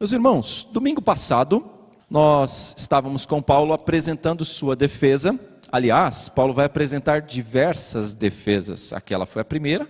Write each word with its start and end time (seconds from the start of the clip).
Meus 0.00 0.10
irmãos, 0.10 0.66
domingo 0.72 1.00
passado 1.00 1.64
nós 2.10 2.74
estávamos 2.76 3.24
com 3.24 3.40
Paulo 3.40 3.72
apresentando 3.72 4.44
sua 4.44 4.74
defesa. 4.74 5.38
Aliás, 5.70 6.28
Paulo 6.28 6.52
vai 6.52 6.66
apresentar 6.66 7.22
diversas 7.22 8.12
defesas. 8.12 8.92
Aquela 8.92 9.24
foi 9.24 9.42
a 9.42 9.44
primeira, 9.44 9.88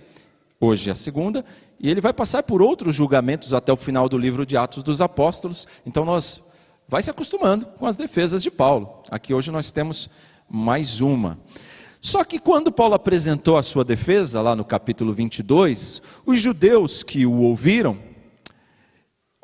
hoje 0.60 0.90
a 0.90 0.94
segunda, 0.94 1.42
e 1.80 1.90
ele 1.90 2.02
vai 2.02 2.12
passar 2.12 2.42
por 2.42 2.60
outros 2.60 2.94
julgamentos 2.94 3.54
até 3.54 3.72
o 3.72 3.78
final 3.78 4.06
do 4.06 4.18
livro 4.18 4.44
de 4.44 4.58
Atos 4.58 4.82
dos 4.82 5.00
Apóstolos. 5.00 5.66
Então 5.86 6.04
nós 6.04 6.52
vai 6.86 7.00
se 7.00 7.08
acostumando 7.08 7.64
com 7.64 7.86
as 7.86 7.96
defesas 7.96 8.42
de 8.42 8.50
Paulo. 8.50 9.02
Aqui 9.10 9.32
hoje 9.32 9.50
nós 9.50 9.70
temos 9.70 10.10
mais 10.46 11.00
uma. 11.00 11.38
Só 11.98 12.22
que 12.24 12.38
quando 12.38 12.70
Paulo 12.70 12.94
apresentou 12.94 13.56
a 13.56 13.62
sua 13.62 13.82
defesa, 13.82 14.42
lá 14.42 14.54
no 14.54 14.66
capítulo 14.66 15.14
22, 15.14 16.02
os 16.26 16.38
judeus 16.38 17.02
que 17.02 17.24
o 17.24 17.38
ouviram, 17.38 18.12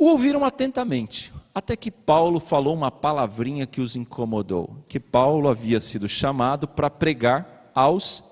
o 0.00 0.06
ouviram 0.06 0.46
atentamente, 0.46 1.30
até 1.54 1.76
que 1.76 1.90
Paulo 1.90 2.40
falou 2.40 2.74
uma 2.74 2.90
palavrinha 2.90 3.66
que 3.66 3.82
os 3.82 3.96
incomodou: 3.96 4.82
que 4.88 4.98
Paulo 4.98 5.46
havia 5.46 5.78
sido 5.78 6.08
chamado 6.08 6.66
para 6.66 6.88
pregar 6.88 7.70
aos 7.74 8.24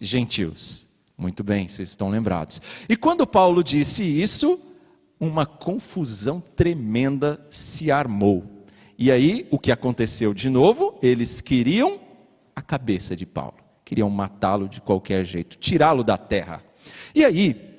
gentios. 0.00 0.84
Muito 1.16 1.44
bem, 1.44 1.68
vocês 1.68 1.90
estão 1.90 2.10
lembrados. 2.10 2.60
E 2.88 2.96
quando 2.96 3.24
Paulo 3.24 3.62
disse 3.62 4.02
isso, 4.02 4.58
uma 5.20 5.46
confusão 5.46 6.40
tremenda 6.40 7.40
se 7.48 7.92
armou. 7.92 8.64
E 8.98 9.12
aí, 9.12 9.46
o 9.48 9.60
que 9.60 9.70
aconteceu 9.70 10.34
de 10.34 10.50
novo? 10.50 10.98
Eles 11.00 11.40
queriam 11.40 12.00
a 12.56 12.60
cabeça 12.60 13.14
de 13.14 13.26
Paulo, 13.26 13.58
queriam 13.84 14.10
matá-lo 14.10 14.68
de 14.68 14.80
qualquer 14.80 15.24
jeito, 15.24 15.56
tirá-lo 15.56 16.02
da 16.02 16.18
terra. 16.18 16.60
E 17.14 17.24
aí, 17.24 17.78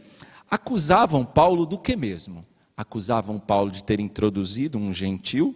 acusavam 0.49 1.25
Paulo 1.25 1.65
do 1.65 1.77
que 1.77 1.97
mesmo? 1.97 2.45
Acusavam 2.75 3.39
Paulo 3.39 3.71
de 3.71 3.83
ter 3.83 3.99
introduzido 3.99 4.77
um 4.77 4.91
gentil, 4.91 5.55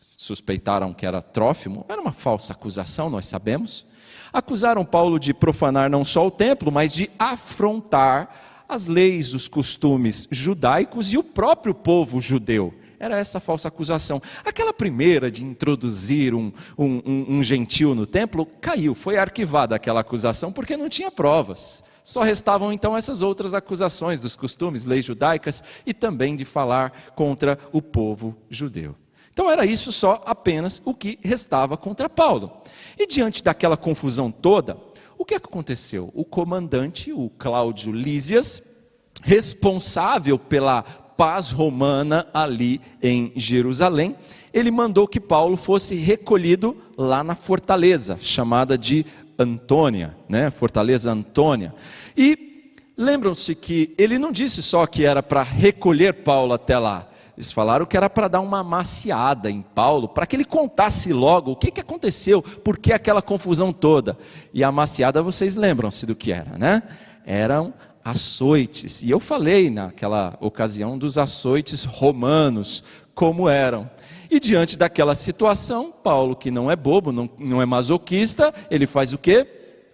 suspeitaram 0.00 0.92
que 0.92 1.06
era 1.06 1.20
Trófimo, 1.20 1.84
era 1.88 2.00
uma 2.00 2.12
falsa 2.12 2.52
acusação, 2.52 3.10
nós 3.10 3.26
sabemos. 3.26 3.86
Acusaram 4.32 4.84
Paulo 4.84 5.18
de 5.18 5.32
profanar 5.32 5.88
não 5.88 6.04
só 6.04 6.26
o 6.26 6.30
templo, 6.30 6.72
mas 6.72 6.92
de 6.92 7.10
afrontar 7.18 8.64
as 8.68 8.86
leis, 8.86 9.32
os 9.32 9.48
costumes 9.48 10.26
judaicos 10.30 11.12
e 11.12 11.18
o 11.18 11.22
próprio 11.22 11.74
povo 11.74 12.20
judeu. 12.20 12.74
Era 12.98 13.18
essa 13.18 13.38
falsa 13.38 13.68
acusação. 13.68 14.20
Aquela 14.44 14.72
primeira 14.72 15.30
de 15.30 15.44
introduzir 15.44 16.34
um, 16.34 16.50
um, 16.78 17.36
um, 17.36 17.42
gentil 17.42 17.94
no 17.94 18.06
templo 18.06 18.46
caiu, 18.60 18.94
foi 18.94 19.18
arquivada 19.18 19.76
aquela 19.76 20.00
acusação 20.00 20.50
porque 20.50 20.76
não 20.76 20.88
tinha 20.88 21.10
provas. 21.10 21.84
Só 22.06 22.22
restavam 22.22 22.72
então 22.72 22.96
essas 22.96 23.20
outras 23.20 23.52
acusações 23.52 24.20
dos 24.20 24.36
costumes, 24.36 24.84
leis 24.84 25.04
judaicas 25.04 25.60
e 25.84 25.92
também 25.92 26.36
de 26.36 26.44
falar 26.44 27.10
contra 27.16 27.58
o 27.72 27.82
povo 27.82 28.36
judeu. 28.48 28.94
Então 29.32 29.50
era 29.50 29.66
isso 29.66 29.90
só 29.90 30.22
apenas 30.24 30.80
o 30.84 30.94
que 30.94 31.18
restava 31.20 31.76
contra 31.76 32.08
Paulo. 32.08 32.62
E 32.96 33.08
diante 33.08 33.42
daquela 33.42 33.76
confusão 33.76 34.30
toda, 34.30 34.76
o 35.18 35.24
que 35.24 35.34
aconteceu? 35.34 36.12
O 36.14 36.24
comandante, 36.24 37.12
o 37.12 37.28
Cláudio 37.28 37.90
Lísias, 37.90 38.76
responsável 39.20 40.38
pela 40.38 40.82
paz 40.82 41.50
romana 41.50 42.28
ali 42.32 42.80
em 43.02 43.32
Jerusalém, 43.34 44.14
ele 44.54 44.70
mandou 44.70 45.08
que 45.08 45.18
Paulo 45.18 45.56
fosse 45.56 45.96
recolhido 45.96 46.76
lá 46.96 47.24
na 47.24 47.34
fortaleza, 47.34 48.16
chamada 48.20 48.78
de 48.78 49.04
Antônia, 49.38 50.16
né? 50.28 50.50
Fortaleza 50.50 51.10
Antônia. 51.10 51.74
E 52.16 52.72
lembram-se 52.96 53.54
que 53.54 53.94
ele 53.98 54.18
não 54.18 54.32
disse 54.32 54.62
só 54.62 54.86
que 54.86 55.04
era 55.04 55.22
para 55.22 55.42
recolher 55.42 56.22
Paulo 56.24 56.54
até 56.54 56.78
lá. 56.78 57.08
Eles 57.36 57.52
falaram 57.52 57.84
que 57.84 57.96
era 57.96 58.08
para 58.08 58.28
dar 58.28 58.40
uma 58.40 58.64
maciada 58.64 59.50
em 59.50 59.60
Paulo, 59.60 60.08
para 60.08 60.26
que 60.26 60.34
ele 60.36 60.44
contasse 60.44 61.12
logo 61.12 61.50
o 61.50 61.56
que, 61.56 61.70
que 61.70 61.80
aconteceu, 61.80 62.40
por 62.40 62.78
que 62.78 62.94
aquela 62.94 63.20
confusão 63.20 63.74
toda. 63.74 64.16
E 64.54 64.64
a 64.64 64.72
maciada, 64.72 65.22
vocês 65.22 65.54
lembram-se 65.54 66.06
do 66.06 66.14
que 66.14 66.32
era, 66.32 66.56
né? 66.56 66.82
Eram 67.26 67.74
açoites. 68.02 69.02
E 69.02 69.10
eu 69.10 69.20
falei 69.20 69.68
naquela 69.68 70.38
ocasião 70.40 70.96
dos 70.96 71.18
açoites 71.18 71.84
romanos, 71.84 72.82
como 73.14 73.48
eram. 73.48 73.90
E 74.30 74.40
diante 74.40 74.76
daquela 74.76 75.14
situação, 75.14 75.92
Paulo, 75.92 76.34
que 76.34 76.50
não 76.50 76.70
é 76.70 76.76
bobo, 76.76 77.12
não, 77.12 77.28
não 77.38 77.62
é 77.62 77.66
masoquista, 77.66 78.52
ele 78.70 78.86
faz 78.86 79.12
o 79.12 79.18
quê? 79.18 79.46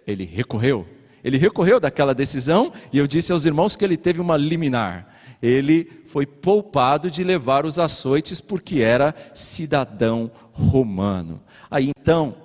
Ele 0.05 0.25
recorreu. 0.25 0.87
Ele 1.23 1.37
recorreu 1.37 1.79
daquela 1.79 2.13
decisão 2.13 2.71
e 2.91 2.97
eu 2.97 3.07
disse 3.07 3.31
aos 3.31 3.45
irmãos 3.45 3.75
que 3.75 3.85
ele 3.85 3.95
teve 3.95 4.19
uma 4.19 4.35
liminar. 4.35 5.07
Ele 5.41 5.89
foi 6.07 6.25
poupado 6.25 7.09
de 7.09 7.23
levar 7.23 7.65
os 7.65 7.79
açoites 7.79 8.41
porque 8.41 8.79
era 8.79 9.13
cidadão 9.33 10.31
romano. 10.51 11.41
Aí 11.69 11.91
então, 11.97 12.35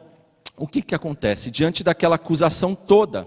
o 0.57 0.67
que, 0.67 0.83
que 0.83 0.95
acontece? 0.95 1.51
Diante 1.51 1.83
daquela 1.83 2.17
acusação 2.17 2.75
toda, 2.75 3.27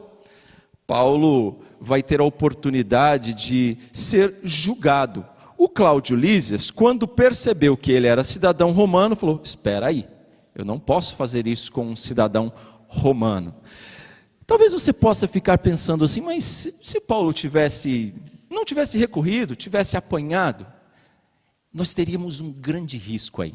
Paulo 0.86 1.62
vai 1.80 2.04
ter 2.04 2.20
a 2.20 2.26
oportunidade 2.26 3.34
de 3.34 3.78
ser 3.94 4.40
julgado 4.44 5.26
o 5.64 5.70
Cláudio 5.70 6.16
Lísias, 6.16 6.72
quando 6.72 7.08
percebeu 7.08 7.78
que 7.78 7.92
ele 7.92 8.08
era 8.08 8.24
cidadão 8.24 8.72
romano, 8.72 9.16
falou: 9.16 9.40
Espera 9.44 9.86
aí, 9.86 10.08
eu 10.56 10.66
não 10.66 10.80
posso 10.80 11.16
fazer 11.16 11.46
isso 11.46 11.72
com 11.72 11.86
um 11.86 11.96
cidadão 11.96 12.52
romano. 12.88 13.54
Talvez 14.48 14.74
você 14.74 14.92
possa 14.92 15.28
ficar 15.28 15.60
pensando 15.60 16.04
assim, 16.04 16.20
mas 16.20 16.74
se 16.84 17.00
Paulo 17.02 17.32
tivesse, 17.32 18.12
não 18.50 18.66
tivesse 18.66 18.98
recorrido, 18.98 19.56
tivesse 19.56 19.96
apanhado, 19.96 20.66
nós 21.72 21.94
teríamos 21.94 22.42
um 22.42 22.52
grande 22.52 22.98
risco 22.98 23.44
aí. 23.44 23.54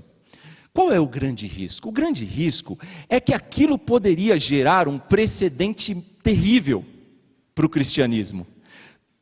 Qual 0.72 0.92
é 0.92 1.00
o 1.00 1.08
grande 1.08 1.48
risco? 1.48 1.88
O 1.88 1.92
grande 1.92 2.24
risco 2.24 2.78
é 3.08 3.18
que 3.18 3.34
aquilo 3.34 3.76
poderia 3.76 4.38
gerar 4.38 4.86
um 4.86 4.96
precedente 4.96 5.92
terrível 6.22 6.84
para 7.52 7.66
o 7.66 7.68
cristianismo. 7.68 8.46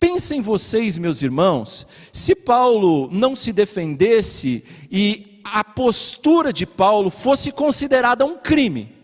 Pensem 0.06 0.42
vocês, 0.42 0.98
meus 0.98 1.22
irmãos, 1.22 1.86
se 2.12 2.34
Paulo 2.34 3.08
não 3.10 3.34
se 3.34 3.54
defendesse 3.54 4.62
e 4.92 5.40
a 5.42 5.64
postura 5.64 6.52
de 6.52 6.66
Paulo 6.66 7.08
fosse 7.08 7.50
considerada 7.50 8.26
um 8.26 8.36
crime, 8.36 8.94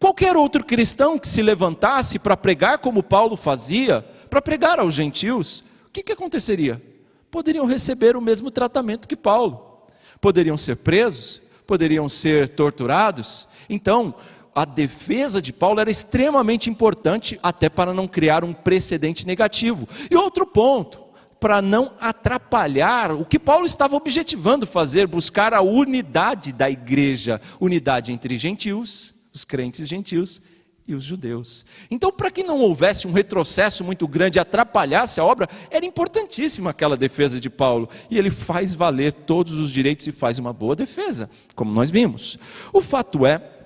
qualquer 0.00 0.36
outro 0.36 0.64
cristão 0.64 1.16
que 1.16 1.28
se 1.28 1.42
levantasse 1.42 2.18
para 2.18 2.36
pregar 2.36 2.78
como 2.78 3.04
Paulo 3.04 3.36
fazia, 3.36 4.04
para 4.28 4.42
pregar 4.42 4.80
aos 4.80 4.94
gentios, 4.94 5.60
o 5.86 5.90
que, 5.92 6.02
que 6.02 6.10
aconteceria? 6.10 6.82
Poderiam 7.30 7.64
receber 7.64 8.16
o 8.16 8.20
mesmo 8.20 8.50
tratamento 8.50 9.06
que 9.06 9.14
Paulo, 9.14 9.86
poderiam 10.20 10.56
ser 10.56 10.78
presos, 10.78 11.40
poderiam 11.68 12.08
ser 12.08 12.48
torturados. 12.48 13.46
Então, 13.70 14.12
a 14.58 14.64
defesa 14.64 15.40
de 15.40 15.52
Paulo 15.52 15.80
era 15.80 15.90
extremamente 15.90 16.68
importante, 16.68 17.38
até 17.42 17.68
para 17.68 17.94
não 17.94 18.08
criar 18.08 18.44
um 18.44 18.52
precedente 18.52 19.26
negativo. 19.26 19.88
E 20.10 20.16
outro 20.16 20.46
ponto, 20.46 21.04
para 21.38 21.62
não 21.62 21.92
atrapalhar 22.00 23.12
o 23.12 23.24
que 23.24 23.38
Paulo 23.38 23.64
estava 23.64 23.96
objetivando 23.96 24.66
fazer, 24.66 25.06
buscar 25.06 25.54
a 25.54 25.62
unidade 25.62 26.52
da 26.52 26.68
igreja, 26.68 27.40
unidade 27.60 28.12
entre 28.12 28.36
gentios, 28.36 29.14
os 29.32 29.44
crentes 29.44 29.86
gentios 29.86 30.40
e 30.86 30.94
os 30.94 31.04
judeus. 31.04 31.64
Então, 31.90 32.10
para 32.10 32.30
que 32.30 32.42
não 32.42 32.60
houvesse 32.60 33.06
um 33.06 33.12
retrocesso 33.12 33.84
muito 33.84 34.08
grande, 34.08 34.40
atrapalhasse 34.40 35.20
a 35.20 35.24
obra, 35.24 35.46
era 35.70 35.84
importantíssima 35.84 36.70
aquela 36.70 36.96
defesa 36.96 37.38
de 37.38 37.50
Paulo. 37.50 37.88
E 38.10 38.18
ele 38.18 38.30
faz 38.30 38.74
valer 38.74 39.12
todos 39.12 39.52
os 39.52 39.70
direitos 39.70 40.06
e 40.06 40.12
faz 40.12 40.38
uma 40.38 40.52
boa 40.52 40.74
defesa, 40.74 41.28
como 41.54 41.70
nós 41.70 41.90
vimos. 41.90 42.38
O 42.72 42.80
fato 42.80 43.26
é 43.26 43.57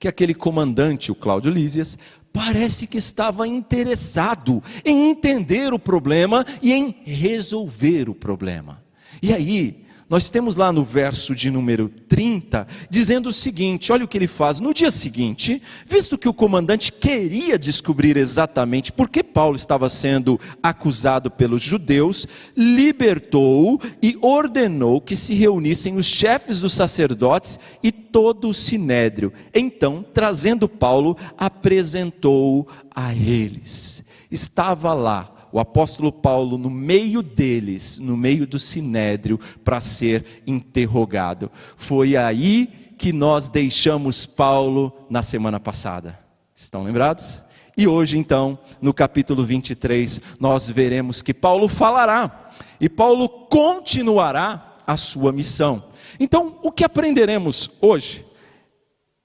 que 0.00 0.08
aquele 0.08 0.32
comandante, 0.32 1.12
o 1.12 1.14
Cláudio 1.14 1.50
Lísias, 1.50 1.98
parece 2.32 2.86
que 2.86 2.96
estava 2.96 3.46
interessado 3.46 4.62
em 4.82 5.10
entender 5.10 5.74
o 5.74 5.78
problema 5.78 6.42
e 6.62 6.72
em 6.72 6.96
resolver 7.04 8.08
o 8.08 8.14
problema. 8.14 8.82
E 9.22 9.30
aí, 9.34 9.84
nós 10.10 10.28
temos 10.28 10.56
lá 10.56 10.72
no 10.72 10.82
verso 10.82 11.36
de 11.36 11.52
número 11.52 11.88
30, 12.08 12.66
dizendo 12.90 13.28
o 13.28 13.32
seguinte: 13.32 13.92
olha 13.92 14.04
o 14.04 14.08
que 14.08 14.18
ele 14.18 14.26
faz. 14.26 14.58
No 14.58 14.74
dia 14.74 14.90
seguinte, 14.90 15.62
visto 15.86 16.18
que 16.18 16.28
o 16.28 16.34
comandante 16.34 16.90
queria 16.90 17.56
descobrir 17.56 18.16
exatamente 18.16 18.90
por 18.90 19.08
que 19.08 19.22
Paulo 19.22 19.54
estava 19.54 19.88
sendo 19.88 20.38
acusado 20.60 21.30
pelos 21.30 21.62
judeus, 21.62 22.26
libertou 22.56 23.80
e 24.02 24.18
ordenou 24.20 25.00
que 25.00 25.14
se 25.14 25.32
reunissem 25.32 25.96
os 25.96 26.06
chefes 26.06 26.58
dos 26.58 26.72
sacerdotes 26.72 27.60
e 27.80 27.92
todo 27.92 28.48
o 28.48 28.54
sinédrio. 28.54 29.32
Então, 29.54 30.04
trazendo 30.12 30.68
Paulo, 30.68 31.16
apresentou 31.38 32.66
a 32.92 33.14
eles. 33.14 34.04
Estava 34.28 34.92
lá 34.92 35.39
o 35.52 35.58
apóstolo 35.58 36.12
Paulo 36.12 36.56
no 36.56 36.70
meio 36.70 37.22
deles, 37.22 37.98
no 37.98 38.16
meio 38.16 38.46
do 38.46 38.58
sinédrio, 38.58 39.38
para 39.64 39.80
ser 39.80 40.42
interrogado. 40.46 41.50
Foi 41.76 42.16
aí 42.16 42.68
que 42.98 43.12
nós 43.12 43.48
deixamos 43.48 44.26
Paulo 44.26 44.92
na 45.08 45.22
semana 45.22 45.58
passada. 45.58 46.18
Estão 46.54 46.82
lembrados? 46.82 47.42
E 47.76 47.88
hoje, 47.88 48.18
então, 48.18 48.58
no 48.80 48.92
capítulo 48.92 49.42
23, 49.42 50.20
nós 50.38 50.68
veremos 50.68 51.22
que 51.22 51.32
Paulo 51.32 51.66
falará, 51.66 52.50
e 52.78 52.88
Paulo 52.88 53.28
continuará 53.28 54.76
a 54.86 54.96
sua 54.96 55.32
missão. 55.32 55.82
Então, 56.18 56.58
o 56.62 56.70
que 56.70 56.84
aprenderemos 56.84 57.70
hoje 57.80 58.24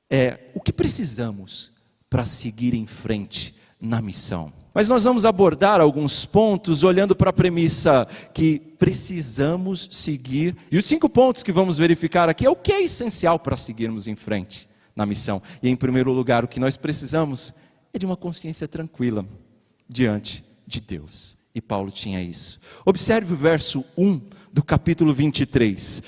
é 0.09 0.39
o 0.53 0.61
que 0.61 0.71
precisamos 0.71 1.71
para 2.09 2.25
seguir 2.25 2.73
em 2.73 2.85
frente 2.85 3.53
na 3.81 4.01
missão. 4.01 4.53
Mas 4.75 4.89
nós 4.89 5.05
vamos 5.05 5.25
abordar 5.25 5.79
alguns 5.79 6.25
pontos 6.25 6.83
olhando 6.83 7.15
para 7.15 7.29
a 7.29 7.33
premissa 7.33 8.05
que 8.33 8.59
precisamos 8.59 9.87
seguir. 9.89 10.53
E 10.69 10.77
os 10.77 10.83
cinco 10.83 11.07
pontos 11.07 11.43
que 11.43 11.51
vamos 11.53 11.77
verificar 11.77 12.27
aqui 12.27 12.45
é 12.45 12.49
o 12.49 12.57
que 12.57 12.73
é 12.73 12.83
essencial 12.83 13.39
para 13.39 13.55
seguirmos 13.55 14.05
em 14.05 14.15
frente 14.15 14.67
na 14.93 15.05
missão. 15.05 15.41
E 15.63 15.69
em 15.69 15.77
primeiro 15.77 16.11
lugar, 16.11 16.43
o 16.43 16.47
que 16.49 16.59
nós 16.59 16.75
precisamos 16.75 17.53
é 17.93 17.97
de 17.97 18.05
uma 18.05 18.17
consciência 18.17 18.67
tranquila 18.67 19.25
diante 19.87 20.43
de 20.67 20.81
Deus. 20.81 21.37
E 21.55 21.61
Paulo 21.61 21.89
tinha 21.89 22.21
isso. 22.21 22.59
Observe 22.85 23.33
o 23.33 23.37
verso 23.37 23.85
1 23.97 24.19
do 24.51 24.61
capítulo 24.61 25.13
23. 25.13 26.03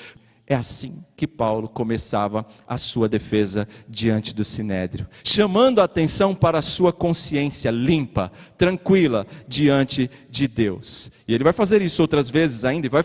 É 0.49 0.55
assim 0.55 1.03
que 1.17 1.27
Paulo 1.27 1.67
começava 1.67 2.45
a 2.65 2.77
sua 2.77 3.09
defesa 3.09 3.67
diante 3.85 4.33
do 4.33 4.45
sinédrio, 4.45 5.05
chamando 5.21 5.81
a 5.81 5.83
atenção 5.83 6.33
para 6.33 6.59
a 6.59 6.61
sua 6.61 6.93
consciência 6.93 7.69
limpa, 7.69 8.31
tranquila 8.57 9.27
diante 9.45 10.09
de 10.29 10.47
Deus. 10.47 11.11
E 11.27 11.33
ele 11.33 11.43
vai 11.43 11.51
fazer 11.51 11.81
isso 11.81 12.01
outras 12.01 12.29
vezes 12.29 12.63
ainda, 12.63 12.87
e 12.87 12.89
vai 12.89 13.03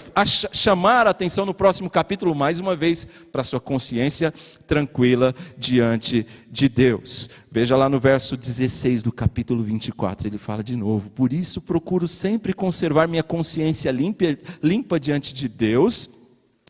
chamar 0.53 1.09
a 1.09 1.11
atenção 1.11 1.45
no 1.45 1.53
próximo 1.53 1.91
capítulo 1.91 2.33
mais 2.33 2.61
uma 2.61 2.77
vez 2.77 3.09
para 3.33 3.41
a 3.41 3.45
sua 3.45 3.59
consciência 3.59 4.33
tranquila 4.65 5.35
diante 5.59 6.25
de 6.49 6.69
Deus. 6.69 7.29
Veja 7.51 7.77
lá 7.77 7.89
no 7.89 7.99
verso 7.99 8.37
16 8.37 9.03
do 9.03 9.11
capítulo 9.11 9.65
24, 9.65 10.29
ele 10.29 10.39
fala 10.39 10.63
de 10.63 10.77
novo: 10.77 11.11
Por 11.11 11.33
isso 11.33 11.61
procuro 11.61 12.07
sempre 12.07 12.53
conservar 12.53 13.09
minha 13.09 13.23
consciência 13.25 13.91
limpa, 13.91 14.27
limpa 14.63 15.01
diante 15.01 15.35
de 15.35 15.49
Deus 15.49 16.22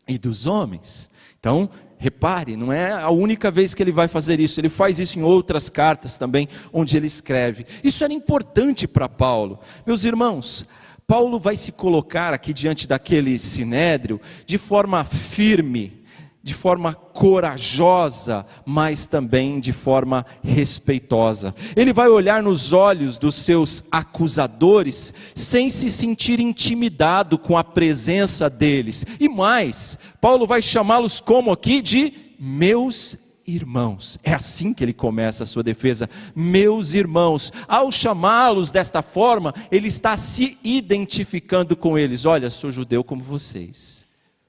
e 0.07 0.17
dos 0.17 0.45
homens. 0.45 1.09
Então, 1.39 1.69
repare, 1.97 2.55
não 2.55 2.71
é 2.71 2.91
a 2.91 3.09
única 3.09 3.49
vez 3.49 3.73
que 3.73 3.81
ele 3.83 3.91
vai 3.91 4.07
fazer 4.07 4.39
isso, 4.39 4.59
ele 4.59 4.69
faz 4.69 4.99
isso 4.99 5.17
em 5.19 5.23
outras 5.23 5.69
cartas 5.69 6.17
também, 6.17 6.47
onde 6.71 6.97
ele 6.97 7.07
escreve. 7.07 7.65
Isso 7.83 8.03
era 8.03 8.13
importante 8.13 8.87
para 8.87 9.07
Paulo. 9.07 9.59
Meus 9.85 10.03
irmãos, 10.03 10.65
Paulo 11.07 11.39
vai 11.39 11.55
se 11.55 11.71
colocar 11.71 12.33
aqui 12.33 12.53
diante 12.53 12.87
daquele 12.87 13.37
sinédrio 13.37 14.19
de 14.45 14.57
forma 14.57 15.03
firme, 15.03 16.02
de 16.43 16.53
forma 16.53 16.93
corajosa, 16.93 18.45
mas 18.65 19.05
também 19.05 19.61
de 19.61 19.71
forma 19.71 20.25
respeitosa. 20.43 21.55
Ele 21.73 21.93
vai 21.93 22.09
olhar 22.09 22.43
nos 22.43 22.73
olhos 22.73 23.17
dos 23.17 23.35
seus 23.35 23.85
acusadores 23.89 25.13
sem 25.33 25.69
se 25.69 25.89
sentir 25.89 26.41
intimidado 26.41 27.37
com 27.37 27.57
a 27.57 27.63
presença 27.63 28.49
deles. 28.49 29.05
E 29.21 29.29
mais, 29.29 29.97
Paulo 30.19 30.45
vai 30.45 30.61
chamá-los 30.61 31.21
como 31.21 31.49
aqui 31.49 31.81
de 31.81 32.11
meus 32.37 33.17
irmãos. 33.47 34.19
É 34.21 34.33
assim 34.33 34.73
que 34.73 34.83
ele 34.83 34.93
começa 34.93 35.45
a 35.45 35.47
sua 35.47 35.63
defesa. 35.63 36.09
Meus 36.35 36.93
irmãos, 36.93 37.53
ao 37.69 37.89
chamá-los 37.89 38.69
desta 38.69 39.01
forma, 39.01 39.53
ele 39.71 39.87
está 39.87 40.17
se 40.17 40.57
identificando 40.61 41.73
com 41.77 41.97
eles. 41.97 42.25
Olha, 42.25 42.49
sou 42.49 42.69
judeu 42.69 43.01
como 43.01 43.23
vocês. 43.23 44.05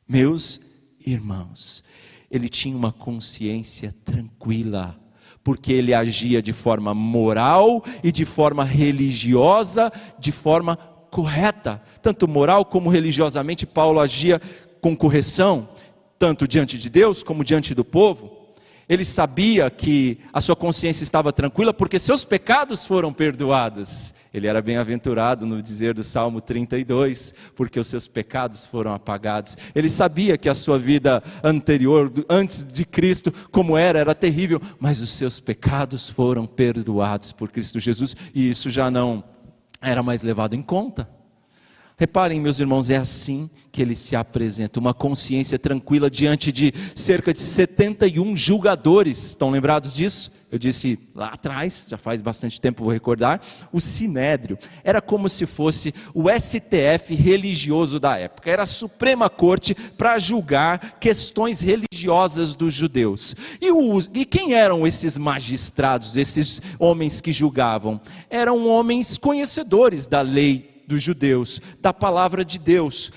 Meus 0.08 0.60
irmãos. 1.04 1.84
Ele 2.30 2.48
tinha 2.48 2.76
uma 2.76 2.92
consciência 2.92 3.94
tranquila, 4.04 4.98
porque 5.42 5.72
ele 5.72 5.94
agia 5.94 6.42
de 6.42 6.52
forma 6.52 6.94
moral 6.94 7.84
e 8.02 8.10
de 8.10 8.24
forma 8.24 8.64
religiosa, 8.64 9.92
de 10.18 10.32
forma 10.32 10.76
correta. 11.10 11.80
Tanto 12.02 12.26
moral 12.26 12.64
como 12.64 12.90
religiosamente, 12.90 13.66
Paulo 13.66 14.00
agia 14.00 14.40
com 14.80 14.96
correção, 14.96 15.68
tanto 16.18 16.48
diante 16.48 16.78
de 16.78 16.90
Deus 16.90 17.22
como 17.22 17.44
diante 17.44 17.74
do 17.74 17.84
povo. 17.84 18.33
Ele 18.88 19.04
sabia 19.04 19.70
que 19.70 20.18
a 20.32 20.40
sua 20.40 20.54
consciência 20.54 21.02
estava 21.04 21.32
tranquila 21.32 21.72
porque 21.72 21.98
seus 21.98 22.24
pecados 22.24 22.86
foram 22.86 23.12
perdoados. 23.12 24.14
Ele 24.32 24.46
era 24.46 24.60
bem-aventurado 24.60 25.46
no 25.46 25.62
dizer 25.62 25.94
do 25.94 26.02
Salmo 26.02 26.40
32, 26.40 27.34
porque 27.54 27.78
os 27.78 27.86
seus 27.86 28.08
pecados 28.08 28.66
foram 28.66 28.92
apagados. 28.92 29.56
Ele 29.74 29.88
sabia 29.88 30.36
que 30.36 30.48
a 30.48 30.54
sua 30.54 30.78
vida 30.78 31.22
anterior, 31.42 32.12
antes 32.28 32.64
de 32.64 32.84
Cristo, 32.84 33.32
como 33.52 33.78
era, 33.78 34.00
era 34.00 34.14
terrível, 34.14 34.60
mas 34.80 35.00
os 35.00 35.10
seus 35.10 35.38
pecados 35.38 36.08
foram 36.08 36.46
perdoados 36.46 37.32
por 37.32 37.50
Cristo 37.50 37.78
Jesus 37.78 38.16
e 38.34 38.50
isso 38.50 38.68
já 38.68 38.90
não 38.90 39.22
era 39.80 40.02
mais 40.02 40.22
levado 40.22 40.54
em 40.54 40.62
conta. 40.62 41.08
Reparem, 41.96 42.40
meus 42.40 42.58
irmãos, 42.58 42.90
é 42.90 42.96
assim 42.96 43.48
que 43.70 43.80
ele 43.80 43.94
se 43.94 44.16
apresenta, 44.16 44.80
uma 44.80 44.92
consciência 44.92 45.58
tranquila 45.58 46.10
diante 46.10 46.50
de 46.50 46.72
cerca 46.94 47.32
de 47.32 47.40
71 47.40 48.36
julgadores. 48.36 49.30
Estão 49.30 49.50
lembrados 49.50 49.94
disso? 49.94 50.32
Eu 50.50 50.58
disse 50.58 50.98
lá 51.14 51.28
atrás, 51.28 51.86
já 51.88 51.96
faz 51.96 52.22
bastante 52.22 52.60
tempo, 52.60 52.84
vou 52.84 52.92
recordar. 52.92 53.40
O 53.72 53.80
Sinédrio 53.80 54.58
era 54.82 55.00
como 55.00 55.28
se 55.28 55.46
fosse 55.46 55.94
o 56.12 56.26
STF 56.30 57.14
religioso 57.14 57.98
da 57.98 58.16
época, 58.16 58.50
era 58.50 58.62
a 58.62 58.66
Suprema 58.66 59.28
Corte 59.30 59.74
para 59.74 60.18
julgar 60.18 60.98
questões 61.00 61.60
religiosas 61.60 62.54
dos 62.54 62.74
judeus. 62.74 63.34
E, 63.60 63.70
o, 63.70 64.00
e 64.14 64.24
quem 64.24 64.54
eram 64.54 64.86
esses 64.86 65.18
magistrados, 65.18 66.16
esses 66.16 66.60
homens 66.78 67.20
que 67.20 67.32
julgavam? 67.32 68.00
Eram 68.30 68.66
homens 68.68 69.18
conhecedores 69.18 70.06
da 70.06 70.20
lei 70.20 70.73
dos 70.86 71.02
judeus, 71.02 71.60
da 71.80 71.92
palavra 71.92 72.44
de 72.44 72.58
Deus. 72.58 73.10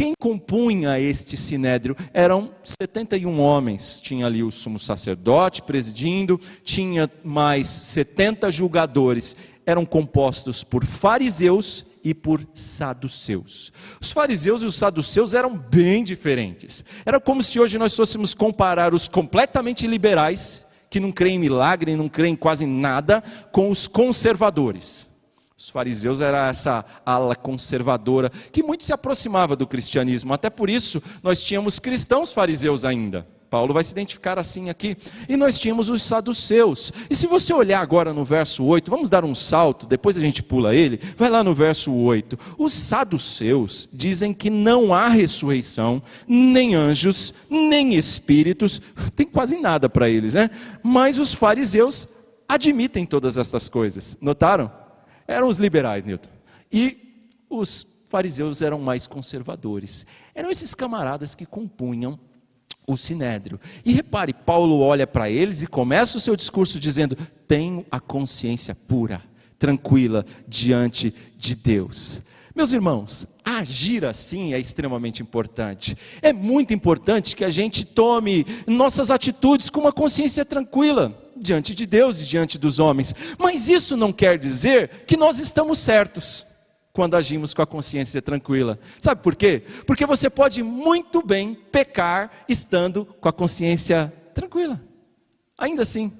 Quem 0.00 0.14
compunha 0.18 0.98
este 0.98 1.36
sinédrio 1.36 1.94
eram 2.14 2.54
71 2.64 3.38
homens. 3.38 4.00
Tinha 4.00 4.24
ali 4.24 4.42
o 4.42 4.50
sumo 4.50 4.78
sacerdote 4.78 5.60
presidindo, 5.60 6.40
tinha 6.64 7.10
mais 7.22 7.66
70 7.66 8.50
julgadores. 8.50 9.36
Eram 9.66 9.84
compostos 9.84 10.64
por 10.64 10.86
fariseus 10.86 11.84
e 12.02 12.14
por 12.14 12.40
saduceus. 12.54 13.70
Os 14.00 14.10
fariseus 14.10 14.62
e 14.62 14.64
os 14.64 14.76
saduceus 14.76 15.34
eram 15.34 15.54
bem 15.54 16.02
diferentes. 16.02 16.82
Era 17.04 17.20
como 17.20 17.42
se 17.42 17.60
hoje 17.60 17.76
nós 17.76 17.94
fôssemos 17.94 18.32
comparar 18.32 18.94
os 18.94 19.06
completamente 19.06 19.86
liberais, 19.86 20.64
que 20.88 20.98
não 20.98 21.12
creem 21.12 21.36
em 21.36 21.40
milagre, 21.40 21.94
não 21.94 22.08
creem 22.08 22.32
em 22.32 22.36
quase 22.36 22.64
nada, 22.64 23.22
com 23.52 23.70
os 23.70 23.86
conservadores. 23.86 25.09
Os 25.60 25.68
fariseus 25.68 26.22
era 26.22 26.48
essa 26.48 26.82
ala 27.04 27.36
conservadora 27.36 28.30
que 28.50 28.62
muito 28.62 28.82
se 28.82 28.94
aproximava 28.94 29.54
do 29.54 29.66
cristianismo. 29.66 30.32
Até 30.32 30.48
por 30.48 30.70
isso 30.70 31.02
nós 31.22 31.42
tínhamos 31.42 31.78
cristãos 31.78 32.32
fariseus 32.32 32.82
ainda. 32.82 33.26
Paulo 33.50 33.74
vai 33.74 33.84
se 33.84 33.92
identificar 33.92 34.38
assim 34.38 34.70
aqui. 34.70 34.96
E 35.28 35.36
nós 35.36 35.60
tínhamos 35.60 35.90
os 35.90 36.02
saduceus. 36.02 36.90
E 37.10 37.14
se 37.14 37.26
você 37.26 37.52
olhar 37.52 37.82
agora 37.82 38.14
no 38.14 38.24
verso 38.24 38.64
8, 38.64 38.90
vamos 38.90 39.10
dar 39.10 39.22
um 39.22 39.34
salto, 39.34 39.86
depois 39.86 40.16
a 40.16 40.22
gente 40.22 40.42
pula 40.42 40.74
ele. 40.74 40.98
Vai 41.14 41.28
lá 41.28 41.44
no 41.44 41.52
verso 41.52 41.92
8. 41.92 42.38
Os 42.56 42.72
saduceus 42.72 43.86
dizem 43.92 44.32
que 44.32 44.48
não 44.48 44.94
há 44.94 45.08
ressurreição, 45.08 46.02
nem 46.26 46.74
anjos, 46.74 47.34
nem 47.50 47.96
espíritos. 47.96 48.80
Tem 49.14 49.26
quase 49.26 49.58
nada 49.58 49.90
para 49.90 50.08
eles, 50.08 50.32
né? 50.32 50.48
Mas 50.82 51.18
os 51.18 51.34
fariseus 51.34 52.08
admitem 52.48 53.04
todas 53.04 53.36
essas 53.36 53.68
coisas. 53.68 54.16
Notaram? 54.22 54.80
Eram 55.34 55.48
os 55.48 55.58
liberais, 55.58 56.04
Newton. 56.04 56.30
E 56.72 57.26
os 57.48 57.86
fariseus 58.08 58.60
eram 58.62 58.78
mais 58.78 59.06
conservadores. 59.06 60.04
Eram 60.34 60.50
esses 60.50 60.74
camaradas 60.74 61.34
que 61.34 61.46
compunham 61.46 62.18
o 62.86 62.96
sinédrio. 62.96 63.60
E 63.84 63.92
repare, 63.92 64.34
Paulo 64.34 64.80
olha 64.80 65.06
para 65.06 65.30
eles 65.30 65.62
e 65.62 65.66
começa 65.66 66.18
o 66.18 66.20
seu 66.20 66.34
discurso 66.34 66.80
dizendo: 66.80 67.16
tenho 67.46 67.86
a 67.90 68.00
consciência 68.00 68.74
pura, 68.74 69.22
tranquila 69.58 70.26
diante 70.48 71.14
de 71.36 71.54
Deus. 71.54 72.22
Meus 72.54 72.72
irmãos, 72.72 73.26
agir 73.44 74.04
assim 74.04 74.52
é 74.52 74.58
extremamente 74.58 75.22
importante. 75.22 75.96
É 76.20 76.32
muito 76.32 76.74
importante 76.74 77.36
que 77.36 77.44
a 77.44 77.48
gente 77.48 77.84
tome 77.84 78.44
nossas 78.66 79.10
atitudes 79.10 79.70
com 79.70 79.80
uma 79.80 79.92
consciência 79.92 80.44
tranquila 80.44 81.16
diante 81.40 81.74
de 81.74 81.86
Deus 81.86 82.20
e 82.20 82.26
diante 82.26 82.58
dos 82.58 82.78
homens. 82.78 83.14
Mas 83.38 83.68
isso 83.68 83.96
não 83.96 84.12
quer 84.12 84.38
dizer 84.38 85.04
que 85.06 85.16
nós 85.16 85.38
estamos 85.38 85.78
certos 85.78 86.46
quando 86.92 87.16
agimos 87.16 87.54
com 87.54 87.62
a 87.62 87.66
consciência 87.66 88.20
tranquila. 88.20 88.78
Sabe 88.98 89.22
por 89.22 89.36
quê? 89.36 89.62
Porque 89.86 90.04
você 90.04 90.28
pode 90.28 90.62
muito 90.62 91.22
bem 91.22 91.54
pecar 91.54 92.30
estando 92.48 93.04
com 93.20 93.28
a 93.28 93.32
consciência 93.32 94.12
tranquila. 94.34 94.80
Ainda 95.56 95.82
assim. 95.82 96.12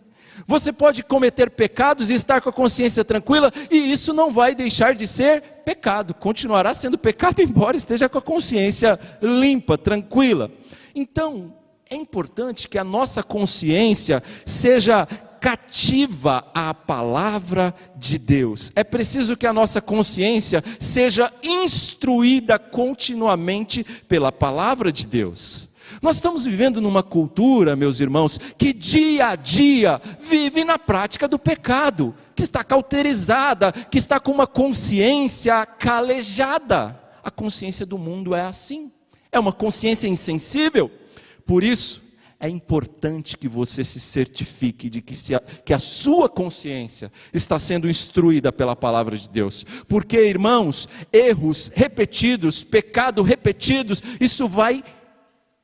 Você 0.47 0.73
pode 0.73 1.03
cometer 1.03 1.51
pecados 1.51 2.11
e 2.11 2.15
estar 2.15 2.41
com 2.41 2.49
a 2.49 2.53
consciência 2.53 3.05
tranquila, 3.05 3.53
e 3.71 3.93
isso 3.93 4.13
não 4.13 4.33
vai 4.33 4.55
deixar 4.55 4.95
de 4.95 5.07
ser 5.07 5.43
pecado, 5.65 6.15
continuará 6.15 6.73
sendo 6.73 6.97
pecado, 6.97 7.41
embora 7.43 7.77
esteja 7.77 8.09
com 8.09 8.19
a 8.19 8.23
consciência 8.23 8.99
limpa, 9.21 9.77
tranquila. 9.77 10.51
Então, 10.95 11.55
é 11.91 11.97
importante 11.97 12.69
que 12.69 12.79
a 12.79 12.85
nossa 12.85 13.21
consciência 13.21 14.23
seja 14.47 15.07
cativa 15.41 16.45
à 16.55 16.73
palavra 16.73 17.75
de 17.97 18.17
Deus. 18.17 18.71
É 18.77 18.85
preciso 18.85 19.37
que 19.37 19.47
a 19.47 19.53
nossa 19.53 19.81
consciência 19.81 20.63
seja 20.79 21.33
instruída 21.43 22.61
continuamente 22.61 23.83
pela 24.07 24.31
palavra 24.31 24.93
de 24.93 25.05
Deus. 25.05 25.69
Nós 26.01 26.17
estamos 26.17 26.45
vivendo 26.45 26.81
numa 26.81 27.03
cultura, 27.03 27.75
meus 27.75 27.99
irmãos, 27.99 28.39
que 28.57 28.73
dia 28.73 29.31
a 29.31 29.35
dia 29.35 30.01
vive 30.21 30.63
na 30.63 30.79
prática 30.79 31.27
do 31.27 31.41
pecado, 31.41 32.15
que 32.37 32.45
está 32.45 32.63
cauterizada, 32.63 33.73
que 33.73 33.99
está 33.99 34.21
com 34.21 34.31
uma 34.31 34.47
consciência 34.47 35.67
calejada. 35.67 36.99
A 37.25 37.33
consciência 37.33 37.85
do 37.85 37.99
mundo 37.99 38.33
é 38.33 38.43
assim, 38.43 38.93
é 39.33 39.41
uma 39.41 39.53
consciência 39.53 40.07
insensível. 40.07 41.00
Por 41.41 41.65
isso, 41.65 42.11
é 42.43 42.49
importante 42.49 43.37
que 43.37 43.47
você 43.47 43.85
se 43.85 44.01
certifique 44.01 44.89
de 44.89 45.03
que, 45.03 45.35
a, 45.35 45.41
que 45.41 45.75
a 45.75 45.79
sua 45.79 46.27
consciência 46.27 47.13
está 47.35 47.59
sendo 47.59 47.89
instruída 47.89 48.51
pela 48.51 48.75
palavra 48.75 49.19
de 49.19 49.29
Deus. 49.29 49.63
Porque, 49.87 50.27
irmãos, 50.27 50.89
erros 51.13 51.71
repetidos, 51.75 52.65
pecado 52.65 53.23
repetidos, 53.23 54.03
isso 54.19 54.49
vai 54.49 54.83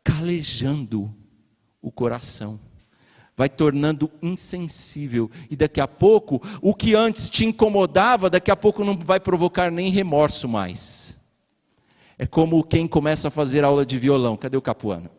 calejando 0.04 1.12
o 1.80 1.90
coração, 1.90 2.60
vai 3.34 3.48
tornando 3.48 4.10
insensível, 4.20 5.30
e 5.50 5.56
daqui 5.56 5.80
a 5.80 5.88
pouco, 5.88 6.42
o 6.60 6.74
que 6.74 6.94
antes 6.94 7.30
te 7.30 7.46
incomodava, 7.46 8.28
daqui 8.28 8.50
a 8.50 8.56
pouco 8.56 8.84
não 8.84 8.98
vai 8.98 9.18
provocar 9.18 9.70
nem 9.70 9.90
remorso 9.90 10.46
mais. 10.46 11.16
É 12.18 12.26
como 12.26 12.62
quem 12.62 12.86
começa 12.86 13.28
a 13.28 13.30
fazer 13.30 13.64
aula 13.64 13.84
de 13.84 13.98
violão. 13.98 14.36
Cadê 14.36 14.56
o 14.56 14.62
Capuano? 14.62 15.15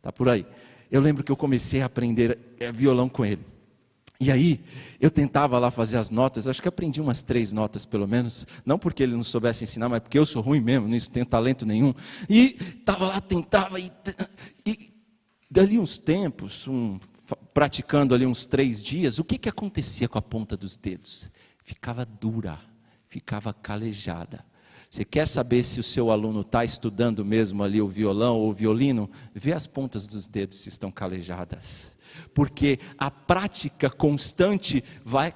Está 0.00 0.10
por 0.10 0.30
aí. 0.30 0.46
Eu 0.90 1.00
lembro 1.00 1.22
que 1.22 1.30
eu 1.30 1.36
comecei 1.36 1.82
a 1.82 1.86
aprender 1.86 2.38
é, 2.58 2.72
violão 2.72 3.08
com 3.08 3.24
ele. 3.24 3.44
E 4.18 4.30
aí, 4.30 4.60
eu 4.98 5.10
tentava 5.10 5.58
lá 5.58 5.70
fazer 5.70 5.96
as 5.96 6.10
notas, 6.10 6.46
acho 6.46 6.60
que 6.60 6.68
aprendi 6.68 7.00
umas 7.00 7.22
três 7.22 7.52
notas 7.52 7.86
pelo 7.86 8.06
menos, 8.06 8.46
não 8.66 8.78
porque 8.78 9.02
ele 9.02 9.14
não 9.14 9.22
soubesse 9.22 9.64
ensinar, 9.64 9.88
mas 9.88 10.00
porque 10.00 10.18
eu 10.18 10.26
sou 10.26 10.42
ruim 10.42 10.60
mesmo, 10.60 10.86
nisso 10.88 11.10
tenho 11.10 11.24
talento 11.24 11.64
nenhum. 11.64 11.94
E 12.28 12.56
estava 12.58 13.08
lá, 13.08 13.20
tentava, 13.20 13.80
e, 13.80 13.90
e 14.66 14.92
dali 15.50 15.78
uns 15.78 15.98
tempos, 15.98 16.68
um, 16.68 16.98
praticando 17.54 18.14
ali 18.14 18.26
uns 18.26 18.44
três 18.44 18.82
dias, 18.82 19.18
o 19.18 19.24
que, 19.24 19.38
que 19.38 19.48
acontecia 19.48 20.06
com 20.06 20.18
a 20.18 20.22
ponta 20.22 20.54
dos 20.54 20.76
dedos? 20.76 21.30
Ficava 21.64 22.04
dura, 22.04 22.58
ficava 23.08 23.54
calejada. 23.54 24.44
Você 24.90 25.04
quer 25.04 25.28
saber 25.28 25.62
se 25.62 25.78
o 25.78 25.84
seu 25.84 26.10
aluno 26.10 26.40
está 26.40 26.64
estudando 26.64 27.24
mesmo 27.24 27.62
ali 27.62 27.80
o 27.80 27.86
violão 27.86 28.36
ou 28.36 28.50
o 28.50 28.52
violino? 28.52 29.08
Vê 29.32 29.52
as 29.52 29.64
pontas 29.64 30.08
dos 30.08 30.26
dedos 30.26 30.56
se 30.56 30.68
estão 30.68 30.90
calejadas. 30.90 31.96
Porque 32.34 32.80
a 32.98 33.08
prática 33.08 33.88
constante 33.88 34.82
vai 35.04 35.32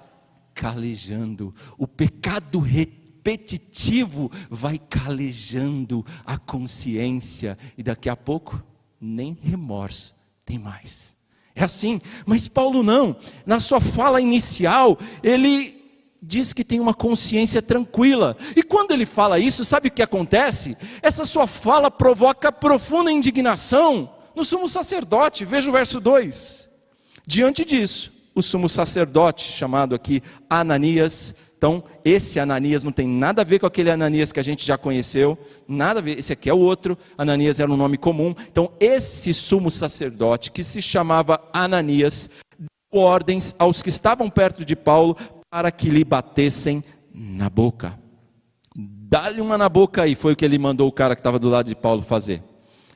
calejando, 0.52 1.54
o 1.78 1.87
pecado 1.87 2.58
repetitivo 2.58 4.28
vai 4.50 4.76
calejando 4.76 6.04
a 6.25 6.37
consciência, 6.37 7.56
e 7.78 7.82
daqui 7.82 8.08
a 8.08 8.16
pouco, 8.16 8.61
nem 9.00 9.38
remorso 9.40 10.16
tem 10.44 10.58
mais. 10.58 11.16
É 11.54 11.62
assim, 11.62 12.00
mas 12.26 12.49
Paulo 12.49 12.82
não, 12.82 13.16
na 13.46 13.61
sua 13.61 13.80
fala 13.80 14.20
inicial, 14.20 14.99
ele 15.23 15.84
diz 16.26 16.52
que 16.52 16.64
tem 16.64 16.81
uma 16.81 16.95
consciência 16.95 17.61
tranquila. 17.61 18.37
E 18.57 18.62
quando 18.62 18.93
ele 18.93 19.07
fala 19.07 19.38
isso, 19.38 19.64
sabe 19.64 19.88
o 19.88 19.90
que 19.90 20.02
acontece? 20.02 20.76
Essa 21.02 21.25
sua 21.25 21.47
fala 21.47 21.90
provoca 21.90 22.50
profunda 22.50 23.12
indignação 23.12 24.11
no 24.35 24.45
sumo 24.45 24.69
sacerdote. 24.69 25.45
Veja 25.45 25.69
o 25.69 25.73
verso 25.73 26.00
2. 26.00 26.69
Diante 27.26 27.64
disso, 27.64 28.12
o 28.35 28.43
sumo 28.43 28.69
sacerdote, 28.69 29.45
chamado 29.45 29.95
aqui 29.95 30.23
Ananias, 30.49 31.35
então 31.57 31.83
esse 32.04 32.38
Ananias 32.38 32.85
não 32.85 32.93
tem 32.93 33.09
nada 33.09 33.43
a 33.43 33.45
ver 33.45 33.59
com 33.59 33.66
aquele 33.66 33.90
Ananias 33.90 34.33
que 34.33 34.40
a 34.40 34.43
gente 34.43 34.66
já 34.66 34.76
conheceu, 34.76 35.38
nada 35.66 36.00
a 36.00 36.02
ver, 36.02 36.19
esse 36.19 36.33
aqui 36.33 36.50
é 36.50 36.54
o 36.54 36.59
outro, 36.59 36.99
Ananias 37.16 37.61
era 37.61 37.71
um 37.71 37.76
nome 37.76 37.97
comum. 37.97 38.35
Então 38.50 38.73
esse 38.78 39.33
sumo 39.33 39.71
sacerdote, 39.71 40.50
que 40.50 40.62
se 40.62 40.83
chamava 40.83 41.40
Ananias, 41.52 42.28
ordens 42.93 43.54
aos 43.59 43.83
que 43.83 43.88
estavam 43.88 44.28
perto 44.28 44.64
de 44.64 44.76
Paulo 44.76 45.16
para 45.54 45.70
que 45.70 45.88
lhe 45.88 46.02
batessem 46.02 46.82
na 47.14 47.49
boca. 47.49 47.96
Dá-lhe 48.75 49.40
uma 49.40 49.56
na 49.56 49.68
boca 49.68 50.02
aí, 50.02 50.16
foi 50.16 50.32
o 50.32 50.37
que 50.37 50.44
ele 50.44 50.58
mandou 50.58 50.88
o 50.88 50.92
cara 50.92 51.14
que 51.14 51.20
estava 51.20 51.38
do 51.38 51.49
lado 51.49 51.66
de 51.66 51.76
Paulo 51.76 52.02
fazer. 52.02 52.42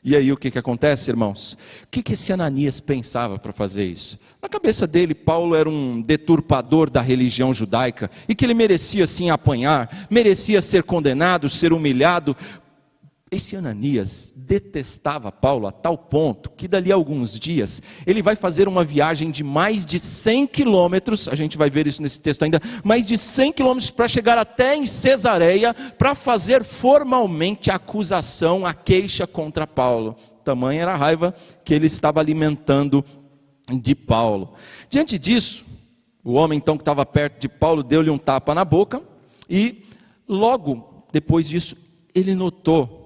E 0.02 0.16
aí 0.16 0.32
o 0.32 0.36
que, 0.36 0.50
que 0.50 0.58
acontece, 0.58 1.08
irmãos? 1.08 1.52
O 1.84 1.88
que, 1.88 2.02
que 2.02 2.14
esse 2.14 2.32
Ananias 2.32 2.80
pensava 2.80 3.38
para 3.38 3.52
fazer 3.52 3.84
isso? 3.84 4.18
Na 4.42 4.48
cabeça 4.48 4.88
dele, 4.88 5.14
Paulo 5.14 5.54
era 5.54 5.68
um 5.68 6.02
deturpador 6.02 6.90
da 6.90 7.00
religião 7.00 7.54
judaica 7.54 8.10
e 8.28 8.34
que 8.34 8.44
ele 8.44 8.54
merecia 8.54 9.06
sim 9.06 9.30
apanhar, 9.30 10.08
merecia 10.10 10.60
ser 10.60 10.82
condenado, 10.82 11.48
ser 11.48 11.72
humilhado. 11.72 12.36
Esse 13.30 13.56
Ananias 13.56 14.32
detestava 14.34 15.30
Paulo 15.30 15.66
a 15.66 15.72
tal 15.72 15.98
ponto 15.98 16.48
que 16.50 16.66
dali 16.66 16.90
a 16.90 16.94
alguns 16.94 17.38
dias 17.38 17.82
ele 18.06 18.22
vai 18.22 18.34
fazer 18.34 18.66
uma 18.66 18.82
viagem 18.82 19.30
de 19.30 19.44
mais 19.44 19.84
de 19.84 19.98
100 19.98 20.46
quilômetros, 20.46 21.28
a 21.28 21.34
gente 21.34 21.58
vai 21.58 21.68
ver 21.68 21.86
isso 21.86 22.00
nesse 22.00 22.20
texto 22.20 22.42
ainda, 22.42 22.58
mais 22.82 23.06
de 23.06 23.18
100 23.18 23.52
quilômetros 23.52 23.90
para 23.90 24.08
chegar 24.08 24.38
até 24.38 24.74
em 24.74 24.86
Cesareia 24.86 25.74
para 25.74 26.14
fazer 26.14 26.64
formalmente 26.64 27.70
a 27.70 27.74
acusação, 27.74 28.64
a 28.64 28.72
queixa 28.72 29.26
contra 29.26 29.66
Paulo. 29.66 30.16
Tamanha 30.42 30.82
era 30.82 30.94
a 30.94 30.96
raiva 30.96 31.34
que 31.62 31.74
ele 31.74 31.86
estava 31.86 32.20
alimentando 32.20 33.04
de 33.70 33.94
Paulo. 33.94 34.54
Diante 34.88 35.18
disso, 35.18 35.66
o 36.24 36.32
homem 36.32 36.56
então 36.56 36.78
que 36.78 36.82
estava 36.82 37.04
perto 37.04 37.42
de 37.42 37.48
Paulo 37.48 37.82
deu-lhe 37.82 38.08
um 38.08 38.16
tapa 38.16 38.54
na 38.54 38.64
boca 38.64 39.02
e 39.50 39.84
logo 40.26 41.04
depois 41.12 41.46
disso 41.46 41.76
ele 42.14 42.34
notou 42.34 42.97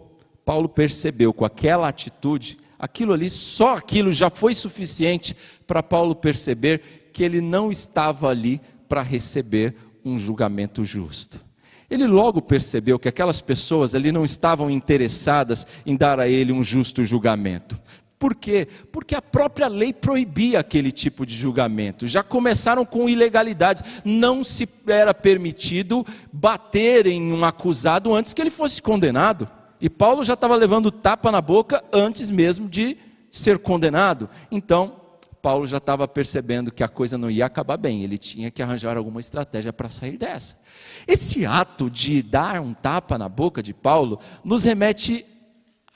Paulo 0.44 0.68
percebeu 0.68 1.32
com 1.32 1.44
aquela 1.44 1.88
atitude, 1.88 2.58
aquilo 2.78 3.12
ali, 3.12 3.30
só 3.30 3.76
aquilo 3.76 4.10
já 4.10 4.28
foi 4.28 4.54
suficiente 4.54 5.36
para 5.66 5.82
Paulo 5.82 6.14
perceber 6.14 7.10
que 7.12 7.22
ele 7.22 7.40
não 7.40 7.70
estava 7.70 8.28
ali 8.28 8.60
para 8.88 9.02
receber 9.02 9.74
um 10.04 10.18
julgamento 10.18 10.84
justo. 10.84 11.40
Ele 11.88 12.06
logo 12.06 12.40
percebeu 12.40 12.98
que 12.98 13.08
aquelas 13.08 13.40
pessoas 13.40 13.94
ali 13.94 14.10
não 14.10 14.24
estavam 14.24 14.70
interessadas 14.70 15.66
em 15.84 15.94
dar 15.94 16.18
a 16.18 16.26
ele 16.26 16.50
um 16.50 16.62
justo 16.62 17.04
julgamento. 17.04 17.78
Por 18.18 18.34
quê? 18.34 18.68
Porque 18.90 19.14
a 19.14 19.20
própria 19.20 19.66
lei 19.66 19.92
proibia 19.92 20.60
aquele 20.60 20.92
tipo 20.92 21.26
de 21.26 21.34
julgamento. 21.34 22.06
Já 22.06 22.22
começaram 22.22 22.86
com 22.86 23.08
ilegalidades. 23.08 23.82
Não 24.04 24.44
se 24.44 24.68
era 24.86 25.12
permitido 25.12 26.06
bater 26.32 27.06
em 27.06 27.32
um 27.32 27.44
acusado 27.44 28.14
antes 28.14 28.32
que 28.32 28.40
ele 28.40 28.50
fosse 28.50 28.80
condenado. 28.80 29.48
E 29.82 29.90
Paulo 29.90 30.22
já 30.22 30.34
estava 30.34 30.54
levando 30.54 30.92
tapa 30.92 31.32
na 31.32 31.40
boca 31.40 31.82
antes 31.92 32.30
mesmo 32.30 32.68
de 32.68 32.96
ser 33.32 33.58
condenado. 33.58 34.30
Então, 34.48 35.00
Paulo 35.42 35.66
já 35.66 35.78
estava 35.78 36.06
percebendo 36.06 36.70
que 36.70 36.84
a 36.84 36.88
coisa 36.88 37.18
não 37.18 37.28
ia 37.28 37.44
acabar 37.44 37.76
bem, 37.76 38.04
ele 38.04 38.16
tinha 38.16 38.48
que 38.48 38.62
arranjar 38.62 38.96
alguma 38.96 39.18
estratégia 39.18 39.72
para 39.72 39.90
sair 39.90 40.16
dessa. 40.16 40.56
Esse 41.04 41.44
ato 41.44 41.90
de 41.90 42.22
dar 42.22 42.60
um 42.60 42.72
tapa 42.72 43.18
na 43.18 43.28
boca 43.28 43.60
de 43.60 43.74
Paulo 43.74 44.20
nos 44.44 44.62
remete 44.62 45.26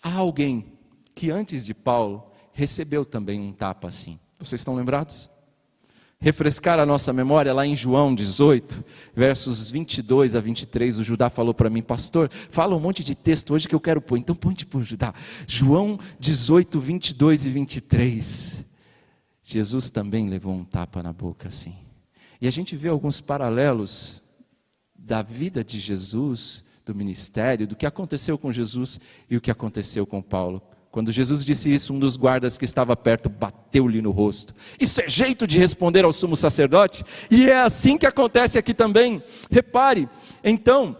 a 0.03 0.15
alguém 0.15 0.67
que 1.15 1.31
antes 1.31 1.65
de 1.65 1.73
Paulo 1.73 2.29
recebeu 2.53 3.05
também 3.05 3.41
um 3.41 3.53
tapa 3.53 3.87
assim. 3.87 4.19
Vocês 4.37 4.61
estão 4.61 4.75
lembrados? 4.75 5.31
Refrescar 6.19 6.79
a 6.79 6.87
nossa 6.87 7.13
memória, 7.13 7.53
lá 7.53 7.67
em 7.67 7.77
João 7.77 8.15
18, 8.15 8.85
versos 9.15 9.71
22 9.71 10.35
a 10.35 10.41
23, 10.41 10.99
o 10.99 11.05
Judá 11.05 11.29
falou 11.29 11.53
para 11.53 11.71
mim, 11.71 11.83
pastor, 11.83 12.31
fala 12.51 12.75
um 12.75 12.81
monte 12.81 13.05
de 13.05 13.15
texto 13.15 13.53
hoje 13.55 13.69
que 13.69 13.75
eu 13.75 13.81
quero 13.81 14.01
pôr, 14.01 14.19
então 14.19 14.35
põe 14.35 14.55
por 14.55 14.83
Judá. 14.83 15.15
João 15.47 15.99
18, 16.19 16.81
22 16.81 17.47
e 17.47 17.51
23. 17.51 18.65
Jesus 19.45 19.91
também 19.91 20.29
levou 20.29 20.55
um 20.55 20.65
tapa 20.65 21.03
na 21.03 21.13
boca 21.13 21.49
assim. 21.49 21.77
E 22.41 22.49
a 22.49 22.51
gente 22.51 22.77
vê 22.77 22.89
alguns 22.89 23.21
paralelos 23.21 24.23
da 24.95 25.23
vida 25.23 25.63
de 25.63 25.79
Jesus, 25.79 26.65
do 26.85 26.95
ministério, 26.95 27.67
do 27.67 27.77
que 27.77 27.87
aconteceu 27.87 28.37
com 28.37 28.51
Jesus 28.51 28.99
e 29.31 29.37
o 29.37 29.41
que 29.41 29.51
aconteceu 29.51 30.07
com 30.07 30.21
Paulo. 30.21 30.63
Quando 30.97 31.13
Jesus 31.13 31.45
disse 31.45 31.71
isso, 31.71 31.93
um 31.93 31.99
dos 31.99 32.17
guardas 32.17 32.57
que 32.57 32.65
estava 32.65 32.97
perto 32.97 33.29
bateu-lhe 33.29 34.01
no 34.01 34.11
rosto. 34.11 34.55
Isso 34.81 35.03
é 35.03 35.07
jeito 35.07 35.47
de 35.47 35.59
responder 35.59 36.07
ao 36.07 36.11
sumo 36.11 36.35
sacerdote? 36.35 37.05
E 37.31 37.51
é 37.51 37.61
assim 37.61 37.99
que 37.99 38.07
acontece 38.07 38.59
aqui 38.59 38.73
também. 38.73 39.23
Repare, 39.51 40.09
então, 40.43 40.97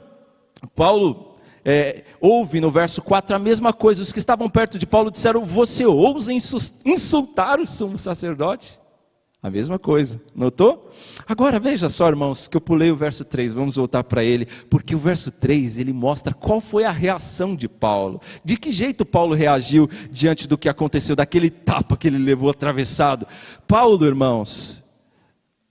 Paulo 0.75 1.35
é, 1.65 2.05
ouve 2.21 2.61
no 2.61 2.71
verso 2.71 3.01
4 3.01 3.37
a 3.37 3.39
mesma 3.39 3.73
coisa. 3.73 4.03
Os 4.03 4.13
que 4.13 4.19
estavam 4.19 4.51
perto 4.51 4.79
de 4.79 4.85
Paulo 4.85 5.11
disseram: 5.11 5.47
Você 5.47 5.87
ousa 5.87 6.31
insultar 6.31 7.59
o 7.59 7.67
sumo 7.67 7.97
sacerdote? 7.97 8.79
A 9.47 9.51
mesma 9.51 9.79
coisa, 9.79 10.21
notou? 10.35 10.91
Agora 11.25 11.61
veja 11.61 11.89
só, 11.89 12.09
irmãos, 12.09 12.49
que 12.49 12.57
eu 12.57 12.61
pulei 12.61 12.91
o 12.91 12.97
verso 12.97 13.25
3, 13.25 13.55
vamos 13.55 13.77
voltar 13.77 14.03
para 14.03 14.25
ele, 14.25 14.45
porque 14.69 14.93
o 14.93 14.99
verso 14.99 15.31
3 15.31 15.79
ele 15.79 15.93
mostra 15.93 16.35
qual 16.35 16.61
foi 16.61 16.83
a 16.83 16.91
reação 16.91 17.55
de 17.55 17.69
Paulo. 17.69 18.21
De 18.45 18.57
que 18.57 18.73
jeito 18.73 19.07
Paulo 19.07 19.37
reagiu 19.37 19.89
diante 20.11 20.49
do 20.49 20.59
que 20.59 20.69
aconteceu, 20.69 21.15
daquele 21.15 21.49
tapa 21.49 21.97
que 21.97 22.09
ele 22.09 22.19
levou 22.19 22.51
atravessado. 22.51 23.25
Paulo, 23.69 24.05
irmãos, 24.05 24.83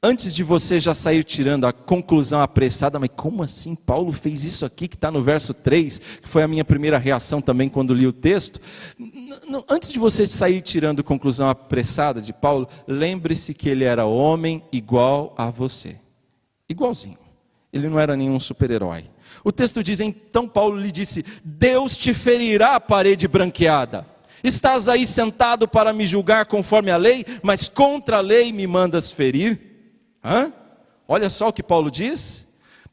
antes 0.05 0.35
de 0.35 0.43
você 0.43 0.79
já 0.79 0.93
sair 0.93 1.23
tirando 1.23 1.65
a 1.65 1.73
conclusão 1.73 2.41
apressada, 2.41 2.99
mas 2.99 3.09
como 3.15 3.41
assim 3.41 3.73
Paulo 3.73 4.11
fez 4.11 4.45
isso 4.45 4.63
aqui 4.63 4.87
que 4.87 4.95
está 4.95 5.09
no 5.09 5.23
verso 5.23 5.51
3, 5.53 5.99
que 6.21 6.27
foi 6.27 6.43
a 6.43 6.47
minha 6.47 6.63
primeira 6.63 6.99
reação 6.99 7.41
também 7.41 7.67
quando 7.67 7.93
li 7.93 8.05
o 8.05 8.13
texto, 8.13 8.61
antes 9.67 9.91
de 9.91 9.97
você 9.97 10.27
sair 10.27 10.61
tirando 10.61 11.03
conclusão 11.03 11.49
apressada 11.49 12.21
de 12.21 12.31
Paulo, 12.31 12.67
lembre-se 12.87 13.53
que 13.55 13.67
ele 13.67 13.83
era 13.83 14.05
homem 14.05 14.63
igual 14.71 15.33
a 15.35 15.49
você, 15.49 15.95
igualzinho, 16.69 17.17
ele 17.73 17.89
não 17.89 17.99
era 17.99 18.15
nenhum 18.15 18.39
super-herói. 18.39 19.09
O 19.43 19.51
texto 19.51 19.83
diz: 19.83 19.99
então 19.99 20.47
Paulo 20.47 20.79
lhe 20.79 20.91
disse: 20.91 21.25
Deus 21.43 21.97
te 21.97 22.13
ferirá 22.13 22.75
a 22.75 22.79
parede 22.79 23.27
branqueada. 23.27 24.05
Estás 24.43 24.87
aí 24.87 25.05
sentado 25.07 25.67
para 25.67 25.91
me 25.91 26.05
julgar 26.05 26.45
conforme 26.45 26.91
a 26.91 26.97
lei, 26.97 27.25
mas 27.41 27.67
contra 27.67 28.17
a 28.17 28.21
lei 28.21 28.53
me 28.53 28.67
mandas 28.67 29.11
ferir? 29.11 29.74
Hã? 30.25 30.51
Olha 31.07 31.29
só 31.29 31.49
o 31.49 31.53
que 31.53 31.61
Paulo 31.61 31.91
diz. 31.91 32.45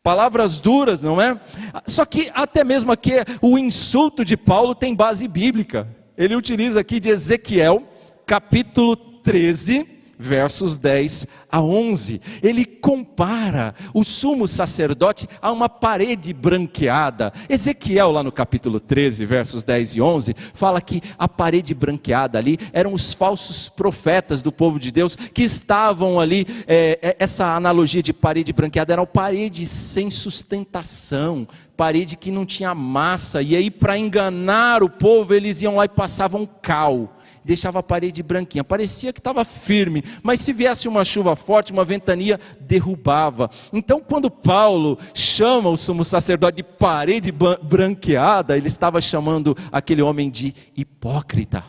Palavras 0.03 0.61
duras, 0.61 1.03
não 1.03 1.21
é? 1.21 1.41
Só 1.87 2.05
que 2.05 2.31
até 2.35 2.62
mesmo 2.62 2.93
aqui 2.93 3.12
o 3.41 3.57
insulto 3.57 4.25
de 4.25 4.37
Paulo 4.37 4.75
tem 4.75 4.95
base 4.95 5.27
bíblica. 5.27 5.89
Ele 6.19 6.37
utiliza 6.37 6.81
aqui 6.81 7.01
de 7.01 7.09
Ezequiel, 7.09 7.85
capítulo 8.27 8.97
13, 8.97 9.87
versos 10.23 10.79
10 10.79 11.26
a 11.50 11.61
11. 11.61 12.21
Ele 12.43 12.64
compara 12.64 13.75
o 13.93 14.05
sumo 14.05 14.49
sacerdote 14.49 15.29
a 15.41 15.50
uma 15.52 15.69
parede 15.69 16.33
branqueada. 16.33 17.33
Ezequiel, 17.49 18.12
lá 18.12 18.23
no 18.23 18.33
capítulo 18.33 18.81
13, 18.81 19.26
versos 19.26 19.64
10 19.64 19.97
e 19.97 20.00
11, 20.00 20.35
fala 20.55 20.81
que 20.81 21.02
a 21.19 21.29
parede 21.29 21.75
branqueada 21.75 22.38
ali 22.38 22.59
eram 22.73 22.95
os 22.95 23.12
falsos 23.12 23.69
profetas 23.69 24.41
do 24.41 24.52
povo 24.52 24.79
de 24.79 24.91
Deus 24.91 25.17
que 25.17 25.43
estavam 25.43 26.19
ali. 26.19 26.47
É, 26.67 26.99
é 27.02 27.17
essa 27.19 27.55
analogia 27.55 28.02
de 28.02 28.12
parede 28.12 28.52
branqueada 28.52 28.93
era 28.93 29.02
uma 29.02 29.07
parede 29.07 29.67
sem 29.67 30.11
sustentação, 30.11 31.47
parede 31.76 32.17
que 32.17 32.31
não 32.31 32.47
tinha 32.47 32.75
massa, 32.75 33.43
e 33.43 33.57
aí 33.57 33.71
para 33.71 33.99
enganar 33.99 34.83
o 34.83 34.88
povo 34.88 35.35
eles 35.35 35.61
iam 35.62 35.76
lá 35.76 35.85
e 35.85 35.88
passavam 35.88 36.47
cal 36.47 37.17
deixava 37.44 37.80
a 37.80 37.82
parede 37.82 38.22
branquinha. 38.22 38.64
Parecia 38.64 39.12
que 39.12 39.20
estava 39.20 39.44
firme, 39.44 40.02
mas 40.22 40.40
se 40.40 40.52
viesse 40.52 40.88
uma 40.88 41.04
chuva 41.04 41.34
forte, 41.37 41.72
uma 41.72 41.84
ventania, 41.84 42.38
derrubava. 42.61 43.50
Então, 43.72 44.00
quando 44.00 44.30
Paulo 44.30 44.99
chama 45.14 45.68
o 45.68 45.76
sumo 45.76 46.04
sacerdote 46.04 46.58
de 46.58 46.62
parede 46.62 47.32
branqueada, 47.32 48.56
ele 48.56 48.68
estava 48.68 49.00
chamando 49.00 49.56
aquele 49.70 50.02
homem 50.02 50.30
de 50.30 50.54
hipócrita. 50.76 51.64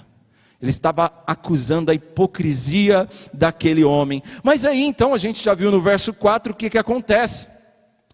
Ele 0.61 0.69
estava 0.69 1.11
acusando 1.27 1.91
a 1.91 1.93
hipocrisia 1.93 3.07
daquele 3.33 3.83
homem. 3.83 4.23
Mas 4.41 4.63
aí 4.63 4.83
então 4.85 5.13
a 5.13 5.17
gente 5.17 5.43
já 5.43 5.53
viu 5.53 5.69
no 5.69 5.81
verso 5.81 6.13
4 6.13 6.53
o 6.53 6.55
que, 6.55 6.69
que 6.69 6.77
acontece. 6.77 7.49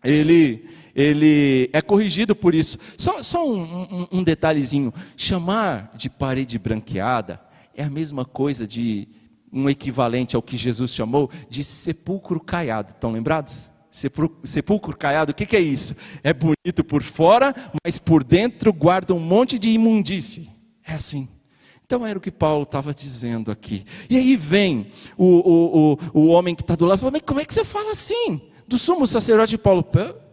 Ele, 0.04 0.68
ele 0.96 1.70
é 1.72 1.80
corrigido 1.80 2.36
por 2.36 2.56
isso. 2.56 2.80
Só, 2.98 3.22
só 3.22 3.48
um, 3.48 3.62
um, 3.62 4.08
um 4.14 4.24
detalhezinho: 4.24 4.92
chamar 5.16 5.92
de 5.96 6.10
parede 6.10 6.58
branqueada 6.58 7.40
é 7.80 7.84
a 7.86 7.90
mesma 7.90 8.26
coisa 8.26 8.68
de 8.68 9.08
um 9.54 9.70
equivalente 9.70 10.36
ao 10.36 10.42
que 10.42 10.58
Jesus 10.58 10.94
chamou 10.94 11.32
de 11.50 11.64
sepulcro 11.64 12.38
caiado. 12.38 12.92
Estão 12.92 13.10
lembrados? 13.10 13.70
Sepulcro 14.44 14.98
caiado, 14.98 15.32
o 15.32 15.34
que, 15.34 15.46
que 15.46 15.56
é 15.56 15.62
isso? 15.62 15.96
É 16.22 16.34
bonito 16.34 16.84
por 16.84 17.02
fora, 17.02 17.56
mas 17.82 17.98
por 17.98 18.22
dentro 18.22 18.74
guarda 18.74 19.14
um 19.14 19.20
monte 19.20 19.58
de 19.58 19.70
imundície. 19.70 20.50
É 20.86 20.94
assim. 20.94 21.26
Então 21.86 22.06
era 22.06 22.20
o 22.20 22.22
que 22.22 22.30
Paulo 22.30 22.64
estava 22.64 22.94
dizendo 22.94 23.50
aqui. 23.50 23.86
E 24.10 24.18
aí 24.18 24.36
vem 24.36 24.92
o, 25.18 25.26
o, 25.26 25.98
o, 26.14 26.22
o 26.22 26.28
homem 26.28 26.54
que 26.54 26.62
está 26.62 26.76
do 26.76 26.86
lado 26.86 26.98
e 26.98 27.02
fala: 27.02 27.14
Mas 27.14 27.22
como 27.26 27.40
é 27.40 27.46
que 27.46 27.54
você 27.54 27.64
fala 27.64 27.92
assim? 27.92 28.42
Do 28.68 28.78
sumo 28.78 29.08
sacerdote 29.08 29.58
Paulo. 29.58 29.88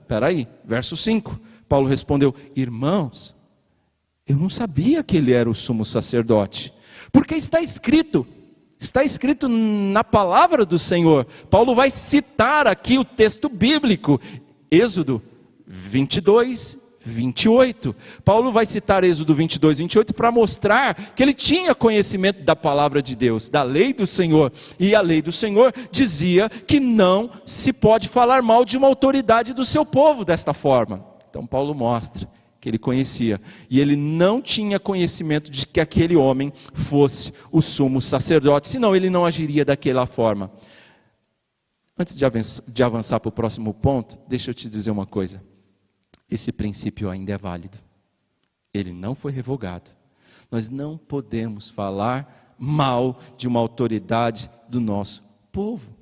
Peraí, 0.08 0.48
verso 0.64 0.96
5. 0.96 1.40
Paulo 1.68 1.86
respondeu: 1.86 2.34
Irmãos, 2.56 3.36
eu 4.26 4.36
não 4.36 4.48
sabia 4.48 5.04
que 5.04 5.16
ele 5.16 5.32
era 5.32 5.48
o 5.48 5.54
sumo 5.54 5.84
sacerdote. 5.84 6.74
Porque 7.16 7.34
está 7.34 7.62
escrito, 7.62 8.26
está 8.78 9.02
escrito 9.02 9.48
na 9.48 10.04
palavra 10.04 10.66
do 10.66 10.78
Senhor. 10.78 11.26
Paulo 11.48 11.74
vai 11.74 11.90
citar 11.90 12.66
aqui 12.66 12.98
o 12.98 13.04
texto 13.06 13.48
bíblico, 13.48 14.20
Êxodo 14.70 15.22
22, 15.66 16.78
28. 17.02 17.96
Paulo 18.22 18.52
vai 18.52 18.66
citar 18.66 19.02
Êxodo 19.02 19.34
22, 19.34 19.78
28 19.78 20.12
para 20.12 20.30
mostrar 20.30 20.94
que 21.14 21.22
ele 21.22 21.32
tinha 21.32 21.74
conhecimento 21.74 22.42
da 22.42 22.54
palavra 22.54 23.00
de 23.00 23.16
Deus, 23.16 23.48
da 23.48 23.62
lei 23.62 23.94
do 23.94 24.06
Senhor. 24.06 24.52
E 24.78 24.94
a 24.94 25.00
lei 25.00 25.22
do 25.22 25.32
Senhor 25.32 25.72
dizia 25.90 26.50
que 26.50 26.78
não 26.78 27.30
se 27.46 27.72
pode 27.72 28.10
falar 28.10 28.42
mal 28.42 28.62
de 28.62 28.76
uma 28.76 28.88
autoridade 28.88 29.54
do 29.54 29.64
seu 29.64 29.86
povo 29.86 30.22
desta 30.22 30.52
forma. 30.52 31.02
Então 31.30 31.46
Paulo 31.46 31.74
mostra 31.74 32.28
que 32.66 32.70
ele 32.70 32.78
conhecia, 32.78 33.40
e 33.70 33.78
ele 33.78 33.94
não 33.94 34.42
tinha 34.42 34.80
conhecimento 34.80 35.48
de 35.52 35.64
que 35.64 35.78
aquele 35.78 36.16
homem 36.16 36.52
fosse 36.74 37.32
o 37.52 37.62
sumo 37.62 38.02
sacerdote, 38.02 38.66
senão 38.66 38.96
ele 38.96 39.08
não 39.08 39.24
agiria 39.24 39.64
daquela 39.64 40.04
forma. 40.04 40.50
Antes 41.96 42.16
de 42.16 42.24
avançar, 42.24 42.64
de 42.66 42.82
avançar 42.82 43.20
para 43.20 43.28
o 43.28 43.32
próximo 43.32 43.72
ponto, 43.72 44.18
deixa 44.26 44.50
eu 44.50 44.54
te 44.54 44.68
dizer 44.68 44.90
uma 44.90 45.06
coisa: 45.06 45.40
esse 46.28 46.50
princípio 46.50 47.08
ainda 47.08 47.34
é 47.34 47.38
válido, 47.38 47.78
ele 48.74 48.92
não 48.92 49.14
foi 49.14 49.30
revogado. 49.30 49.92
Nós 50.50 50.68
não 50.68 50.98
podemos 50.98 51.68
falar 51.68 52.56
mal 52.58 53.20
de 53.38 53.46
uma 53.46 53.60
autoridade 53.60 54.50
do 54.68 54.80
nosso 54.80 55.22
povo. 55.52 55.96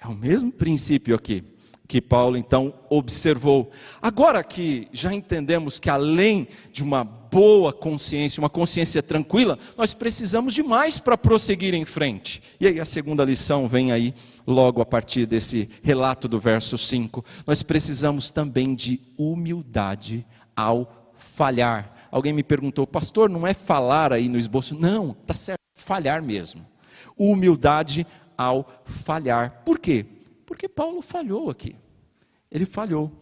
É 0.00 0.08
o 0.08 0.14
mesmo 0.14 0.50
princípio 0.50 1.14
aqui 1.14 1.44
que 1.88 2.02
Paulo 2.02 2.36
então 2.36 2.74
observou. 2.90 3.70
Agora 4.00 4.44
que 4.44 4.86
já 4.92 5.12
entendemos 5.12 5.80
que 5.80 5.88
além 5.88 6.46
de 6.70 6.84
uma 6.84 7.02
boa 7.02 7.72
consciência, 7.72 8.42
uma 8.42 8.50
consciência 8.50 9.02
tranquila, 9.02 9.58
nós 9.76 9.94
precisamos 9.94 10.52
de 10.52 10.62
mais 10.62 10.98
para 10.98 11.16
prosseguir 11.16 11.72
em 11.72 11.86
frente. 11.86 12.42
E 12.60 12.66
aí 12.66 12.78
a 12.78 12.84
segunda 12.84 13.24
lição 13.24 13.66
vem 13.66 13.90
aí 13.90 14.14
logo 14.46 14.82
a 14.82 14.86
partir 14.86 15.24
desse 15.24 15.68
relato 15.82 16.28
do 16.28 16.38
verso 16.38 16.76
5. 16.76 17.24
Nós 17.46 17.62
precisamos 17.62 18.30
também 18.30 18.74
de 18.74 19.00
humildade 19.16 20.26
ao 20.54 21.12
falhar. 21.14 21.94
Alguém 22.10 22.34
me 22.34 22.42
perguntou, 22.42 22.86
pastor, 22.86 23.30
não 23.30 23.46
é 23.46 23.54
falar 23.54 24.12
aí 24.12 24.28
no 24.28 24.38
esboço? 24.38 24.74
Não, 24.78 25.14
tá 25.26 25.32
certo, 25.32 25.60
falhar 25.74 26.22
mesmo. 26.22 26.66
Humildade 27.16 28.06
ao 28.36 28.82
falhar. 28.84 29.62
Por 29.64 29.78
quê? 29.78 30.04
Porque 30.48 30.66
Paulo 30.66 31.02
falhou 31.02 31.50
aqui. 31.50 31.76
Ele 32.50 32.64
falhou. 32.64 33.12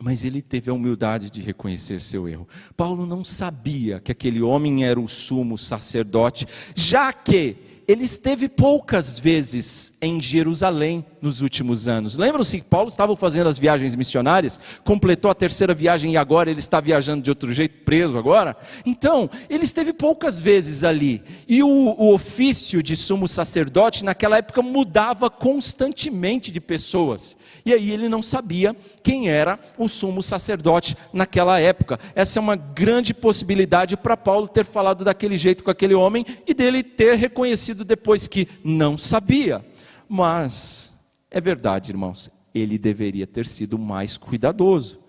Mas 0.00 0.22
ele 0.22 0.40
teve 0.40 0.70
a 0.70 0.72
humildade 0.72 1.28
de 1.28 1.40
reconhecer 1.40 2.00
seu 2.00 2.28
erro. 2.28 2.46
Paulo 2.76 3.04
não 3.04 3.24
sabia 3.24 3.98
que 3.98 4.12
aquele 4.12 4.40
homem 4.40 4.84
era 4.84 5.00
o 5.00 5.08
sumo 5.08 5.58
sacerdote, 5.58 6.46
já 6.76 7.12
que 7.12 7.56
ele 7.92 8.04
esteve 8.04 8.48
poucas 8.48 9.18
vezes 9.18 9.92
em 10.00 10.18
Jerusalém 10.18 11.04
nos 11.20 11.42
últimos 11.42 11.88
anos. 11.88 12.16
Lembram-se 12.16 12.60
que 12.60 12.66
Paulo 12.66 12.88
estava 12.88 13.14
fazendo 13.14 13.48
as 13.48 13.58
viagens 13.58 13.94
missionárias, 13.94 14.58
completou 14.82 15.30
a 15.30 15.34
terceira 15.34 15.74
viagem 15.74 16.12
e 16.12 16.16
agora 16.16 16.50
ele 16.50 16.58
está 16.58 16.80
viajando 16.80 17.22
de 17.22 17.30
outro 17.30 17.52
jeito, 17.52 17.84
preso 17.84 18.16
agora? 18.16 18.56
Então, 18.86 19.28
ele 19.50 19.64
esteve 19.64 19.92
poucas 19.92 20.40
vezes 20.40 20.84
ali. 20.84 21.22
E 21.46 21.62
o, 21.62 21.68
o 21.68 22.14
ofício 22.14 22.82
de 22.82 22.96
sumo 22.96 23.28
sacerdote 23.28 24.04
naquela 24.04 24.38
época 24.38 24.62
mudava 24.62 25.28
constantemente 25.28 26.50
de 26.50 26.60
pessoas. 26.60 27.36
E 27.64 27.74
aí 27.74 27.90
ele 27.92 28.08
não 28.08 28.22
sabia 28.22 28.74
quem 29.02 29.28
era 29.28 29.58
o 29.76 29.86
sumo 29.86 30.22
sacerdote 30.22 30.96
naquela 31.12 31.60
época. 31.60 32.00
Essa 32.14 32.38
é 32.38 32.42
uma 32.42 32.56
grande 32.56 33.12
possibilidade 33.12 33.96
para 33.96 34.16
Paulo 34.16 34.48
ter 34.48 34.64
falado 34.64 35.04
daquele 35.04 35.36
jeito 35.36 35.62
com 35.62 35.70
aquele 35.70 35.94
homem 35.94 36.24
e 36.46 36.54
dele 36.54 36.82
ter 36.82 37.16
reconhecido 37.16 37.81
depois 37.84 38.28
que 38.28 38.48
não 38.64 38.96
sabia. 38.96 39.64
Mas 40.08 40.92
é 41.30 41.40
verdade, 41.40 41.90
irmãos, 41.90 42.30
ele 42.54 42.78
deveria 42.78 43.26
ter 43.26 43.46
sido 43.46 43.78
mais 43.78 44.16
cuidadoso 44.16 45.00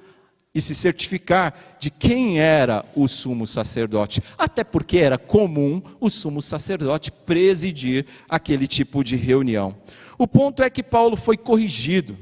e 0.55 0.61
se 0.61 0.75
certificar 0.75 1.77
de 1.79 1.89
quem 1.89 2.39
era 2.39 2.85
o 2.95 3.07
sumo 3.07 3.47
sacerdote, 3.47 4.21
até 4.37 4.63
porque 4.63 4.99
era 4.99 5.17
comum 5.17 5.81
o 5.99 6.09
sumo 6.09 6.41
sacerdote 6.41 7.11
presidir 7.11 8.05
aquele 8.29 8.67
tipo 8.67 9.03
de 9.03 9.15
reunião. 9.15 9.75
O 10.17 10.27
ponto 10.27 10.61
é 10.61 10.69
que 10.69 10.83
Paulo 10.83 11.17
foi 11.17 11.37
corrigido. 11.37 12.15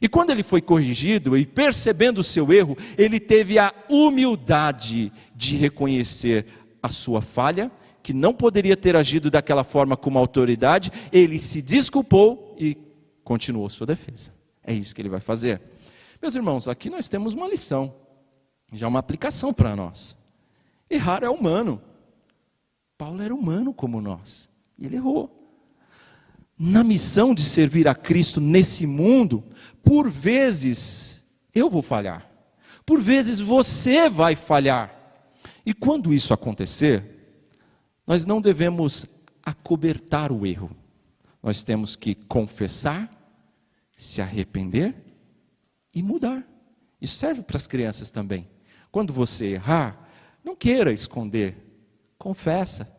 E 0.00 0.08
quando 0.08 0.30
ele 0.30 0.42
foi 0.42 0.60
corrigido 0.60 1.36
e 1.36 1.44
percebendo 1.44 2.18
o 2.18 2.24
seu 2.24 2.52
erro, 2.52 2.76
ele 2.96 3.18
teve 3.18 3.58
a 3.58 3.72
humildade 3.90 5.10
de 5.34 5.56
reconhecer 5.56 6.46
a 6.82 6.88
sua 6.88 7.20
falha, 7.20 7.70
que 8.06 8.14
não 8.14 8.32
poderia 8.32 8.76
ter 8.76 8.94
agido 8.94 9.32
daquela 9.32 9.64
forma 9.64 9.96
como 9.96 10.16
autoridade, 10.16 10.92
ele 11.10 11.40
se 11.40 11.60
desculpou 11.60 12.54
e 12.56 12.78
continuou 13.24 13.68
sua 13.68 13.84
defesa. 13.84 14.30
É 14.62 14.72
isso 14.72 14.94
que 14.94 15.02
ele 15.02 15.08
vai 15.08 15.18
fazer. 15.18 15.60
Meus 16.22 16.36
irmãos, 16.36 16.68
aqui 16.68 16.88
nós 16.88 17.08
temos 17.08 17.34
uma 17.34 17.48
lição, 17.48 17.92
já 18.72 18.86
uma 18.86 19.00
aplicação 19.00 19.52
para 19.52 19.74
nós. 19.74 20.16
Errar 20.88 21.24
é 21.24 21.28
humano. 21.28 21.82
Paulo 22.96 23.20
era 23.20 23.34
humano 23.34 23.74
como 23.74 24.00
nós, 24.00 24.48
e 24.78 24.86
ele 24.86 24.94
errou. 24.94 25.28
na 26.56 26.84
missão 26.84 27.34
de 27.34 27.42
servir 27.42 27.88
a 27.88 27.94
Cristo 27.94 28.40
nesse 28.40 28.86
mundo, 28.86 29.42
por 29.82 30.08
vezes 30.08 31.24
eu 31.52 31.68
vou 31.68 31.82
falhar, 31.82 32.24
por 32.84 33.02
vezes 33.02 33.40
você 33.40 34.08
vai 34.08 34.36
falhar. 34.36 34.94
E 35.64 35.74
quando 35.74 36.14
isso 36.14 36.32
acontecer, 36.32 37.15
nós 38.06 38.24
não 38.24 38.40
devemos 38.40 39.06
acobertar 39.42 40.30
o 40.30 40.46
erro, 40.46 40.70
nós 41.42 41.62
temos 41.62 41.96
que 41.96 42.14
confessar, 42.14 43.10
se 43.94 44.20
arrepender 44.20 44.94
e 45.94 46.02
mudar. 46.02 46.46
Isso 47.00 47.16
serve 47.16 47.42
para 47.42 47.56
as 47.56 47.66
crianças 47.66 48.10
também. 48.10 48.48
Quando 48.90 49.12
você 49.12 49.54
errar, 49.54 50.08
não 50.44 50.54
queira 50.54 50.92
esconder, 50.92 51.56
confessa. 52.18 52.94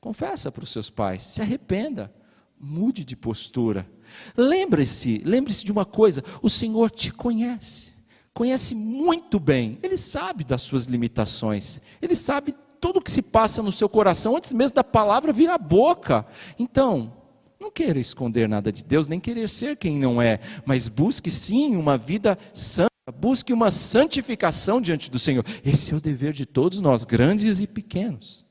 Confessa 0.00 0.50
para 0.52 0.64
os 0.64 0.70
seus 0.70 0.90
pais, 0.90 1.22
se 1.22 1.42
arrependa, 1.42 2.12
mude 2.58 3.04
de 3.04 3.16
postura. 3.16 3.88
Lembre-se, 4.36 5.22
lembre-se 5.24 5.64
de 5.64 5.72
uma 5.72 5.84
coisa: 5.84 6.22
o 6.40 6.48
Senhor 6.48 6.90
te 6.90 7.10
conhece, 7.12 7.92
conhece 8.32 8.74
muito 8.74 9.40
bem, 9.40 9.78
Ele 9.82 9.96
sabe 9.96 10.44
das 10.44 10.62
suas 10.62 10.84
limitações, 10.84 11.80
Ele 12.00 12.14
sabe 12.14 12.54
tudo 12.80 12.98
o 12.98 13.02
que 13.02 13.10
se 13.10 13.22
passa 13.22 13.62
no 13.62 13.72
seu 13.72 13.88
coração 13.88 14.36
antes 14.36 14.52
mesmo 14.52 14.74
da 14.74 14.84
palavra 14.84 15.32
vir 15.32 15.50
à 15.50 15.58
boca. 15.58 16.26
Então, 16.58 17.12
não 17.60 17.70
queira 17.70 17.98
esconder 17.98 18.48
nada 18.48 18.72
de 18.72 18.84
Deus, 18.84 19.08
nem 19.08 19.18
querer 19.18 19.48
ser 19.48 19.76
quem 19.76 19.98
não 19.98 20.22
é, 20.22 20.38
mas 20.64 20.88
busque 20.88 21.30
sim 21.30 21.76
uma 21.76 21.98
vida 21.98 22.38
santa, 22.54 22.88
busque 23.18 23.52
uma 23.52 23.70
santificação 23.70 24.80
diante 24.80 25.10
do 25.10 25.18
Senhor. 25.18 25.44
Esse 25.64 25.92
é 25.92 25.96
o 25.96 26.00
dever 26.00 26.32
de 26.32 26.46
todos 26.46 26.80
nós, 26.80 27.04
grandes 27.04 27.60
e 27.60 27.66
pequenos. 27.66 28.46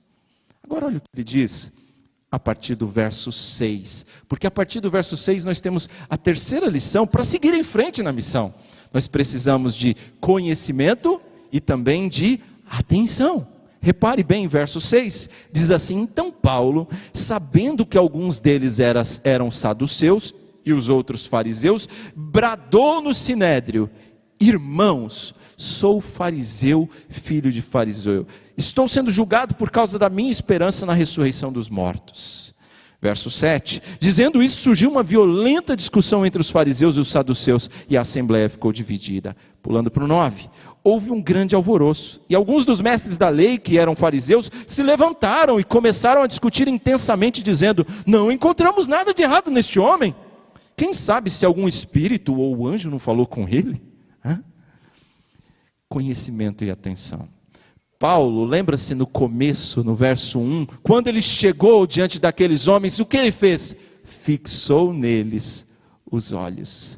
Agora 0.63 0.87
olha 0.87 0.97
o 0.97 1.01
que 1.01 1.07
ele 1.15 1.23
diz 1.23 1.71
a 2.29 2.37
partir 2.37 2.75
do 2.75 2.87
verso 2.87 3.31
6, 3.31 4.05
porque 4.27 4.45
a 4.45 4.51
partir 4.51 4.81
do 4.81 4.91
verso 4.91 5.15
6 5.15 5.45
nós 5.45 5.61
temos 5.61 5.87
a 6.09 6.17
terceira 6.17 6.67
lição 6.67 7.07
para 7.07 7.23
seguir 7.23 7.53
em 7.53 7.63
frente 7.63 8.03
na 8.03 8.11
missão. 8.11 8.53
Nós 8.93 9.07
precisamos 9.07 9.75
de 9.75 9.95
conhecimento 10.19 11.21
e 11.51 11.61
também 11.61 12.09
de 12.09 12.41
atenção. 12.69 13.47
Repare 13.81 14.23
bem, 14.23 14.47
verso 14.47 14.81
6, 14.81 15.29
diz 15.51 15.71
assim: 15.71 15.99
Então 15.99 16.31
Paulo, 16.31 16.87
sabendo 17.13 17.85
que 17.85 17.97
alguns 17.97 18.39
deles 18.39 18.79
eram 19.23 19.51
saduceus 19.51 20.33
e 20.65 20.73
os 20.73 20.89
outros 20.89 21.25
fariseus, 21.25 21.87
bradou 22.15 23.01
no 23.01 23.13
sinédrio: 23.13 23.89
Irmãos, 24.39 25.33
sou 25.55 26.01
fariseu, 26.01 26.89
filho 27.09 27.51
de 27.51 27.61
fariseu. 27.61 28.27
Estou 28.57 28.87
sendo 28.87 29.11
julgado 29.11 29.55
por 29.55 29.69
causa 29.69 29.97
da 29.97 30.09
minha 30.09 30.31
esperança 30.31 30.85
na 30.85 30.93
ressurreição 30.93 31.51
dos 31.51 31.69
mortos. 31.69 32.55
Verso 32.99 33.29
7. 33.29 33.81
Dizendo 33.99 34.41
isso, 34.41 34.61
surgiu 34.61 34.89
uma 34.89 35.03
violenta 35.03 35.75
discussão 35.75 36.25
entre 36.25 36.41
os 36.41 36.49
fariseus 36.49 36.97
e 36.97 36.99
os 36.99 37.09
saduceus, 37.09 37.69
e 37.87 37.95
a 37.95 38.01
assembleia 38.01 38.49
ficou 38.49 38.71
dividida. 38.71 39.37
Pulando 39.61 39.91
para 39.91 40.03
o 40.03 40.07
9. 40.07 40.49
Houve 40.87 41.11
um 41.11 41.21
grande 41.21 41.53
alvoroço, 41.53 42.21
e 42.29 42.33
alguns 42.33 42.63
dos 42.63 42.79
mestres 42.79 43.17
da 43.17 43.27
lei, 43.27 43.57
que 43.57 43.77
eram 43.77 43.93
fariseus, 43.93 44.49
se 44.65 44.81
levantaram 44.81 45.59
e 45.59 45.63
começaram 45.65 46.21
a 46.23 46.27
discutir 46.27 46.69
intensamente, 46.69 47.43
dizendo: 47.43 47.85
Não 48.05 48.31
encontramos 48.31 48.87
nada 48.87 49.13
de 49.13 49.21
errado 49.21 49.51
neste 49.51 49.81
homem. 49.81 50.15
Quem 50.77 50.93
sabe 50.93 51.29
se 51.29 51.45
algum 51.45 51.67
espírito 51.67 52.39
ou 52.39 52.65
anjo 52.65 52.89
não 52.89 52.99
falou 52.99 53.27
com 53.27 53.49
ele? 53.49 53.81
Hã? 54.23 54.41
Conhecimento 55.89 56.63
e 56.63 56.71
atenção. 56.71 57.27
Paulo, 57.99 58.45
lembra-se 58.45 58.95
no 58.95 59.05
começo, 59.05 59.83
no 59.83 59.93
verso 59.93 60.39
1, 60.39 60.67
quando 60.81 61.09
ele 61.09 61.21
chegou 61.21 61.85
diante 61.85 62.17
daqueles 62.17 62.65
homens, 62.69 62.97
o 62.97 63.05
que 63.05 63.17
ele 63.17 63.33
fez? 63.33 63.75
Fixou 64.05 64.93
neles 64.93 65.67
os 66.09 66.31
olhos. 66.31 66.97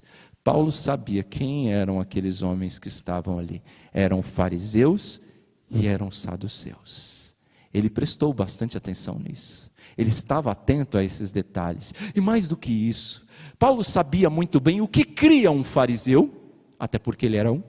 Paulo 0.51 0.71
sabia 0.71 1.21
quem 1.21 1.71
eram 1.71 1.99
aqueles 1.99 2.41
homens 2.41 2.79
que 2.79 2.87
estavam 2.87 3.37
ali. 3.37 3.61
Eram 3.93 4.23
fariseus 4.23 5.21
e 5.69 5.85
eram 5.85 6.09
saduceus. 6.09 7.35
Ele 7.71 7.87
prestou 7.87 8.33
bastante 8.33 8.75
atenção 8.75 9.19
nisso. 9.19 9.71
Ele 9.95 10.09
estava 10.09 10.49
atento 10.51 10.97
a 10.97 11.03
esses 11.03 11.31
detalhes. 11.31 11.93
E 12.15 12.19
mais 12.19 12.47
do 12.47 12.57
que 12.57 12.71
isso, 12.71 13.27
Paulo 13.59 13.83
sabia 13.83 14.27
muito 14.27 14.59
bem 14.59 14.81
o 14.81 14.87
que 14.87 15.05
cria 15.05 15.51
um 15.51 15.63
fariseu, 15.63 16.33
até 16.79 16.97
porque 16.97 17.27
ele 17.27 17.37
era 17.37 17.53
um, 17.53 17.61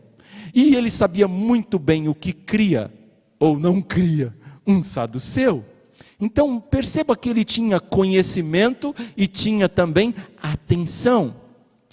e 0.54 0.74
ele 0.74 0.88
sabia 0.88 1.28
muito 1.28 1.78
bem 1.78 2.08
o 2.08 2.14
que 2.14 2.32
cria 2.32 2.90
ou 3.38 3.58
não 3.58 3.82
cria 3.82 4.34
um 4.66 4.82
saduceu. 4.82 5.62
Então 6.18 6.58
perceba 6.58 7.14
que 7.14 7.28
ele 7.28 7.44
tinha 7.44 7.78
conhecimento 7.78 8.96
e 9.14 9.26
tinha 9.26 9.68
também 9.68 10.14
atenção. 10.42 11.39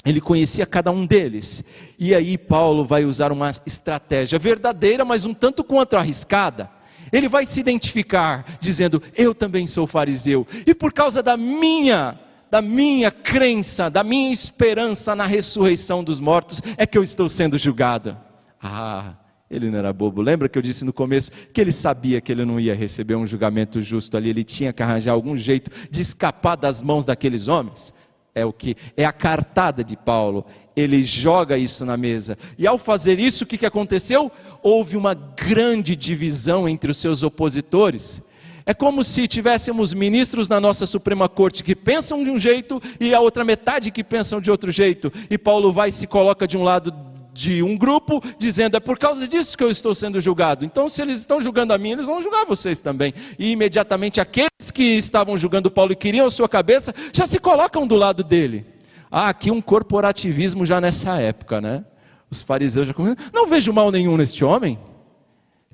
Ele 0.08 0.22
conhecia 0.22 0.66
cada 0.66 0.90
um 0.90 1.06
deles. 1.06 1.64
E 2.00 2.16
aí 2.16 2.38
Paulo 2.38 2.86
vai 2.86 3.04
usar 3.04 3.32
uma 3.32 3.52
estratégia 3.66 4.40
verdadeira, 4.40 5.04
mas 5.04 5.26
um 5.26 5.34
tanto 5.34 5.64
quanto 5.64 5.98
arriscada. 5.98 6.70
Ele 7.12 7.28
vai 7.28 7.46
se 7.46 7.60
identificar 7.60 8.46
dizendo: 8.60 9.02
"Eu 9.16 9.36
também 9.36 9.68
sou 9.68 9.86
fariseu, 9.86 10.48
e 10.66 10.74
por 10.74 10.94
causa 10.94 11.22
da 11.22 11.36
minha 11.36 12.20
da 12.50 12.62
minha 12.62 13.12
crença, 13.12 13.90
da 13.90 14.06
minha 14.06 14.32
esperança 14.32 15.14
na 15.14 15.26
ressurreição 15.26 16.02
dos 16.02 16.22
mortos 16.22 16.62
é 16.78 16.86
que 16.86 16.98
eu 16.98 17.04
estou 17.04 17.28
sendo 17.28 17.58
julgado". 17.58 18.18
Ah, 18.64 19.14
ele 19.52 19.70
não 19.70 19.78
era 19.78 19.92
bobo. 19.92 20.22
Lembra 20.22 20.48
que 20.48 20.58
eu 20.58 20.62
disse 20.62 20.86
no 20.86 20.94
começo 20.94 21.32
que 21.54 21.60
ele 21.60 21.72
sabia 21.72 22.22
que 22.22 22.32
ele 22.32 22.46
não 22.46 22.60
ia 22.60 22.74
receber 22.74 23.16
um 23.16 23.26
julgamento 23.26 23.82
justo 23.82 24.16
ali, 24.16 24.30
ele 24.30 24.44
tinha 24.44 24.72
que 24.72 24.82
arranjar 24.82 25.12
algum 25.12 25.36
jeito 25.36 25.70
de 25.90 26.02
escapar 26.02 26.56
das 26.56 26.82
mãos 26.82 27.06
daqueles 27.06 27.50
homens? 27.50 27.94
É 28.38 28.46
o 28.46 28.54
que 28.54 28.76
é 28.96 29.04
a 29.04 29.12
cartada 29.12 29.84
de 29.84 29.98
Paulo. 29.98 30.46
Ele 30.76 31.04
joga 31.04 31.58
isso 31.58 31.84
na 31.86 31.98
mesa. 31.98 32.38
E 32.58 32.68
ao 32.68 32.78
fazer 32.78 33.20
isso, 33.20 33.44
o 33.44 33.48
que, 33.48 33.58
que 33.58 33.66
aconteceu? 33.66 34.32
Houve 34.62 34.96
uma 34.96 35.14
grande 35.14 35.96
divisão 35.96 36.70
entre 36.70 36.92
os 36.92 36.98
seus 36.98 37.24
opositores. 37.24 38.22
É 38.64 38.74
como 38.74 39.04
se 39.04 39.28
tivéssemos 39.28 39.94
ministros 39.94 40.50
na 40.50 40.60
nossa 40.60 40.86
Suprema 40.86 41.30
Corte 41.30 41.64
que 41.64 41.74
pensam 41.74 42.22
de 42.24 42.30
um 42.30 42.38
jeito 42.38 42.82
e 43.00 43.14
a 43.14 43.20
outra 43.20 43.46
metade 43.46 43.92
que 43.92 44.04
pensam 44.04 44.42
de 44.42 44.52
outro 44.52 44.72
jeito. 44.72 45.12
E 45.30 45.38
Paulo 45.38 45.72
vai 45.72 45.90
e 45.90 45.92
se 45.94 46.06
coloca 46.06 46.46
de 46.46 46.58
um 46.58 46.64
lado 46.64 46.94
de 47.38 47.62
um 47.62 47.78
grupo 47.78 48.20
dizendo 48.40 48.76
é 48.76 48.80
por 48.80 48.98
causa 48.98 49.28
disso 49.28 49.56
que 49.56 49.64
eu 49.64 49.70
estou 49.70 49.94
sendo 49.94 50.20
julgado. 50.20 50.66
Então, 50.66 50.90
se 50.90 51.04
eles 51.04 51.20
estão 51.20 51.40
julgando 51.40 51.72
a 51.72 51.78
mim, 51.78 51.92
eles 51.92 52.08
vão 52.08 52.20
julgar 52.20 52.46
vocês 52.48 52.82
também. 52.82 53.14
E 53.38 53.52
imediatamente 53.52 54.20
aqueles 54.20 54.72
que 54.74 54.98
estavam 54.98 55.38
julgando 55.38 55.70
Paulo 55.70 55.92
e 55.92 55.96
queriam 55.96 56.26
a 56.26 56.32
sua 56.32 56.50
cabeça 56.50 56.94
já 57.14 57.28
se 57.28 57.40
colocam 57.40 57.86
do 57.86 57.96
lado 57.96 58.24
dele. 58.24 58.66
Ah, 59.12 59.30
aqui 59.30 59.52
um 59.52 59.62
corporativismo 59.62 60.66
já 60.66 60.82
nessa 60.82 61.22
época, 61.22 61.62
né? 61.62 61.86
Os 62.30 62.42
fariseus 62.42 62.88
já 62.88 62.94
começam, 62.94 63.18
não 63.32 63.46
vejo 63.46 63.72
mal 63.72 63.92
nenhum 63.92 64.18
neste 64.18 64.44
homem. 64.44 64.80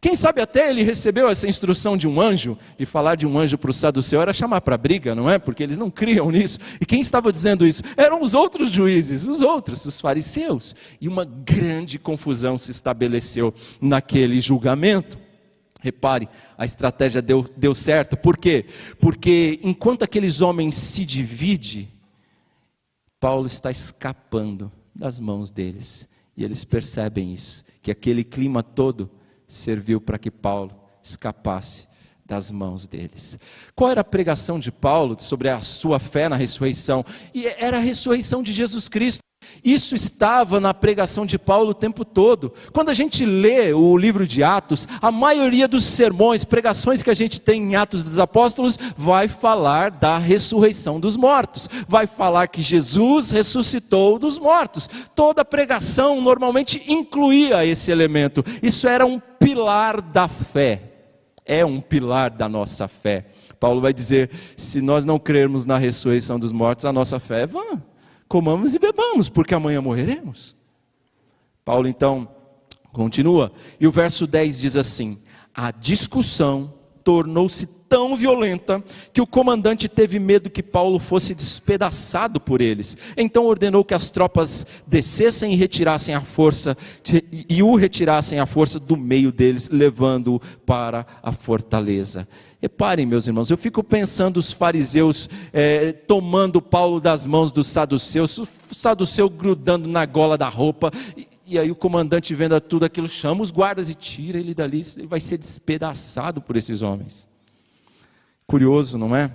Quem 0.03 0.15
sabe 0.15 0.41
até 0.41 0.69
ele 0.69 0.83
recebeu 0.83 1.29
essa 1.29 1.47
instrução 1.47 1.95
de 1.95 2.09
um 2.09 2.19
anjo, 2.19 2.57
e 2.77 2.85
falar 2.85 3.15
de 3.15 3.25
um 3.25 3.39
anjo 3.39 3.57
para 3.57 3.71
o 3.71 3.73
saduceu 3.73 4.21
era 4.21 4.33
chamar 4.33 4.59
para 4.59 4.77
briga, 4.77 5.15
não 5.15 5.29
é? 5.29 5.39
Porque 5.39 5.63
eles 5.63 5.77
não 5.77 5.89
criam 5.89 6.29
nisso. 6.29 6.59
E 6.81 6.85
quem 6.85 6.99
estava 6.99 7.31
dizendo 7.31 7.65
isso? 7.65 7.81
Eram 7.95 8.21
os 8.21 8.33
outros 8.33 8.69
juízes, 8.69 9.25
os 9.25 9.41
outros, 9.41 9.85
os 9.85 10.01
fariseus. 10.01 10.75
E 10.99 11.07
uma 11.07 11.23
grande 11.23 11.97
confusão 11.97 12.57
se 12.57 12.69
estabeleceu 12.69 13.53
naquele 13.79 14.41
julgamento. 14.41 15.17
Repare, 15.79 16.27
a 16.57 16.65
estratégia 16.65 17.21
deu, 17.21 17.45
deu 17.55 17.73
certo. 17.73 18.17
Por 18.17 18.37
quê? 18.37 18.65
Porque 18.99 19.57
enquanto 19.63 20.03
aqueles 20.03 20.41
homens 20.41 20.75
se 20.75 21.05
dividem, 21.05 21.87
Paulo 23.21 23.47
está 23.47 23.71
escapando 23.71 24.69
das 24.93 25.17
mãos 25.17 25.49
deles. 25.49 26.09
E 26.35 26.43
eles 26.43 26.65
percebem 26.65 27.33
isso, 27.33 27.63
que 27.81 27.89
aquele 27.89 28.25
clima 28.25 28.61
todo 28.61 29.09
serviu 29.53 30.01
para 30.01 30.17
que 30.17 30.31
Paulo 30.31 30.73
escapasse 31.01 31.87
das 32.25 32.49
mãos 32.49 32.87
deles. 32.87 33.37
Qual 33.75 33.91
era 33.91 34.01
a 34.01 34.05
pregação 34.05 34.57
de 34.57 34.71
Paulo 34.71 35.15
sobre 35.19 35.49
a 35.49 35.61
sua 35.61 35.99
fé 35.99 36.29
na 36.29 36.35
ressurreição? 36.35 37.05
E 37.33 37.45
era 37.45 37.77
a 37.77 37.81
ressurreição 37.81 38.41
de 38.41 38.51
Jesus 38.51 38.87
Cristo. 38.87 39.22
Isso 39.63 39.95
estava 39.95 40.59
na 40.59 40.73
pregação 40.73 41.25
de 41.25 41.39
Paulo 41.39 41.69
o 41.69 41.73
tempo 41.73 42.03
todo. 42.03 42.51
Quando 42.73 42.89
a 42.89 42.93
gente 42.93 43.25
lê 43.25 43.71
o 43.71 43.95
livro 43.95 44.27
de 44.27 44.43
Atos, 44.43 44.87
a 45.01 45.09
maioria 45.09 45.69
dos 45.69 45.85
sermões, 45.85 46.43
pregações 46.43 47.01
que 47.01 47.09
a 47.09 47.13
gente 47.13 47.39
tem 47.39 47.61
em 47.61 47.75
Atos 47.75 48.03
dos 48.03 48.19
Apóstolos, 48.19 48.77
vai 48.97 49.29
falar 49.29 49.89
da 49.91 50.17
ressurreição 50.17 50.99
dos 50.99 51.15
mortos, 51.15 51.69
vai 51.87 52.05
falar 52.05 52.47
que 52.47 52.61
Jesus 52.61 53.31
ressuscitou 53.31 54.19
dos 54.19 54.37
mortos. 54.37 54.89
Toda 55.15 55.45
pregação 55.45 56.19
normalmente 56.19 56.83
incluía 56.91 57.65
esse 57.65 57.89
elemento. 57.89 58.43
Isso 58.61 58.85
era 58.85 59.05
um 59.05 59.17
pilar 59.17 60.01
da 60.01 60.27
fé. 60.27 60.81
É 61.45 61.65
um 61.65 61.79
pilar 61.79 62.31
da 62.31 62.49
nossa 62.49 62.87
fé. 62.87 63.27
Paulo 63.59 63.79
vai 63.79 63.93
dizer: 63.93 64.29
se 64.57 64.81
nós 64.81 65.05
não 65.05 65.17
crermos 65.17 65.65
na 65.65 65.77
ressurreição 65.77 66.37
dos 66.37 66.51
mortos, 66.51 66.83
a 66.83 66.91
nossa 66.91 67.17
fé 67.17 67.43
é 67.43 67.47
vã 67.47 67.81
comamos 68.33 68.73
e 68.73 68.79
bebamos, 68.79 69.29
porque 69.29 69.53
amanhã 69.53 69.79
morreremos. 69.79 70.55
Paulo 71.63 71.87
então 71.87 72.27
continua, 72.91 73.51
e 73.79 73.85
o 73.85 73.91
verso 73.91 74.25
10 74.25 74.59
diz 74.59 74.75
assim: 74.75 75.19
a 75.53 75.69
discussão 75.69 76.73
tornou-se 77.03 77.67
tão 77.87 78.17
violenta 78.17 78.83
que 79.13 79.21
o 79.21 79.27
comandante 79.27 79.87
teve 79.87 80.17
medo 80.17 80.49
que 80.49 80.63
Paulo 80.63 80.97
fosse 80.97 81.35
despedaçado 81.35 82.39
por 82.39 82.59
eles. 82.59 82.97
Então 83.15 83.45
ordenou 83.45 83.85
que 83.85 83.93
as 83.93 84.09
tropas 84.09 84.65
descessem 84.87 85.53
e 85.53 85.55
retirassem 85.55 86.15
a 86.15 86.21
força 86.21 86.75
e 87.47 87.61
o 87.61 87.75
retirassem 87.75 88.39
à 88.39 88.47
força 88.47 88.79
do 88.79 88.97
meio 88.97 89.31
deles, 89.31 89.69
levando-o 89.69 90.39
para 90.65 91.05
a 91.21 91.31
fortaleza. 91.31 92.27
Reparem, 92.63 93.05
meus 93.05 93.27
irmãos, 93.27 93.49
eu 93.49 93.57
fico 93.57 93.83
pensando 93.83 94.37
os 94.37 94.53
fariseus 94.53 95.29
é, 95.51 95.91
tomando 95.91 96.61
Paulo 96.61 97.01
das 97.01 97.25
mãos 97.25 97.51
dos 97.51 97.67
saduceus, 97.67 98.37
o 98.37 98.47
saduceu 98.71 99.29
grudando 99.29 99.89
na 99.89 100.05
gola 100.05 100.37
da 100.37 100.47
roupa, 100.47 100.89
e, 101.17 101.27
e 101.45 101.59
aí 101.59 101.69
o 101.69 101.75
comandante 101.75 102.33
vendo 102.33 102.57
tudo 102.61 102.85
aquilo, 102.85 103.09
chama 103.09 103.43
os 103.43 103.51
guardas 103.51 103.89
e 103.89 103.93
tira 103.93 104.39
ele 104.39 104.53
dali, 104.53 104.81
ele 104.95 105.07
vai 105.07 105.19
ser 105.19 105.37
despedaçado 105.37 106.41
por 106.41 106.55
esses 106.55 106.81
homens. 106.81 107.27
Curioso, 108.47 108.97
não 108.97 109.13
é? 109.13 109.29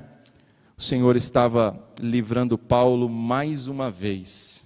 O 0.75 0.81
Senhor 0.81 1.14
estava 1.14 1.79
livrando 2.01 2.57
Paulo 2.57 3.11
mais 3.11 3.67
uma 3.67 3.91
vez 3.91 4.64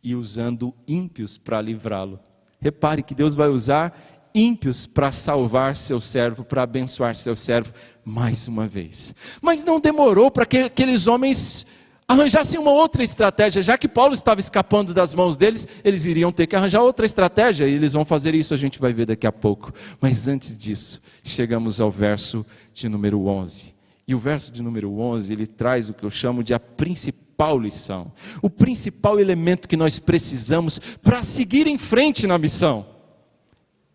e 0.00 0.14
usando 0.14 0.72
ímpios 0.86 1.36
para 1.36 1.60
livrá-lo. 1.60 2.20
Repare 2.60 3.02
que 3.02 3.16
Deus 3.16 3.34
vai 3.34 3.48
usar 3.48 4.15
ímpios 4.36 4.86
para 4.86 5.10
salvar 5.10 5.74
seu 5.74 5.98
servo, 5.98 6.44
para 6.44 6.62
abençoar 6.62 7.16
seu 7.16 7.34
servo 7.34 7.72
mais 8.04 8.46
uma 8.46 8.68
vez. 8.68 9.14
Mas 9.40 9.64
não 9.64 9.80
demorou 9.80 10.30
para 10.30 10.44
que 10.44 10.58
aqueles 10.58 11.06
homens 11.06 11.66
arranjassem 12.06 12.60
uma 12.60 12.70
outra 12.70 13.02
estratégia, 13.02 13.62
já 13.62 13.78
que 13.78 13.88
Paulo 13.88 14.12
estava 14.12 14.38
escapando 14.38 14.94
das 14.94 15.14
mãos 15.14 15.36
deles, 15.36 15.66
eles 15.82 16.04
iriam 16.04 16.30
ter 16.30 16.46
que 16.46 16.54
arranjar 16.54 16.82
outra 16.82 17.06
estratégia, 17.06 17.66
e 17.66 17.72
eles 17.72 17.94
vão 17.94 18.04
fazer 18.04 18.34
isso, 18.34 18.54
a 18.54 18.56
gente 18.56 18.78
vai 18.78 18.92
ver 18.92 19.06
daqui 19.06 19.26
a 19.26 19.32
pouco. 19.32 19.72
Mas 20.00 20.28
antes 20.28 20.56
disso, 20.56 21.00
chegamos 21.24 21.80
ao 21.80 21.90
verso 21.90 22.46
de 22.72 22.88
número 22.88 23.26
11. 23.26 23.74
E 24.06 24.14
o 24.14 24.18
verso 24.18 24.52
de 24.52 24.62
número 24.62 24.96
11, 25.00 25.32
ele 25.32 25.46
traz 25.48 25.90
o 25.90 25.94
que 25.94 26.04
eu 26.04 26.10
chamo 26.10 26.44
de 26.44 26.54
a 26.54 26.60
principal 26.60 27.58
lição, 27.58 28.12
o 28.40 28.48
principal 28.48 29.18
elemento 29.18 29.66
que 29.66 29.76
nós 29.76 29.98
precisamos 29.98 30.78
para 31.02 31.24
seguir 31.24 31.66
em 31.66 31.76
frente 31.76 32.24
na 32.24 32.38
missão 32.38 32.95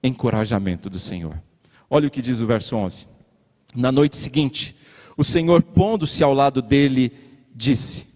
encorajamento 0.03 0.89
do 0.89 0.99
Senhor. 0.99 1.41
Olha 1.89 2.07
o 2.07 2.11
que 2.11 2.21
diz 2.21 2.41
o 2.41 2.47
verso 2.47 2.75
11. 2.75 3.07
Na 3.75 3.91
noite 3.91 4.15
seguinte, 4.15 4.75
o 5.17 5.23
Senhor, 5.23 5.61
pondo-se 5.61 6.23
ao 6.23 6.33
lado 6.33 6.61
dele, 6.61 7.11
disse: 7.53 8.07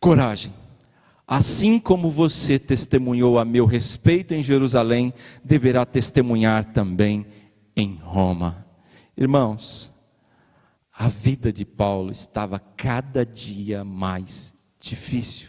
Coragem, 0.00 0.52
assim 1.26 1.78
como 1.78 2.10
você 2.10 2.58
testemunhou 2.58 3.38
a 3.38 3.44
meu 3.44 3.66
respeito 3.66 4.34
em 4.34 4.42
Jerusalém, 4.42 5.12
deverá 5.44 5.84
testemunhar 5.84 6.64
também 6.72 7.26
em 7.76 7.94
Roma. 7.96 8.66
Irmãos, 9.16 9.90
a 10.92 11.08
vida 11.08 11.52
de 11.52 11.64
Paulo 11.64 12.10
estava 12.10 12.58
cada 12.58 13.24
dia 13.24 13.84
mais 13.84 14.54
difícil. 14.80 15.48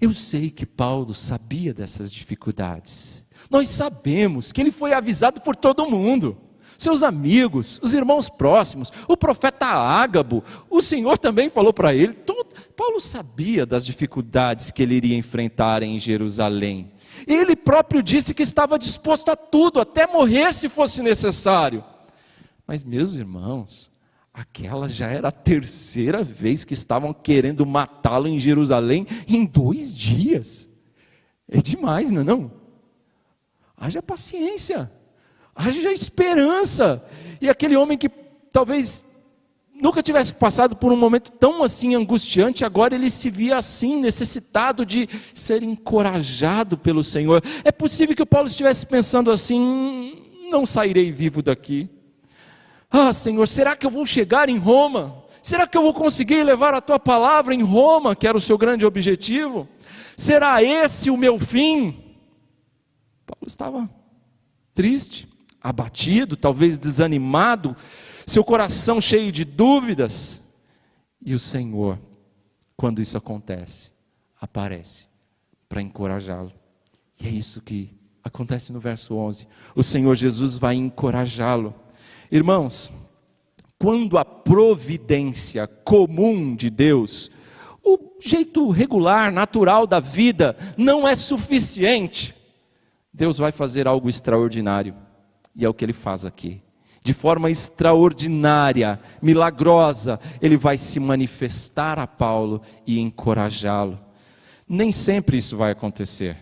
Eu 0.00 0.12
sei 0.12 0.50
que 0.50 0.66
Paulo 0.66 1.14
sabia 1.14 1.72
dessas 1.72 2.12
dificuldades. 2.12 3.24
Nós 3.50 3.68
sabemos 3.68 4.52
que 4.52 4.60
ele 4.60 4.70
foi 4.70 4.92
avisado 4.92 5.40
por 5.40 5.54
todo 5.56 5.88
mundo. 5.88 6.36
Seus 6.78 7.02
amigos, 7.02 7.80
os 7.82 7.94
irmãos 7.94 8.28
próximos, 8.28 8.92
o 9.08 9.16
profeta 9.16 9.66
Ágabo, 9.66 10.44
o 10.68 10.82
Senhor 10.82 11.16
também 11.16 11.48
falou 11.48 11.72
para 11.72 11.94
ele. 11.94 12.12
Todo, 12.12 12.46
Paulo 12.76 13.00
sabia 13.00 13.64
das 13.64 13.86
dificuldades 13.86 14.70
que 14.70 14.82
ele 14.82 14.94
iria 14.94 15.16
enfrentar 15.16 15.82
em 15.82 15.98
Jerusalém. 15.98 16.92
Ele 17.26 17.56
próprio 17.56 18.02
disse 18.02 18.34
que 18.34 18.42
estava 18.42 18.78
disposto 18.78 19.30
a 19.30 19.36
tudo, 19.36 19.80
até 19.80 20.06
morrer 20.06 20.52
se 20.52 20.68
fosse 20.68 21.02
necessário. 21.02 21.82
Mas, 22.66 22.84
meus 22.84 23.14
irmãos, 23.14 23.90
aquela 24.34 24.88
já 24.88 25.06
era 25.06 25.28
a 25.28 25.32
terceira 25.32 26.22
vez 26.22 26.62
que 26.62 26.74
estavam 26.74 27.14
querendo 27.14 27.64
matá-lo 27.64 28.28
em 28.28 28.38
Jerusalém 28.38 29.06
em 29.26 29.46
dois 29.46 29.96
dias. 29.96 30.68
É 31.48 31.62
demais, 31.62 32.10
não 32.10 32.20
é? 32.20 32.24
Não? 32.24 32.50
Haja 33.76 34.02
paciência, 34.02 34.90
haja 35.54 35.92
esperança. 35.92 37.04
E 37.40 37.50
aquele 37.50 37.76
homem 37.76 37.98
que 37.98 38.08
talvez 38.50 39.04
nunca 39.80 40.02
tivesse 40.02 40.32
passado 40.32 40.74
por 40.74 40.90
um 40.90 40.96
momento 40.96 41.30
tão 41.32 41.62
assim 41.62 41.94
angustiante, 41.94 42.64
agora 42.64 42.94
ele 42.94 43.10
se 43.10 43.28
via 43.28 43.58
assim, 43.58 44.00
necessitado 44.00 44.86
de 44.86 45.08
ser 45.34 45.62
encorajado 45.62 46.78
pelo 46.78 47.04
Senhor. 47.04 47.42
É 47.64 47.70
possível 47.70 48.16
que 48.16 48.22
o 48.22 48.26
Paulo 48.26 48.48
estivesse 48.48 48.86
pensando 48.86 49.30
assim: 49.30 50.22
não 50.50 50.64
sairei 50.64 51.12
vivo 51.12 51.42
daqui. 51.42 51.88
Ah, 52.90 53.12
Senhor, 53.12 53.46
será 53.46 53.76
que 53.76 53.84
eu 53.84 53.90
vou 53.90 54.06
chegar 54.06 54.48
em 54.48 54.56
Roma? 54.56 55.24
Será 55.42 55.66
que 55.66 55.76
eu 55.76 55.82
vou 55.82 55.94
conseguir 55.94 56.42
levar 56.42 56.74
a 56.74 56.80
tua 56.80 56.98
palavra 56.98 57.54
em 57.54 57.62
Roma, 57.62 58.16
que 58.16 58.26
era 58.26 58.36
o 58.36 58.40
seu 58.40 58.56
grande 58.56 58.84
objetivo? 58.84 59.68
Será 60.16 60.62
esse 60.62 61.10
o 61.10 61.16
meu 61.16 61.38
fim? 61.38 62.05
Paulo 63.38 63.46
estava 63.46 63.90
triste, 64.74 65.28
abatido, 65.60 66.36
talvez 66.36 66.78
desanimado, 66.78 67.76
seu 68.26 68.44
coração 68.44 69.00
cheio 69.00 69.30
de 69.30 69.44
dúvidas. 69.44 70.42
E 71.24 71.34
o 71.34 71.38
Senhor, 71.38 71.98
quando 72.76 73.00
isso 73.00 73.16
acontece, 73.16 73.92
aparece 74.40 75.06
para 75.68 75.82
encorajá-lo. 75.82 76.52
E 77.20 77.26
é 77.26 77.30
isso 77.30 77.60
que 77.62 77.90
acontece 78.22 78.72
no 78.72 78.80
verso 78.80 79.14
11. 79.14 79.46
O 79.74 79.82
Senhor 79.82 80.14
Jesus 80.14 80.58
vai 80.58 80.74
encorajá-lo. 80.74 81.74
Irmãos, 82.30 82.92
quando 83.78 84.18
a 84.18 84.24
providência 84.24 85.66
comum 85.66 86.54
de 86.54 86.70
Deus, 86.70 87.30
o 87.82 87.98
jeito 88.20 88.70
regular, 88.70 89.30
natural 89.30 89.86
da 89.86 90.00
vida, 90.00 90.56
não 90.76 91.06
é 91.06 91.14
suficiente, 91.14 92.34
Deus 93.16 93.38
vai 93.38 93.50
fazer 93.50 93.88
algo 93.88 94.10
extraordinário. 94.10 94.94
E 95.54 95.64
é 95.64 95.68
o 95.68 95.72
que 95.72 95.82
ele 95.82 95.94
faz 95.94 96.26
aqui. 96.26 96.62
De 97.02 97.14
forma 97.14 97.50
extraordinária, 97.50 99.00
milagrosa, 99.22 100.20
ele 100.42 100.56
vai 100.58 100.76
se 100.76 101.00
manifestar 101.00 101.98
a 101.98 102.06
Paulo 102.06 102.60
e 102.86 103.00
encorajá-lo. 103.00 103.98
Nem 104.68 104.92
sempre 104.92 105.38
isso 105.38 105.56
vai 105.56 105.70
acontecer. 105.70 106.36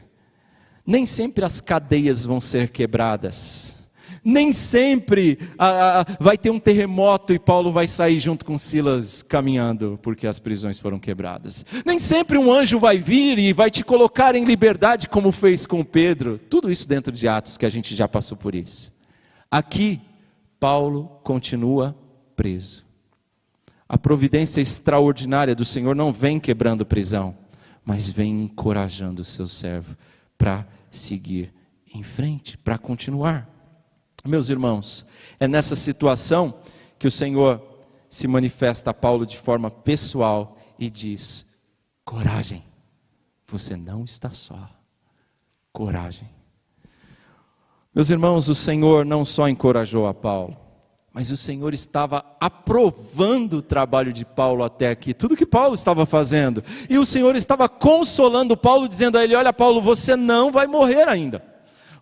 Nem 0.84 1.06
sempre 1.06 1.44
as 1.44 1.60
cadeias 1.60 2.24
vão 2.24 2.40
ser 2.40 2.68
quebradas. 2.70 3.73
Nem 4.24 4.54
sempre 4.54 5.38
ah, 5.58 6.00
ah, 6.00 6.16
vai 6.18 6.38
ter 6.38 6.48
um 6.48 6.58
terremoto 6.58 7.34
e 7.34 7.38
Paulo 7.38 7.70
vai 7.70 7.86
sair 7.86 8.18
junto 8.18 8.44
com 8.44 8.56
Silas 8.56 9.22
caminhando 9.22 9.98
porque 10.02 10.26
as 10.26 10.38
prisões 10.38 10.78
foram 10.78 10.98
quebradas. 10.98 11.66
Nem 11.84 11.98
sempre 11.98 12.38
um 12.38 12.50
anjo 12.50 12.78
vai 12.78 12.98
vir 12.98 13.38
e 13.38 13.52
vai 13.52 13.70
te 13.70 13.84
colocar 13.84 14.34
em 14.34 14.44
liberdade 14.44 15.08
como 15.08 15.30
fez 15.30 15.66
com 15.66 15.84
Pedro. 15.84 16.40
Tudo 16.48 16.72
isso 16.72 16.88
dentro 16.88 17.12
de 17.12 17.28
Atos 17.28 17.58
que 17.58 17.66
a 17.66 17.70
gente 17.70 17.94
já 17.94 18.08
passou 18.08 18.38
por 18.38 18.54
isso. 18.54 18.92
Aqui, 19.50 20.00
Paulo 20.58 21.20
continua 21.22 21.94
preso. 22.34 22.84
A 23.86 23.98
providência 23.98 24.60
extraordinária 24.60 25.54
do 25.54 25.64
Senhor 25.64 25.94
não 25.94 26.12
vem 26.12 26.40
quebrando 26.40 26.86
prisão, 26.86 27.36
mas 27.84 28.08
vem 28.08 28.44
encorajando 28.44 29.20
o 29.20 29.24
seu 29.24 29.46
servo 29.46 29.94
para 30.38 30.66
seguir 30.90 31.52
em 31.94 32.02
frente, 32.02 32.56
para 32.56 32.78
continuar. 32.78 33.53
Meus 34.26 34.48
irmãos, 34.48 35.04
é 35.38 35.46
nessa 35.46 35.76
situação 35.76 36.54
que 36.98 37.06
o 37.06 37.10
Senhor 37.10 37.60
se 38.08 38.26
manifesta 38.26 38.90
a 38.90 38.94
Paulo 38.94 39.26
de 39.26 39.36
forma 39.36 39.70
pessoal 39.70 40.56
e 40.78 40.88
diz: 40.88 41.44
coragem, 42.04 42.64
você 43.46 43.76
não 43.76 44.02
está 44.02 44.30
só. 44.30 44.70
Coragem. 45.72 46.30
Meus 47.94 48.08
irmãos, 48.08 48.48
o 48.48 48.54
Senhor 48.54 49.04
não 49.04 49.26
só 49.26 49.46
encorajou 49.46 50.06
a 50.06 50.14
Paulo, 50.14 50.56
mas 51.12 51.30
o 51.30 51.36
Senhor 51.36 51.74
estava 51.74 52.24
aprovando 52.40 53.58
o 53.58 53.62
trabalho 53.62 54.12
de 54.12 54.24
Paulo 54.24 54.64
até 54.64 54.88
aqui, 54.90 55.12
tudo 55.12 55.36
que 55.36 55.44
Paulo 55.44 55.74
estava 55.74 56.06
fazendo. 56.06 56.64
E 56.88 56.96
o 56.96 57.04
Senhor 57.04 57.36
estava 57.36 57.68
consolando 57.68 58.56
Paulo, 58.56 58.88
dizendo 58.88 59.18
a 59.18 59.22
ele: 59.22 59.36
Olha, 59.36 59.52
Paulo, 59.52 59.82
você 59.82 60.16
não 60.16 60.50
vai 60.50 60.66
morrer 60.66 61.08
ainda. 61.08 61.44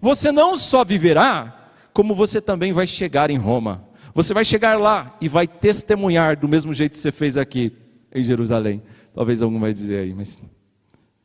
Você 0.01 0.31
não 0.31 0.57
só 0.57 0.85
viverá, 0.85 1.62
como 1.93 2.15
você 2.15 2.41
também 2.41 2.73
vai 2.73 2.87
chegar 2.87 3.31
em 3.31 3.37
Roma. 3.37 3.89
Você 4.15 4.35
vai 4.35 4.45
chegar 4.45 4.79
lá 4.79 5.17
e 5.21 5.29
vai 5.29 5.47
testemunhar 5.47 6.37
do 6.37 6.49
mesmo 6.49 6.75
jeito 6.75 6.93
que 6.93 6.99
você 6.99 7.13
fez 7.13 7.37
aqui 7.37 7.73
em 8.15 8.23
Jerusalém. 8.23 8.83
Talvez 9.15 9.43
algum 9.43 9.59
vai 9.59 9.73
dizer 9.73 10.01
aí, 10.01 10.15
mas 10.15 10.43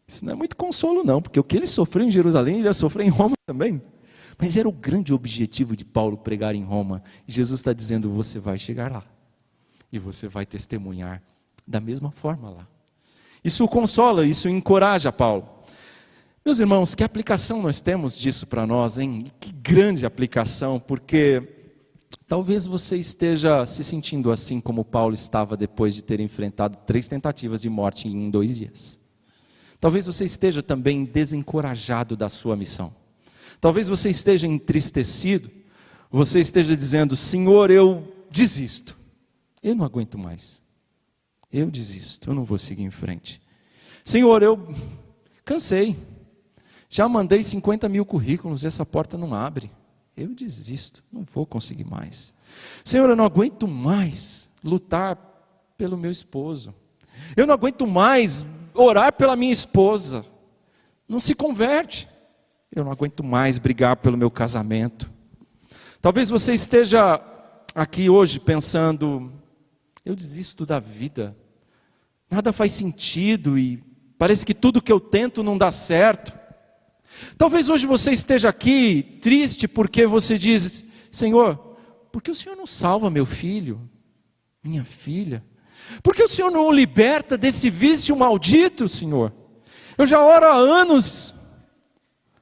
isso 0.07 0.25
não 0.25 0.33
é 0.33 0.35
muito 0.35 0.55
consolo 0.55 1.03
não, 1.03 1.21
porque 1.21 1.39
o 1.39 1.43
que 1.43 1.57
ele 1.57 1.67
sofreu 1.67 2.05
em 2.05 2.11
Jerusalém, 2.11 2.59
ele 2.59 2.67
ia 2.67 2.73
sofrer 2.73 3.05
em 3.05 3.09
Roma 3.09 3.35
também. 3.45 3.81
Mas 4.37 4.55
era 4.55 4.69
o 4.69 4.71
grande 4.71 5.13
objetivo 5.13 5.75
de 5.75 5.83
Paulo 5.83 6.15
pregar 6.15 6.53
em 6.53 6.63
Roma. 6.63 7.03
E 7.27 7.31
Jesus 7.31 7.59
está 7.59 7.73
dizendo: 7.73 8.09
você 8.11 8.39
vai 8.39 8.57
chegar 8.57 8.91
lá. 8.91 9.03
E 9.91 9.97
você 9.97 10.27
vai 10.27 10.45
testemunhar 10.45 11.21
da 11.65 11.79
mesma 11.79 12.11
forma 12.11 12.49
lá. 12.49 12.67
Isso 13.43 13.63
o 13.63 13.67
consola, 13.67 14.25
isso 14.25 14.47
encoraja 14.47 15.11
Paulo. 15.11 15.56
Meus 16.47 16.61
irmãos, 16.61 16.95
que 16.95 17.03
aplicação 17.03 17.61
nós 17.61 17.81
temos 17.81 18.17
disso 18.17 18.47
para 18.47 18.65
nós, 18.65 18.97
hein? 18.97 19.25
Que 19.37 19.51
grande 19.51 20.05
aplicação, 20.05 20.79
porque 20.79 21.43
Talvez 22.25 22.65
você 22.65 22.95
esteja 22.95 23.65
se 23.65 23.83
sentindo 23.83 24.31
assim 24.31 24.61
como 24.61 24.85
Paulo 24.85 25.13
estava 25.13 25.57
depois 25.57 25.93
de 25.93 26.01
ter 26.01 26.21
enfrentado 26.21 26.77
três 26.85 27.05
tentativas 27.09 27.61
de 27.61 27.69
morte 27.69 28.07
em 28.07 28.29
dois 28.29 28.55
dias. 28.55 28.97
Talvez 29.77 30.05
você 30.05 30.23
esteja 30.23 30.63
também 30.63 31.03
desencorajado 31.03 32.15
da 32.15 32.29
sua 32.29 32.55
missão. 32.55 32.93
Talvez 33.59 33.89
você 33.89 34.09
esteja 34.09 34.47
entristecido. 34.47 35.51
Você 36.09 36.39
esteja 36.39 36.77
dizendo: 36.77 37.13
Senhor, 37.17 37.69
eu 37.69 38.07
desisto. 38.31 38.95
Eu 39.61 39.75
não 39.75 39.83
aguento 39.83 40.17
mais. 40.17 40.61
Eu 41.51 41.69
desisto. 41.69 42.29
Eu 42.29 42.33
não 42.33 42.45
vou 42.45 42.57
seguir 42.57 42.83
em 42.83 42.91
frente. 42.91 43.41
Senhor, 44.05 44.41
eu 44.41 44.73
cansei. 45.43 45.93
Já 46.89 47.07
mandei 47.07 47.43
50 47.43 47.89
mil 47.89 48.05
currículos 48.05 48.63
e 48.63 48.67
essa 48.67 48.85
porta 48.85 49.17
não 49.17 49.33
abre. 49.33 49.71
Eu 50.15 50.33
desisto, 50.33 51.03
não 51.11 51.23
vou 51.23 51.45
conseguir 51.45 51.83
mais. 51.83 52.33
Senhor, 52.83 53.09
eu 53.09 53.15
não 53.15 53.25
aguento 53.25 53.67
mais 53.67 54.49
lutar 54.63 55.17
pelo 55.77 55.97
meu 55.97 56.09
esposo. 56.09 56.73
Eu 57.35 57.45
não 57.45 57.53
aguento 57.53 57.85
mais 57.85 58.45
orar 58.73 59.13
pela 59.13 59.35
minha 59.35 59.53
esposa. 59.53 60.25
Não 61.07 61.19
se 61.19 61.35
converte. 61.35 62.07
Eu 62.71 62.83
não 62.83 62.91
aguento 62.91 63.23
mais 63.23 63.57
brigar 63.57 63.97
pelo 63.97 64.17
meu 64.17 64.29
casamento. 64.31 65.09
Talvez 66.01 66.29
você 66.29 66.53
esteja 66.53 67.21
aqui 67.73 68.09
hoje 68.09 68.39
pensando: 68.39 69.31
eu 70.05 70.15
desisto 70.15 70.65
da 70.65 70.79
vida. 70.79 71.35
Nada 72.29 72.51
faz 72.51 72.73
sentido 72.73 73.57
e 73.57 73.81
parece 74.17 74.45
que 74.45 74.53
tudo 74.53 74.81
que 74.81 74.91
eu 74.91 74.99
tento 74.99 75.43
não 75.43 75.57
dá 75.57 75.71
certo. 75.71 76.36
Talvez 77.37 77.69
hoje 77.69 77.85
você 77.85 78.11
esteja 78.11 78.49
aqui 78.49 79.19
triste 79.21 79.67
porque 79.67 80.05
você 80.05 80.37
diz: 80.37 80.85
Senhor, 81.11 81.55
por 82.11 82.21
que 82.21 82.31
o 82.31 82.35
Senhor 82.35 82.55
não 82.55 82.65
salva 82.65 83.09
meu 83.09 83.25
filho, 83.25 83.89
minha 84.63 84.83
filha? 84.83 85.43
Por 86.03 86.15
que 86.15 86.23
o 86.23 86.27
Senhor 86.27 86.51
não 86.51 86.67
o 86.67 86.71
liberta 86.71 87.37
desse 87.37 87.69
vício 87.69 88.15
maldito, 88.15 88.89
Senhor? 88.89 89.33
Eu 89.97 90.05
já 90.05 90.23
oro 90.23 90.45
há 90.45 90.55
anos. 90.55 91.33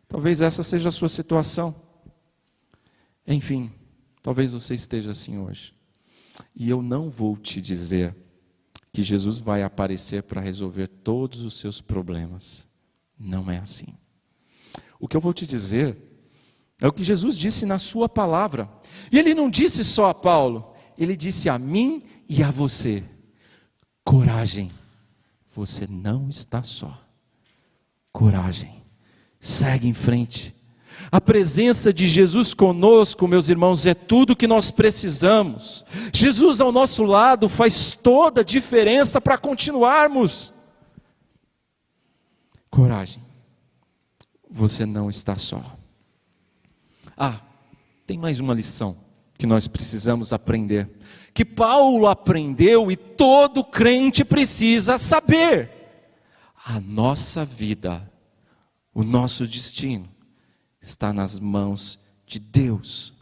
Talvez 0.07 0.41
essa 0.41 0.63
seja 0.63 0.89
a 0.89 0.91
sua 0.91 1.09
situação. 1.09 1.75
Enfim, 3.27 3.71
talvez 4.21 4.51
você 4.51 4.75
esteja 4.75 5.11
assim 5.11 5.37
hoje. 5.37 5.73
E 6.55 6.69
eu 6.69 6.81
não 6.81 7.09
vou 7.09 7.37
te 7.37 7.61
dizer 7.61 8.15
que 8.91 9.03
Jesus 9.03 9.39
vai 9.39 9.63
aparecer 9.63 10.23
para 10.23 10.41
resolver 10.41 10.87
todos 10.87 11.41
os 11.41 11.57
seus 11.59 11.81
problemas. 11.81 12.67
Não 13.17 13.49
é 13.49 13.57
assim. 13.57 13.87
O 14.99 15.07
que 15.07 15.15
eu 15.15 15.21
vou 15.21 15.33
te 15.33 15.45
dizer 15.45 15.97
é 16.81 16.87
o 16.87 16.91
que 16.91 17.03
Jesus 17.03 17.37
disse 17.37 17.65
na 17.65 17.77
sua 17.77 18.09
palavra. 18.09 18.69
E 19.11 19.17
ele 19.17 19.33
não 19.33 19.49
disse 19.49 19.83
só 19.83 20.09
a 20.09 20.13
Paulo, 20.13 20.73
ele 20.97 21.15
disse 21.15 21.49
a 21.49 21.57
mim 21.57 22.03
e 22.27 22.43
a 22.43 22.51
você: 22.51 23.03
coragem, 24.03 24.71
você 25.53 25.87
não 25.89 26.29
está 26.29 26.63
só. 26.63 27.01
Coragem, 28.11 28.83
segue 29.39 29.87
em 29.87 29.93
frente. 29.93 30.53
A 31.11 31.19
presença 31.19 31.93
de 31.93 32.07
Jesus 32.07 32.53
conosco, 32.53 33.27
meus 33.27 33.49
irmãos, 33.49 33.85
é 33.85 33.93
tudo 33.93 34.35
que 34.35 34.47
nós 34.47 34.71
precisamos. 34.71 35.85
Jesus 36.13 36.61
ao 36.61 36.71
nosso 36.71 37.03
lado 37.03 37.47
faz 37.47 37.91
toda 37.91 38.41
a 38.41 38.43
diferença 38.43 39.19
para 39.19 39.37
continuarmos. 39.37 40.53
Coragem 42.69 43.24
você 44.49 44.85
não 44.85 45.09
está 45.09 45.37
só. 45.37 45.77
Ah, 47.17 47.41
tem 48.05 48.17
mais 48.17 48.39
uma 48.39 48.53
lição 48.53 48.97
que 49.37 49.45
nós 49.45 49.67
precisamos 49.67 50.31
aprender, 50.31 50.89
que 51.33 51.43
Paulo 51.43 52.07
aprendeu 52.07 52.91
e 52.91 52.95
todo 52.95 53.63
crente 53.63 54.23
precisa 54.23 54.97
saber. 54.97 55.71
A 56.65 56.79
nossa 56.79 57.45
vida, 57.45 58.09
o 58.93 59.03
nosso 59.03 59.45
destino, 59.45 60.09
está 60.81 61.11
nas 61.11 61.39
mãos 61.39 61.99
de 62.25 62.39
Deus. 62.39 63.13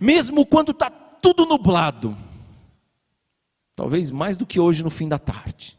Mesmo 0.00 0.46
quando 0.46 0.72
está 0.72 0.90
tudo 0.90 1.44
nublado, 1.44 2.16
talvez 3.76 4.10
mais 4.10 4.36
do 4.36 4.46
que 4.46 4.58
hoje 4.58 4.82
no 4.82 4.90
fim 4.90 5.08
da 5.08 5.18
tarde, 5.18 5.78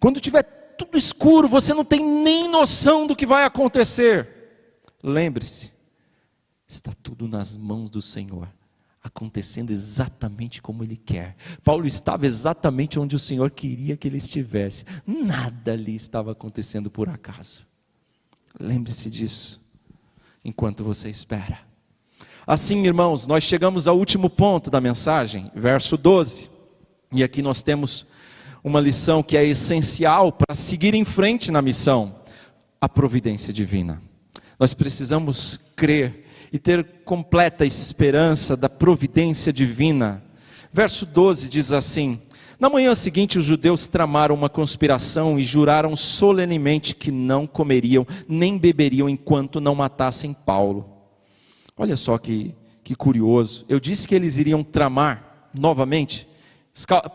quando 0.00 0.20
tiver 0.20 0.42
tudo 0.76 0.96
escuro, 0.98 1.48
você 1.48 1.72
não 1.74 1.84
tem 1.84 2.04
nem 2.04 2.48
noção 2.48 3.06
do 3.06 3.16
que 3.16 3.26
vai 3.26 3.44
acontecer. 3.44 4.28
Lembre-se, 5.02 5.72
está 6.68 6.92
tudo 7.02 7.28
nas 7.28 7.56
mãos 7.56 7.90
do 7.90 8.02
Senhor, 8.02 8.48
acontecendo 9.02 9.70
exatamente 9.70 10.60
como 10.60 10.82
Ele 10.82 10.96
quer. 10.96 11.36
Paulo 11.62 11.86
estava 11.86 12.26
exatamente 12.26 12.98
onde 12.98 13.14
o 13.14 13.20
Senhor 13.20 13.50
queria 13.50 13.96
que 13.96 14.08
ele 14.08 14.18
estivesse, 14.18 14.84
nada 15.06 15.72
ali 15.72 15.94
estava 15.94 16.32
acontecendo 16.32 16.90
por 16.90 17.08
acaso. 17.08 17.64
Lembre-se 18.58 19.10
disso, 19.10 19.60
enquanto 20.44 20.82
você 20.82 21.08
espera. 21.08 21.60
Assim, 22.46 22.84
irmãos, 22.86 23.26
nós 23.26 23.42
chegamos 23.42 23.88
ao 23.88 23.98
último 23.98 24.30
ponto 24.30 24.70
da 24.70 24.80
mensagem, 24.80 25.50
verso 25.54 25.96
12, 25.96 26.48
e 27.12 27.22
aqui 27.22 27.42
nós 27.42 27.62
temos 27.62 28.06
uma 28.66 28.80
lição 28.80 29.22
que 29.22 29.36
é 29.36 29.44
essencial 29.46 30.32
para 30.32 30.52
seguir 30.52 30.92
em 30.92 31.04
frente 31.04 31.52
na 31.52 31.62
missão: 31.62 32.16
a 32.80 32.88
providência 32.88 33.52
divina. 33.52 34.02
Nós 34.58 34.74
precisamos 34.74 35.56
crer 35.76 36.24
e 36.52 36.58
ter 36.58 36.84
completa 37.04 37.64
esperança 37.64 38.56
da 38.56 38.68
providência 38.68 39.52
divina. 39.52 40.20
Verso 40.72 41.06
12 41.06 41.48
diz 41.48 41.70
assim: 41.70 42.20
Na 42.58 42.68
manhã 42.68 42.92
seguinte, 42.96 43.38
os 43.38 43.44
judeus 43.44 43.86
tramaram 43.86 44.34
uma 44.34 44.48
conspiração 44.48 45.38
e 45.38 45.44
juraram 45.44 45.94
solenemente 45.94 46.92
que 46.92 47.12
não 47.12 47.46
comeriam 47.46 48.04
nem 48.28 48.58
beberiam 48.58 49.08
enquanto 49.08 49.60
não 49.60 49.76
matassem 49.76 50.34
Paulo. 50.34 50.90
Olha 51.76 51.96
só 51.96 52.18
que, 52.18 52.52
que 52.82 52.96
curioso. 52.96 53.64
Eu 53.68 53.78
disse 53.78 54.08
que 54.08 54.14
eles 54.14 54.38
iriam 54.38 54.64
tramar 54.64 55.50
novamente 55.56 56.26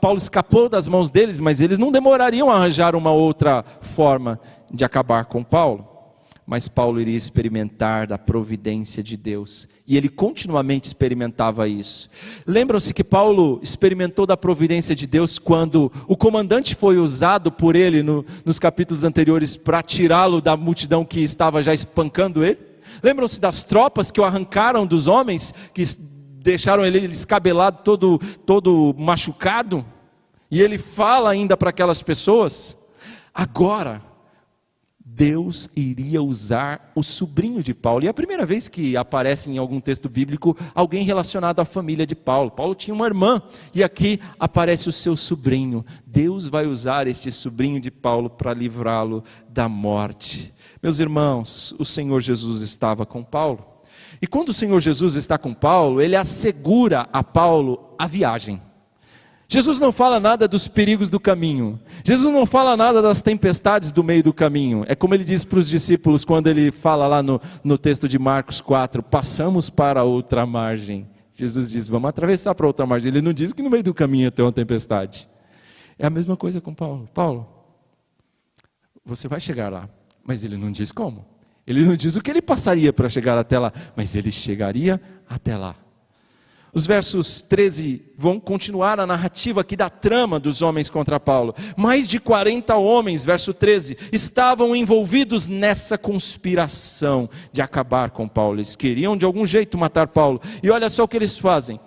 Paulo 0.02 0.18
escapou 0.18 0.68
das 0.68 0.88
mãos 0.88 1.12
deles, 1.12 1.40
mas 1.40 1.62
eles 1.62 1.78
não 1.78 1.92
demorariam 1.92 2.50
a 2.50 2.56
arranjar 2.56 2.96
uma 2.96 3.12
outra 3.12 3.64
forma 3.82 4.40
de 4.74 4.84
acabar 4.84 5.26
com 5.26 5.44
Paulo. 5.44 5.88
Mas 6.48 6.68
Paulo 6.68 7.00
iria 7.00 7.16
experimentar 7.16 8.08
da 8.08 8.18
providência 8.18 9.04
de 9.04 9.16
Deus, 9.16 9.68
e 9.88 9.96
ele 9.96 10.10
continuamente 10.10 10.88
experimentava 10.88 11.68
isso. 11.68 12.10
Lembram-se 12.46 12.94
que 12.94 13.04
Paulo 13.04 13.60
experimentou 13.62 14.26
da 14.26 14.36
providência 14.36 14.96
de 14.96 15.06
Deus 15.06 15.38
quando 15.38 15.92
o 16.08 16.18
comandante 16.18 16.76
foi 16.76 16.98
usado 16.98 17.52
por 17.52 17.76
ele 17.76 18.02
no, 18.02 18.26
nos 18.44 18.58
capítulos 18.58 19.04
anteriores 19.04 19.56
para 19.56 19.84
tirá-lo 19.84 20.42
da 20.42 20.58
multidão 20.58 21.06
que 21.06 21.22
estava 21.22 21.62
já 21.62 21.74
espancando 21.74 22.44
ele? 22.44 22.58
Lembram-se 23.04 23.40
das 23.40 23.62
tropas 23.62 24.12
que 24.12 24.20
o 24.20 24.24
arrancaram 24.24 24.86
dos 24.86 25.08
homens 25.08 25.54
que 25.74 25.82
deixaram 26.42 26.86
ele 26.86 27.00
escabelado, 27.06 27.80
todo, 27.84 28.20
todo 28.46 28.96
machucado, 28.98 29.86
e 30.50 30.62
ele 30.62 30.78
fala 30.78 31.30
ainda 31.30 31.56
para 31.56 31.70
aquelas 31.70 32.02
pessoas. 32.02 32.78
Agora, 33.34 34.02
Deus 35.14 35.70
iria 35.76 36.22
usar 36.22 36.92
o 36.96 37.04
sobrinho 37.04 37.62
de 37.62 37.74
Paulo. 37.74 38.04
E 38.04 38.08
é 38.08 38.10
a 38.10 38.14
primeira 38.14 38.46
vez 38.46 38.68
que 38.68 38.98
aparece 38.98 39.50
em 39.50 39.58
algum 39.58 39.80
texto 39.80 40.10
bíblico 40.10 40.58
alguém 40.74 41.04
relacionado 41.04 41.60
à 41.60 41.66
família 41.66 42.06
de 42.06 42.16
Paulo. 42.16 42.50
Paulo 42.50 42.74
tinha 42.74 42.94
uma 42.94 43.06
irmã, 43.06 43.42
e 43.74 43.84
aqui 43.84 44.20
aparece 44.40 44.90
o 44.90 44.92
seu 44.92 45.16
sobrinho. 45.16 45.86
Deus 46.06 46.48
vai 46.48 46.66
usar 46.66 47.08
este 47.08 47.32
sobrinho 47.32 47.80
de 47.80 47.92
Paulo 47.92 48.30
para 48.30 48.54
livrá-lo 48.54 49.24
da 49.48 49.70
morte. 49.70 50.54
Meus 50.82 51.00
irmãos, 51.00 51.74
o 51.78 51.86
Senhor 51.86 52.20
Jesus 52.20 52.62
estava 52.62 53.06
com 53.06 53.24
Paulo. 53.24 53.71
E 54.22 54.28
quando 54.28 54.50
o 54.50 54.54
Senhor 54.54 54.80
Jesus 54.80 55.16
está 55.16 55.38
com 55.38 55.54
Paulo, 55.54 56.00
ele 56.00 56.16
assegura 56.16 57.10
a 57.12 57.24
Paulo 57.24 57.96
a 57.98 58.06
viagem. 58.06 58.62
Jesus 59.48 59.80
não 59.80 59.92
fala 59.92 60.18
nada 60.18 60.48
dos 60.48 60.68
perigos 60.68 61.10
do 61.10 61.20
caminho. 61.20 61.78
Jesus 62.06 62.34
não 62.34 62.46
fala 62.46 62.78
nada 62.78 63.02
das 63.02 63.22
tempestades 63.22 63.92
do 63.92 64.02
meio 64.02 64.24
do 64.24 64.32
caminho. 64.32 64.86
É 64.88 64.96
como 64.96 65.14
ele 65.14 65.26
diz 65.26 65.44
para 65.44 65.60
os 65.60 65.68
discípulos 65.68 66.24
quando 66.24 66.48
ele 66.48 66.72
fala 66.72 67.06
lá 67.06 67.22
no, 67.22 67.42
no 67.62 67.78
texto 67.78 68.08
de 68.08 68.18
Marcos 68.18 68.62
4: 68.62 69.04
passamos 69.04 69.70
para 69.70 70.04
outra 70.04 70.46
margem. 70.46 71.06
Jesus 71.34 71.72
diz: 71.72 71.90
vamos 71.90 72.08
atravessar 72.08 72.56
para 72.56 72.66
outra 72.66 72.86
margem. 72.86 73.10
Ele 73.10 73.22
não 73.22 73.34
diz 73.34 73.52
que 73.52 73.62
no 73.62 73.70
meio 73.70 73.84
do 73.84 73.94
caminho 73.94 74.32
ter 74.32 74.42
uma 74.42 74.54
tempestade. 74.54 75.28
É 76.00 76.06
a 76.08 76.10
mesma 76.10 76.38
coisa 76.38 76.62
com 76.62 76.74
Paulo. 76.74 77.10
Paulo, 77.14 77.46
você 79.04 79.28
vai 79.28 79.42
chegar 79.42 79.70
lá, 79.70 79.90
mas 80.24 80.46
ele 80.46 80.56
não 80.56 80.72
diz 80.72 80.94
como. 80.94 81.26
Ele 81.72 81.86
não 81.86 81.96
diz 81.96 82.16
o 82.16 82.22
que 82.22 82.30
ele 82.30 82.42
passaria 82.42 82.94
para 82.94 83.10
chegar 83.10 83.38
até 83.38 83.58
lá, 83.58 83.72
mas 83.96 84.16
ele 84.16 84.32
chegaria 84.32 85.02
até 85.28 85.58
lá. 85.58 85.76
Os 86.74 86.88
versos 86.88 87.42
13 87.42 88.02
vão 88.18 88.40
continuar 88.40 88.98
a 88.98 89.06
narrativa 89.06 89.60
aqui 89.60 89.76
da 89.76 89.90
trama 89.90 90.40
dos 90.40 90.62
homens 90.62 90.90
contra 90.90 91.20
Paulo. 91.20 91.54
Mais 91.76 92.08
de 92.08 92.18
40 92.18 92.76
homens, 92.78 93.26
verso 93.26 93.54
13, 93.54 93.98
estavam 94.12 94.74
envolvidos 94.74 95.50
nessa 95.50 95.98
conspiração 95.98 97.30
de 97.52 97.62
acabar 97.62 98.12
com 98.12 98.26
Paulo. 98.26 98.58
Eles 98.58 98.78
queriam 98.78 99.18
de 99.18 99.26
algum 99.26 99.46
jeito 99.46 99.78
matar 99.78 100.08
Paulo. 100.08 100.42
E 100.64 100.70
olha 100.70 100.90
só 100.90 101.04
o 101.04 101.08
que 101.10 101.18
eles 101.18 101.38
fazem. 101.38 101.78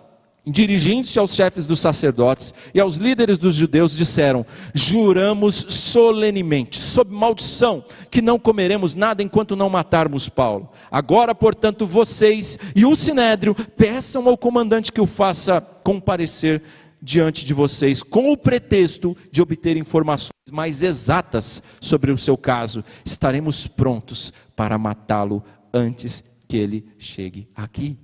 Dirigindo-se 0.46 1.18
aos 1.18 1.34
chefes 1.34 1.66
dos 1.66 1.80
sacerdotes 1.80 2.52
e 2.74 2.80
aos 2.80 2.96
líderes 2.96 3.38
dos 3.38 3.54
judeus, 3.54 3.96
disseram: 3.96 4.44
Juramos 4.74 5.54
solenemente, 5.54 6.80
sob 6.80 7.12
maldição, 7.12 7.84
que 8.10 8.20
não 8.20 8.38
comeremos 8.38 8.94
nada 8.94 9.22
enquanto 9.22 9.56
não 9.56 9.70
matarmos 9.70 10.28
Paulo. 10.28 10.68
Agora, 10.90 11.34
portanto, 11.34 11.86
vocês 11.86 12.58
e 12.74 12.84
o 12.84 12.94
sinédrio 12.94 13.54
peçam 13.54 14.28
ao 14.28 14.36
comandante 14.36 14.92
que 14.92 15.00
o 15.00 15.06
faça 15.06 15.60
comparecer 15.60 16.62
diante 17.00 17.44
de 17.44 17.52
vocês, 17.52 18.02
com 18.02 18.32
o 18.32 18.36
pretexto 18.36 19.14
de 19.30 19.42
obter 19.42 19.76
informações 19.76 20.30
mais 20.50 20.82
exatas 20.82 21.62
sobre 21.80 22.10
o 22.10 22.18
seu 22.18 22.36
caso. 22.36 22.82
Estaremos 23.04 23.66
prontos 23.66 24.32
para 24.56 24.78
matá-lo 24.78 25.44
antes 25.72 26.24
que 26.48 26.56
ele 26.56 26.86
chegue 26.98 27.48
aqui. 27.54 28.03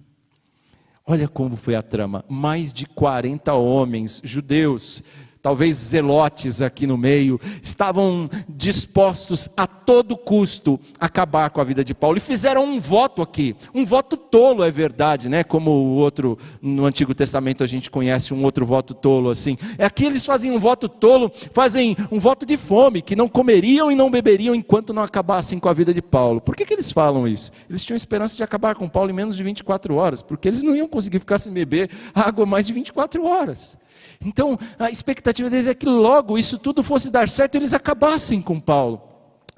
Olha 1.11 1.27
como 1.27 1.57
foi 1.57 1.75
a 1.75 1.83
trama: 1.83 2.25
mais 2.29 2.73
de 2.73 2.87
40 2.87 3.53
homens 3.55 4.21
judeus 4.23 5.03
talvez 5.43 5.77
zelotes 5.77 6.61
aqui 6.61 6.87
no 6.87 6.97
meio, 6.97 7.41
estavam 7.63 8.29
dispostos 8.49 9.49
a 9.57 9.67
todo 9.67 10.17
custo 10.17 10.79
a 10.99 11.07
acabar 11.07 11.51
com 11.51 11.61
a 11.61 11.65
vida 11.65 11.83
de 11.85 11.95
Paulo 11.95 12.19
e 12.19 12.21
fizeram 12.21 12.65
um 12.65 12.79
voto 12.79 13.23
aqui, 13.23 13.57
um 13.75 13.85
voto 13.85 14.17
tolo, 14.17 14.63
é 14.63 14.71
verdade, 14.71 15.29
né? 15.29 15.43
Como 15.43 15.71
o 15.71 15.97
outro 15.97 16.39
no 16.61 16.85
Antigo 16.85 17.15
Testamento 17.15 17.65
a 17.65 17.67
gente 17.67 17.91
conhece 17.91 18.33
um 18.35 18.45
outro 18.45 18.65
voto 18.67 18.95
tolo 18.95 19.31
assim. 19.31 19.57
É 19.79 19.85
aqui 19.85 20.05
eles 20.05 20.25
fazem 20.25 20.51
um 20.51 20.59
voto 20.59 20.89
tolo, 20.89 21.31
fazem 21.53 21.97
um 22.11 22.19
voto 22.19 22.45
de 22.45 22.57
fome, 22.57 23.03
que 23.03 23.17
não 23.17 23.29
comeriam 23.29 23.91
e 23.91 23.95
não 23.95 24.11
beberiam 24.11 24.55
enquanto 24.55 24.93
não 24.93 25.03
acabassem 25.03 25.59
com 25.59 25.69
a 25.69 25.73
vida 25.73 25.93
de 25.93 26.03
Paulo. 26.03 26.41
Por 26.41 26.55
que, 26.55 26.65
que 26.65 26.75
eles 26.75 26.91
falam 26.93 27.27
isso? 27.27 27.51
Eles 27.69 27.85
tinham 27.85 27.97
esperança 27.97 28.37
de 28.37 28.43
acabar 28.43 28.75
com 28.75 28.89
Paulo 28.89 29.11
em 29.11 29.15
menos 29.15 29.37
de 29.37 29.43
24 29.43 29.95
horas, 29.95 30.23
porque 30.23 30.49
eles 30.49 30.63
não 30.63 30.77
iam 30.77 30.89
conseguir 30.89 31.19
ficar 31.19 31.39
sem 31.39 31.53
beber 31.53 31.91
água 32.15 32.45
mais 32.47 32.67
de 32.67 32.73
24 32.73 33.25
horas. 33.25 33.79
Então, 34.25 34.59
a 34.79 34.91
expectativa 34.91 35.49
deles 35.49 35.67
é 35.67 35.75
que 35.75 35.87
logo 35.87 36.37
isso 36.37 36.59
tudo 36.59 36.83
fosse 36.83 37.11
dar 37.11 37.29
certo 37.29 37.55
e 37.55 37.59
eles 37.59 37.73
acabassem 37.73 38.43
com 38.43 38.61
Paulo. 38.61 39.03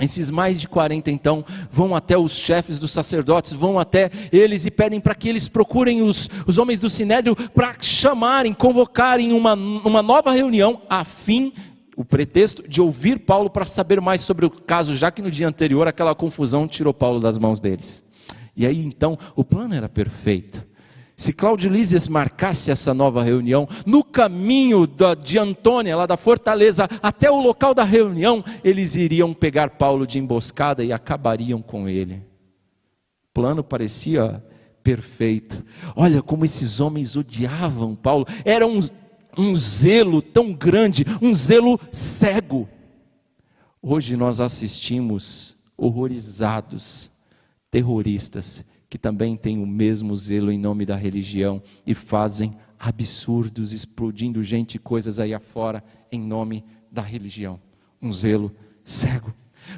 Esses 0.01 0.31
mais 0.31 0.61
de 0.61 0.67
40 0.67 1.11
então 1.11 1.45
vão 1.71 1.95
até 1.95 2.17
os 2.17 2.37
chefes 2.39 2.79
dos 2.79 2.91
sacerdotes, 2.91 3.53
vão 3.53 3.79
até 3.79 4.11
eles 4.33 4.67
e 4.67 4.71
pedem 4.71 5.01
para 5.01 5.15
que 5.15 5.29
eles 5.29 5.49
procurem 5.49 6.03
os, 6.03 6.29
os 6.47 6.59
homens 6.59 6.79
do 6.79 6.89
sinédrio 6.89 7.37
para 7.37 7.75
chamarem, 7.81 8.55
convocarem 8.55 9.33
uma, 9.33 9.55
uma 9.55 10.03
nova 10.03 10.33
reunião 10.33 10.83
a 10.89 11.05
fim 11.05 11.53
o 11.97 12.05
pretexto 12.05 12.67
de 12.67 12.81
ouvir 12.81 13.19
Paulo 13.19 13.51
para 13.51 13.67
saber 13.67 14.01
mais 14.01 14.23
sobre 14.23 14.47
o 14.47 14.51
caso, 14.51 14.97
já 14.97 15.11
que 15.11 15.21
no 15.21 15.31
dia 15.31 15.47
anterior 15.47 15.87
aquela 15.87 16.15
confusão 16.15 16.67
tirou 16.67 16.95
Paulo 16.95 17.21
das 17.21 17.37
mãos 17.37 17.61
deles. 17.61 18.03
E 18.57 18.67
aí 18.67 18.85
então 18.85 19.19
o 19.37 19.45
plano 19.45 19.75
era 19.75 19.89
perfeito. 19.89 20.65
Se 21.17 21.35
Lísias 21.69 22.09
marcasse 22.09 22.71
essa 22.71 22.93
nova 22.93 23.23
reunião, 23.23 23.69
no 23.87 24.03
caminho 24.03 24.89
de 25.23 25.39
Antônia, 25.39 25.97
lá 25.97 26.07
da 26.07 26.17
fortaleza, 26.17 26.89
até 27.03 27.31
o 27.31 27.41
local 27.41 27.75
da 27.75 27.85
reunião, 27.85 28.45
eles 28.65 28.97
iriam 28.97 29.33
pegar 29.33 29.71
Paulo 29.71 30.07
de 30.07 30.19
emboscada 30.19 30.83
e 30.85 30.93
acabariam 30.93 31.63
com 31.63 31.89
ele. 31.89 32.15
O 32.15 33.33
plano 33.35 33.63
parecia 33.63 34.43
perfeito. 34.83 35.65
Olha 35.95 36.23
como 36.23 36.45
esses 36.45 36.81
homens 36.81 37.17
odiavam 37.17 37.95
Paulo. 37.95 38.27
Era 38.45 38.67
um, 38.67 38.81
um 39.39 39.55
zelo 39.55 40.21
tão 40.21 40.53
grande, 40.53 41.05
um 41.21 41.33
zelo 41.33 41.79
cego. 41.91 42.69
Hoje 43.81 44.17
nós 44.17 44.41
assistimos 44.41 45.57
horrorizados, 45.77 47.11
terroristas, 47.71 48.65
que 48.93 48.99
também 48.99 49.39
têm 49.39 49.59
o 49.59 49.67
mesmo 49.67 50.15
zelo 50.15 50.53
em 50.53 50.59
nome 50.59 50.85
da 50.85 50.95
religião 50.95 51.63
e 51.87 51.95
fazem 51.95 52.55
absurdos, 52.79 53.73
explodindo 53.73 54.45
gente 54.45 54.75
e 54.75 54.79
coisas 54.79 55.19
aí 55.19 55.33
afora 55.33 55.83
em 56.13 56.21
nome 56.21 56.63
da 56.91 57.01
religião. 57.01 57.59
Um 58.03 58.13
zelo 58.13 58.55
cego. 58.85 59.33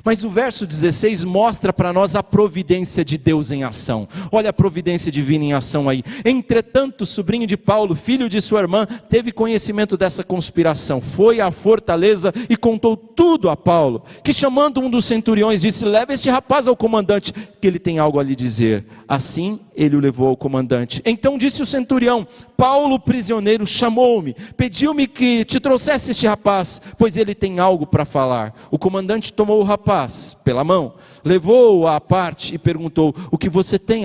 Mas 0.05 0.25
o 0.25 0.31
verso 0.31 0.67
16 0.67 1.25
mostra 1.25 1.73
para 1.73 1.93
nós 1.93 2.15
a 2.15 2.23
providência 2.23 3.05
de 3.05 3.17
Deus 3.17 3.51
em 3.51 3.65
ação. 3.65 4.09
Olha 4.31 4.51
a 4.51 4.53
providência 4.53 5.11
divina 5.11 5.45
em 5.45 5.53
ação 5.53 5.89
aí. 5.89 6.03
Entretanto, 6.25 7.03
o 7.03 7.07
sobrinho 7.07 7.47
de 7.47 7.57
Paulo, 7.57 7.95
filho 7.95 8.29
de 8.29 8.41
sua 8.41 8.61
irmã, 8.61 8.87
teve 9.09 9.33
conhecimento 9.33 9.97
dessa 9.97 10.23
conspiração. 10.23 11.01
Foi 11.01 11.41
à 11.41 11.51
fortaleza 11.51 12.33
e 12.49 12.57
contou 12.57 12.97
tudo 12.97 13.49
a 13.49 13.57
Paulo. 13.57 14.05
Que 14.23 14.33
chamando 14.33 14.81
um 14.81 14.91
dos 14.91 15.05
centuriões, 15.05 15.63
disse: 15.63 15.85
Leva 15.85 16.13
este 16.13 16.29
rapaz 16.29 16.69
ao 16.69 16.77
comandante, 16.77 17.33
que 17.33 17.67
ele 17.67 17.79
tem 17.79 17.99
algo 17.99 18.19
a 18.19 18.23
lhe 18.23 18.37
dizer. 18.37 18.85
Assim 19.09 19.61
ele 19.75 19.97
o 19.97 20.01
levou 20.01 20.29
ao 20.29 20.37
comandante. 20.37 21.03
Então 21.05 21.39
disse 21.39 21.63
o 21.63 21.67
centurião: 21.67 22.27
Paulo, 22.57 22.99
prisioneiro, 22.99 23.67
chamou-me, 23.67 24.35
pediu-me 24.57 25.07
que 25.07 25.45
te 25.45 25.59
trouxesse 25.61 26.13
este 26.13 26.27
rapaz, 26.27 26.81
pois 26.99 27.17
ele 27.17 27.35
tem 27.35 27.59
algo 27.59 27.87
para 27.87 28.05
falar. 28.05 28.55
O 28.71 28.79
comandante 28.79 29.33
tomou 29.33 29.61
o 29.61 29.65
rapaz 29.65 30.35
pela 30.45 30.65
mão, 30.65 30.95
levou-o 31.25 31.87
à 31.87 32.01
parte 32.01 32.55
e 32.55 32.59
perguntou: 32.59 33.15
O 33.31 33.39
que 33.39 33.49
você 33.49 33.79
tem 33.79 34.05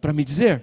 para 0.00 0.12
me 0.12 0.24
dizer? 0.24 0.62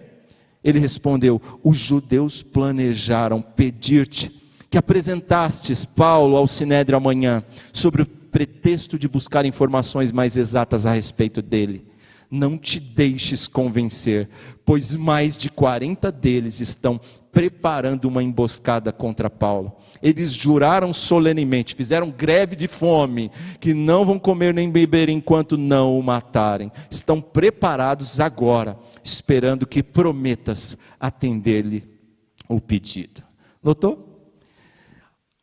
Ele 0.64 0.80
respondeu: 0.80 1.42
Os 1.64 1.78
judeus 1.78 2.42
planejaram 2.42 3.42
pedir-te 3.42 4.42
que 4.70 4.78
apresentastes 4.78 5.84
Paulo 5.84 6.38
ao 6.38 6.48
sinédrio 6.48 6.98
amanhã, 6.98 7.44
sobre 7.74 8.04
o 8.04 8.06
pretexto 8.06 8.98
de 8.98 9.08
buscar 9.08 9.46
informações 9.46 10.14
mais 10.14 10.38
exatas 10.38 10.86
a 10.86 10.94
respeito 10.94 11.42
dele. 11.42 11.91
Não 12.32 12.58
te 12.58 12.80
deixes 12.80 13.46
convencer, 13.46 14.30
pois 14.64 14.96
mais 14.96 15.36
de 15.36 15.50
40 15.50 16.10
deles 16.10 16.62
estão 16.62 16.98
preparando 17.32 18.06
uma 18.06 18.24
emboscada 18.24 18.92
contra 18.92 19.30
Paulo. 19.30 19.74
Eles 20.02 20.34
juraram 20.34 20.92
solenemente, 20.92 21.76
fizeram 21.76 22.10
greve 22.10 22.56
de 22.56 22.68
fome, 22.68 23.32
que 23.60 23.74
não 23.74 24.06
vão 24.06 24.18
comer 24.18 24.54
nem 24.54 24.70
beber 24.70 25.10
enquanto 25.10 25.58
não 25.58 25.98
o 25.98 26.04
matarem. 26.04 26.72
Estão 26.90 27.22
preparados 27.22 28.20
agora, 28.20 28.78
esperando 29.04 29.68
que 29.68 29.84
prometas 29.84 30.78
atender-lhe 31.00 31.84
o 32.48 32.60
pedido. 32.60 33.22
Notou? 33.64 34.11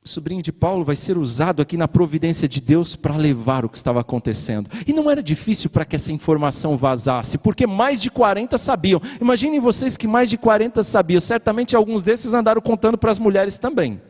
Sobrinho 0.09 0.43
de 0.43 0.53
Paulo 0.53 0.85
vai 0.85 0.97
ser 0.97 1.17
usado 1.17 1.63
aqui 1.63 1.77
na 1.77 1.87
providência 1.87 2.49
de 2.49 2.61
Deus 2.61 2.97
para 2.97 3.17
levar 3.17 3.65
o 3.65 3.69
que 3.69 3.77
estava 3.77 4.01
acontecendo. 4.01 4.71
E 4.87 4.93
não 4.93 5.11
era 5.11 5.23
difícil 5.23 5.71
para 5.71 5.85
que 5.85 5.97
essa 5.97 6.13
informação 6.13 6.77
vazasse, 6.77 7.39
porque 7.39 7.67
mais 7.67 8.01
de 8.01 8.11
40 8.11 8.57
sabiam. 8.59 9.01
Imaginem 9.21 9.61
vocês 9.61 9.97
que 9.97 10.07
mais 10.07 10.31
de 10.31 10.37
40 10.37 10.83
sabiam. 10.83 11.21
Certamente 11.21 11.77
alguns 11.77 12.03
desses 12.03 12.35
andaram 12.35 12.61
contando 12.61 12.99
para 12.99 13.11
as 13.11 13.19
mulheres 13.19 13.59
também. 13.59 14.01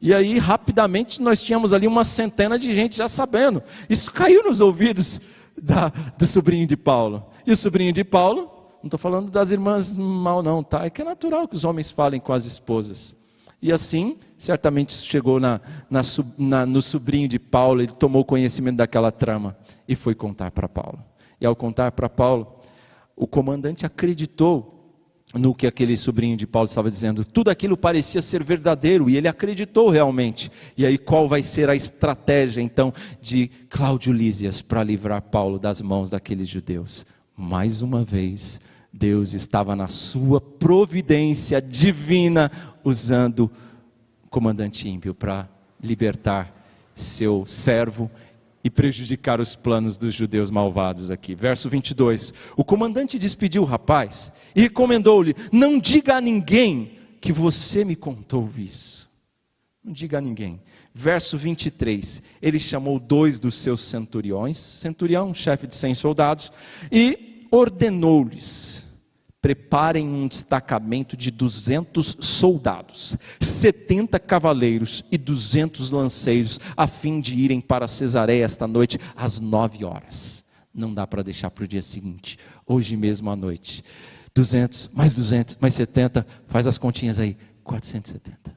E 0.00 0.14
aí, 0.14 0.38
rapidamente, 0.38 1.20
nós 1.20 1.42
tínhamos 1.42 1.72
ali 1.72 1.86
uma 1.86 2.04
centena 2.04 2.58
de 2.58 2.72
gente 2.72 2.96
já 2.96 3.08
sabendo. 3.08 3.62
Isso 3.90 4.12
caiu 4.12 4.44
nos 4.44 4.60
ouvidos 4.60 5.20
da, 5.60 5.92
do 6.16 6.24
sobrinho 6.24 6.66
de 6.66 6.76
Paulo. 6.76 7.26
E 7.44 7.50
o 7.50 7.56
sobrinho 7.56 7.92
de 7.92 8.04
Paulo, 8.04 8.42
não 8.82 8.86
estou 8.86 8.98
falando 8.98 9.30
das 9.30 9.50
irmãs 9.50 9.96
mal, 9.96 10.42
não, 10.42 10.62
tá? 10.62 10.84
É 10.84 10.90
que 10.90 11.02
é 11.02 11.04
natural 11.04 11.48
que 11.48 11.56
os 11.56 11.64
homens 11.64 11.90
falem 11.90 12.20
com 12.20 12.32
as 12.32 12.44
esposas. 12.44 13.16
E 13.60 13.72
assim, 13.72 14.16
certamente 14.38 14.92
chegou 14.92 15.40
na, 15.40 15.60
na, 15.90 16.00
na, 16.38 16.64
no 16.64 16.80
sobrinho 16.80 17.28
de 17.28 17.38
Paulo, 17.38 17.82
ele 17.82 17.92
tomou 17.92 18.24
conhecimento 18.24 18.76
daquela 18.76 19.10
trama 19.10 19.56
e 19.86 19.94
foi 19.94 20.14
contar 20.14 20.52
para 20.52 20.68
Paulo. 20.68 21.04
E 21.40 21.44
ao 21.44 21.56
contar 21.56 21.92
para 21.92 22.08
Paulo, 22.08 22.60
o 23.16 23.26
comandante 23.26 23.84
acreditou 23.84 24.76
no 25.34 25.54
que 25.54 25.66
aquele 25.66 25.96
sobrinho 25.96 26.36
de 26.36 26.46
Paulo 26.46 26.66
estava 26.66 26.88
dizendo. 26.88 27.24
Tudo 27.24 27.50
aquilo 27.50 27.76
parecia 27.76 28.22
ser 28.22 28.42
verdadeiro 28.42 29.10
e 29.10 29.16
ele 29.16 29.28
acreditou 29.28 29.90
realmente. 29.90 30.50
E 30.76 30.86
aí, 30.86 30.96
qual 30.96 31.28
vai 31.28 31.42
ser 31.42 31.68
a 31.68 31.76
estratégia 31.76 32.62
então 32.62 32.94
de 33.20 33.48
Cláudio 33.68 34.12
Lísias 34.12 34.62
para 34.62 34.82
livrar 34.82 35.20
Paulo 35.22 35.58
das 35.58 35.82
mãos 35.82 36.08
daqueles 36.08 36.48
judeus? 36.48 37.04
Mais 37.36 37.82
uma 37.82 38.02
vez, 38.02 38.60
Deus 38.92 39.34
estava 39.34 39.76
na 39.76 39.88
sua 39.88 40.40
providência 40.40 41.60
divina 41.60 42.50
usando 42.82 43.50
comandante 44.28 44.88
ímpio 44.88 45.14
para 45.14 45.48
libertar 45.82 46.54
seu 46.94 47.44
servo 47.46 48.10
e 48.62 48.70
prejudicar 48.70 49.40
os 49.40 49.54
planos 49.54 49.96
dos 49.96 50.14
judeus 50.14 50.50
malvados 50.50 51.10
aqui. 51.10 51.34
Verso 51.34 51.68
22. 51.68 52.34
O 52.56 52.64
comandante 52.64 53.18
despediu 53.18 53.62
o 53.62 53.66
rapaz 53.66 54.32
e 54.54 54.62
recomendou-lhe: 54.62 55.34
Não 55.52 55.78
diga 55.78 56.16
a 56.16 56.20
ninguém 56.20 56.92
que 57.20 57.32
você 57.32 57.84
me 57.84 57.96
contou 57.96 58.50
isso. 58.56 59.08
Não 59.82 59.92
diga 59.92 60.18
a 60.18 60.20
ninguém. 60.20 60.60
Verso 60.92 61.38
23. 61.38 62.22
Ele 62.42 62.58
chamou 62.58 62.98
dois 62.98 63.38
dos 63.38 63.54
seus 63.54 63.80
centuriões, 63.80 64.58
centurião, 64.58 65.32
chefe 65.32 65.66
de 65.66 65.76
cem 65.76 65.94
soldados, 65.94 66.52
e 66.90 67.46
ordenou-lhes: 67.50 68.84
preparem 69.40 70.08
um 70.08 70.26
destacamento 70.26 71.16
de 71.16 71.30
200 71.30 72.16
soldados, 72.20 73.16
70 73.40 74.18
cavaleiros 74.18 75.04
e 75.12 75.18
200 75.18 75.90
lanceiros, 75.90 76.58
a 76.76 76.86
fim 76.86 77.20
de 77.20 77.36
irem 77.36 77.60
para 77.60 77.86
Cesareia 77.86 78.44
esta 78.44 78.66
noite 78.66 78.98
às 79.14 79.38
nove 79.38 79.84
horas. 79.84 80.44
Não 80.74 80.92
dá 80.92 81.06
para 81.06 81.22
deixar 81.22 81.50
para 81.50 81.64
o 81.64 81.68
dia 81.68 81.82
seguinte, 81.82 82.38
hoje 82.66 82.96
mesmo 82.96 83.30
à 83.30 83.36
noite. 83.36 83.84
200, 84.34 84.90
mais 84.92 85.14
200, 85.14 85.56
mais 85.60 85.74
70, 85.74 86.26
faz 86.46 86.66
as 86.66 86.78
continhas 86.78 87.18
aí. 87.18 87.36
470. 87.64 88.56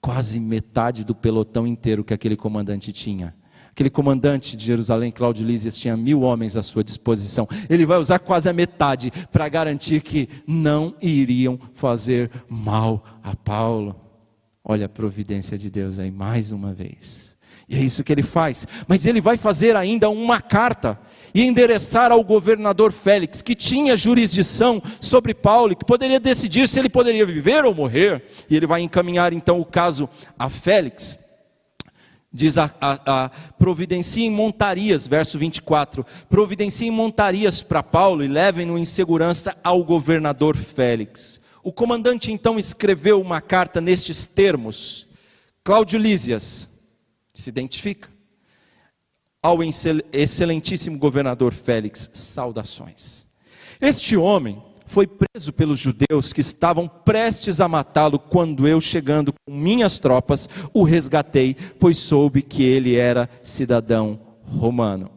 Quase 0.00 0.38
metade 0.38 1.02
do 1.02 1.14
pelotão 1.14 1.66
inteiro 1.66 2.04
que 2.04 2.14
aquele 2.14 2.36
comandante 2.36 2.92
tinha. 2.92 3.34
Aquele 3.74 3.90
comandante 3.90 4.56
de 4.56 4.64
Jerusalém, 4.64 5.10
Cláudio 5.10 5.44
Lísias, 5.44 5.76
tinha 5.76 5.96
mil 5.96 6.20
homens 6.20 6.56
à 6.56 6.62
sua 6.62 6.84
disposição. 6.84 7.48
Ele 7.68 7.84
vai 7.84 7.98
usar 7.98 8.20
quase 8.20 8.48
a 8.48 8.52
metade 8.52 9.10
para 9.32 9.48
garantir 9.48 10.00
que 10.00 10.28
não 10.46 10.94
iriam 11.02 11.58
fazer 11.74 12.30
mal 12.48 13.04
a 13.20 13.34
Paulo. 13.34 13.96
Olha 14.64 14.86
a 14.86 14.88
providência 14.88 15.58
de 15.58 15.68
Deus 15.68 15.98
aí 15.98 16.08
mais 16.08 16.52
uma 16.52 16.72
vez. 16.72 17.36
E 17.68 17.74
é 17.74 17.80
isso 17.80 18.04
que 18.04 18.12
ele 18.12 18.22
faz. 18.22 18.64
Mas 18.86 19.06
ele 19.06 19.20
vai 19.20 19.36
fazer 19.36 19.74
ainda 19.74 20.08
uma 20.08 20.40
carta 20.40 20.96
e 21.34 21.42
endereçar 21.42 22.12
ao 22.12 22.22
governador 22.22 22.92
Félix, 22.92 23.42
que 23.42 23.56
tinha 23.56 23.96
jurisdição 23.96 24.80
sobre 25.00 25.34
Paulo, 25.34 25.72
e 25.72 25.76
que 25.76 25.84
poderia 25.84 26.20
decidir 26.20 26.68
se 26.68 26.78
ele 26.78 26.88
poderia 26.88 27.26
viver 27.26 27.64
ou 27.64 27.74
morrer. 27.74 28.22
E 28.48 28.54
ele 28.54 28.68
vai 28.68 28.82
encaminhar 28.82 29.32
então 29.32 29.60
o 29.60 29.64
caso 29.64 30.08
a 30.38 30.48
Félix. 30.48 31.23
Diz 32.36 32.58
a, 32.58 32.68
a, 32.80 33.24
a 33.26 33.28
providenciem 33.56 34.28
montarias, 34.28 35.06
verso 35.06 35.38
24: 35.38 36.04
providenciem 36.28 36.90
montarias 36.90 37.62
para 37.62 37.80
Paulo 37.80 38.24
e 38.24 38.28
levem-no 38.28 38.76
em 38.76 38.84
segurança 38.84 39.56
ao 39.62 39.84
governador 39.84 40.56
Félix. 40.56 41.40
O 41.62 41.72
comandante 41.72 42.32
então 42.32 42.58
escreveu 42.58 43.20
uma 43.20 43.40
carta 43.40 43.80
nestes 43.80 44.26
termos: 44.26 45.06
Cláudio 45.62 45.96
Lísias 45.96 46.68
se 47.32 47.50
identifica 47.50 48.08
ao 49.40 49.58
excelentíssimo 50.12 50.98
governador 50.98 51.52
Félix, 51.52 52.10
saudações. 52.14 53.26
Este 53.80 54.16
homem 54.16 54.60
foi 54.86 55.06
preso 55.06 55.52
pelos 55.52 55.78
judeus 55.78 56.32
que 56.32 56.40
estavam 56.40 56.86
prestes 56.86 57.60
a 57.60 57.68
matá-lo 57.68 58.18
quando 58.18 58.68
eu, 58.68 58.80
chegando 58.80 59.32
com 59.32 59.54
minhas 59.54 59.98
tropas, 59.98 60.48
o 60.72 60.84
resgatei, 60.84 61.56
pois 61.78 61.98
soube 61.98 62.42
que 62.42 62.62
ele 62.62 62.94
era 62.96 63.28
cidadão 63.42 64.20
romano. 64.46 65.10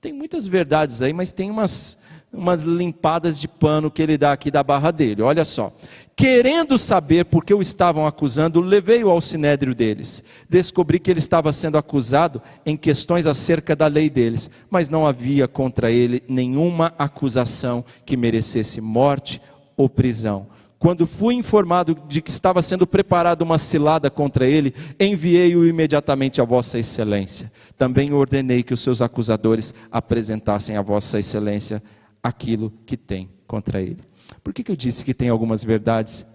Tem 0.00 0.12
muitas 0.12 0.46
verdades 0.46 1.02
aí, 1.02 1.12
mas 1.12 1.32
tem 1.32 1.50
umas, 1.50 1.98
umas 2.32 2.62
limpadas 2.62 3.40
de 3.40 3.48
pano 3.48 3.90
que 3.90 4.02
ele 4.02 4.16
dá 4.16 4.32
aqui 4.32 4.50
da 4.50 4.62
barra 4.62 4.90
dele. 4.90 5.22
Olha 5.22 5.44
só. 5.44 5.72
Querendo 6.14 6.76
saber 6.76 7.24
por 7.24 7.44
que 7.44 7.54
o 7.54 7.62
estavam 7.62 8.06
acusando, 8.06 8.60
levei-o 8.60 9.08
ao 9.08 9.22
sinédrio 9.22 9.74
deles. 9.74 10.22
Descobri 10.48 10.98
que 10.98 11.10
ele 11.10 11.18
estava 11.18 11.50
sendo 11.50 11.78
acusado 11.78 12.42
em 12.64 12.76
questões 12.76 13.26
acerca 13.26 13.74
da 13.74 13.86
lei 13.86 14.10
deles, 14.10 14.50
mas 14.68 14.90
não 14.90 15.06
havia 15.06 15.48
contra 15.48 15.90
ele 15.90 16.22
nenhuma 16.28 16.92
acusação 16.98 17.82
que 18.04 18.18
merecesse 18.18 18.82
morte 18.82 19.40
ou 19.76 19.88
prisão. 19.88 20.46
Quando 20.78 21.06
fui 21.06 21.34
informado 21.34 21.96
de 22.08 22.22
que 22.22 22.30
estava 22.30 22.62
sendo 22.62 22.86
preparada 22.86 23.44
uma 23.44 23.58
cilada 23.58 24.10
contra 24.10 24.46
ele, 24.46 24.74
enviei-o 24.98 25.66
imediatamente 25.66 26.40
a 26.40 26.44
Vossa 26.44 26.78
Excelência. 26.78 27.50
Também 27.76 28.12
ordenei 28.12 28.62
que 28.62 28.74
os 28.74 28.80
seus 28.80 29.02
acusadores 29.02 29.74
apresentassem 29.90 30.76
a 30.76 30.82
Vossa 30.82 31.18
Excelência 31.18 31.82
aquilo 32.22 32.72
que 32.86 32.96
tem 32.96 33.28
contra 33.46 33.80
ele. 33.80 34.02
Por 34.42 34.52
que, 34.52 34.62
que 34.62 34.70
eu 34.70 34.76
disse 34.76 35.04
que 35.04 35.14
tem 35.14 35.28
algumas 35.28 35.64
verdades, 35.64 36.26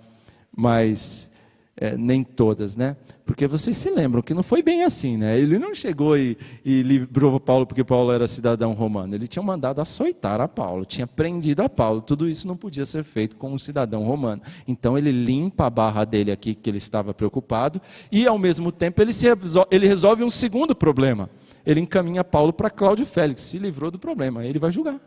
mas 0.56 1.32
é, 1.78 1.98
nem 1.98 2.24
todas, 2.24 2.78
né? 2.78 2.96
Porque 3.26 3.48
vocês 3.48 3.76
se 3.76 3.90
lembram 3.90 4.22
que 4.22 4.34
não 4.34 4.44
foi 4.44 4.62
bem 4.62 4.84
assim, 4.84 5.18
né? 5.18 5.38
Ele 5.38 5.58
não 5.58 5.74
chegou 5.74 6.16
e, 6.16 6.38
e 6.64 6.84
livrou 6.84 7.40
Paulo 7.40 7.66
porque 7.66 7.84
Paulo 7.84 8.12
era 8.12 8.28
cidadão 8.28 8.74
romano. 8.74 9.16
Ele 9.16 9.28
tinha 9.28 9.42
mandado 9.42 9.82
açoitar 9.82 10.40
a 10.40 10.48
Paulo, 10.48 10.86
tinha 10.86 11.08
prendido 11.08 11.62
a 11.62 11.68
Paulo. 11.68 12.02
Tudo 12.02 12.30
isso 12.30 12.48
não 12.48 12.56
podia 12.56 12.86
ser 12.86 13.04
feito 13.04 13.36
com 13.36 13.52
um 13.52 13.58
cidadão 13.58 14.04
romano. 14.04 14.42
Então 14.68 14.98
ele 14.98 15.12
limpa 15.12 15.66
a 15.66 15.70
barra 15.70 16.06
dele 16.06 16.32
aqui, 16.32 16.54
que 16.54 16.70
ele 16.70 16.78
estava 16.78 17.14
preocupado, 17.14 17.82
e 18.12 18.28
ao 18.28 18.38
mesmo 18.38 18.72
tempo 18.72 19.02
ele, 19.02 19.12
resolve, 19.12 19.68
ele 19.72 19.88
resolve 19.88 20.24
um 20.24 20.30
segundo 20.30 20.76
problema. 20.76 21.30
Ele 21.66 21.80
encaminha 21.80 22.24
Paulo 22.24 22.54
para 22.54 22.70
Cláudio 22.70 23.08
Félix, 23.08 23.42
se 23.42 23.58
livrou 23.58 23.90
do 23.90 23.98
problema, 23.98 24.46
ele 24.46 24.60
vai 24.60 24.70
julgar. 24.70 25.00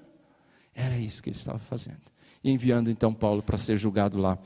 Era 0.79 0.97
isso 0.97 1.20
que 1.20 1.29
ele 1.29 1.37
estava 1.37 1.59
fazendo 1.59 1.99
e 2.43 2.53
enviando 2.53 2.89
então 2.89 3.12
Paulo 3.12 3.43
para 3.43 3.59
ser 3.59 3.76
julgado 3.76 4.16
lá 4.16 4.39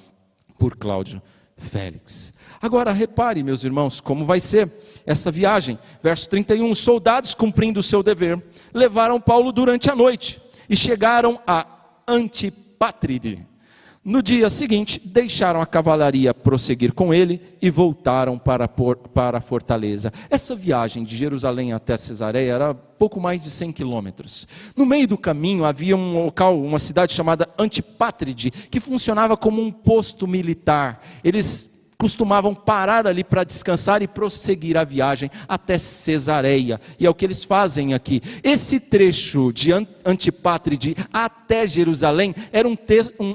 por 0.59 0.75
Cláudio 0.77 1.21
Félix. 1.59 2.33
Agora 2.61 2.91
repare, 2.91 3.43
meus 3.43 3.65
irmãos, 3.65 4.01
como 4.01 4.25
vai 4.25 4.41
ser 4.41 4.73
essa 5.05 5.31
viagem. 5.31 5.79
Verso 6.03 6.29
31: 6.31 6.75
Soldados, 6.75 7.35
cumprindo 7.35 7.81
o 7.81 7.83
seu 7.83 8.03
dever, 8.03 8.43
levaram 8.73 9.21
Paulo 9.21 9.53
durante 9.53 9.91
a 9.91 9.95
noite 9.95 10.41
e 10.71 10.75
chegaram 10.75 11.39
a 11.47 11.67
Antipátride 12.09 13.47
no 14.05 14.21
dia 14.21 14.51
seguinte, 14.51 15.01
deixaram 15.05 15.63
a 15.63 15.67
cavalaria 15.67 16.35
prosseguir 16.35 16.93
com 16.93 17.15
ele 17.15 17.41
e 17.63 17.71
voltaram 17.71 18.37
para, 18.37 18.67
para 18.67 19.39
a 19.39 19.41
fortaleza. 19.41 20.13
Essa 20.29 20.57
viagem 20.57 21.05
de 21.05 21.17
Jerusalém 21.17 21.73
até 21.73 21.97
Cesareia 21.97 22.53
era 22.53 22.75
pouco 22.75 23.21
mais 23.21 23.45
de 23.45 23.51
100 23.51 23.73
quilômetros. 23.73 24.49
No 24.77 24.85
meio 24.85 25.07
do 25.07 25.17
caminho 25.17 25.65
havia 25.65 25.97
um 25.97 26.25
local, 26.25 26.61
uma 26.61 26.81
cidade 26.81 27.13
chamada 27.13 27.49
Antipátride, 27.57 28.51
que 28.51 28.81
funcionava 28.81 29.37
como 29.37 29.63
um 29.63 29.71
posto 29.71 30.27
militar. 30.27 31.01
Eles 31.23 31.72
costumavam 32.03 32.53
parar 32.53 33.07
ali 33.07 33.23
para 33.23 33.45
descansar 33.45 34.03
e 34.03 34.09
prosseguir 34.09 34.77
a 34.77 34.83
viagem 34.83 35.31
até 35.47 35.79
Cesareia. 35.79 36.81
E 36.99 37.07
é 37.07 37.09
o 37.09 37.15
que 37.15 37.25
eles 37.25 37.45
fazem 37.45 37.95
aqui. 37.95 38.21
Esse 38.43 38.81
trecho 38.81 39.53
de 39.53 39.71
Antipátride 40.05 40.97
até 41.13 41.65
Jerusalém 41.65 42.35
era 42.53 42.67
um, 42.67 42.77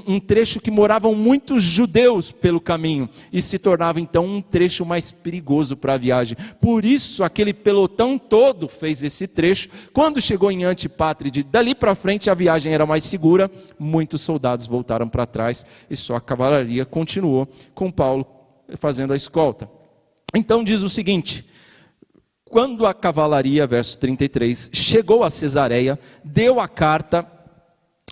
um 0.06 0.20
trecho 0.20 0.60
que 0.60 0.70
moravam 0.70 1.14
muitos 1.14 1.62
judeus 1.62 2.30
pelo 2.30 2.60
caminho 2.60 3.08
e 3.32 3.40
se 3.40 3.58
tornava 3.58 4.02
então 4.02 4.26
um 4.26 4.42
trecho 4.42 4.84
mais 4.84 5.10
perigoso 5.10 5.74
para 5.74 5.94
a 5.94 5.98
viagem. 5.98 6.36
Por 6.60 6.84
isso 6.84 7.24
aquele 7.24 7.54
pelotão 7.54 8.18
todo 8.18 8.68
fez 8.68 9.02
esse 9.02 9.26
trecho. 9.26 9.70
Quando 9.94 10.20
chegou 10.20 10.52
em 10.52 10.64
Antipátride, 10.64 11.42
dali 11.42 11.74
para 11.74 11.94
frente 11.94 12.28
a 12.28 12.34
viagem 12.34 12.74
era 12.74 12.84
mais 12.84 13.04
segura. 13.04 13.50
Muitos 13.78 14.20
soldados 14.20 14.66
voltaram 14.66 15.08
para 15.08 15.24
trás 15.24 15.64
e 15.88 15.96
só 15.96 16.16
a 16.16 16.20
cavalaria 16.20 16.84
continuou 16.84 17.48
com 17.74 17.90
Paulo 17.90 18.37
fazendo 18.76 19.12
a 19.12 19.16
escolta. 19.16 19.70
Então 20.34 20.62
diz 20.62 20.82
o 20.82 20.88
seguinte: 20.88 21.44
quando 22.44 22.86
a 22.86 22.94
cavalaria, 22.94 23.66
verso 23.66 23.98
33, 23.98 24.70
chegou 24.72 25.22
a 25.22 25.30
Cesareia, 25.30 25.98
deu 26.24 26.60
a 26.60 26.66
carta 26.66 27.26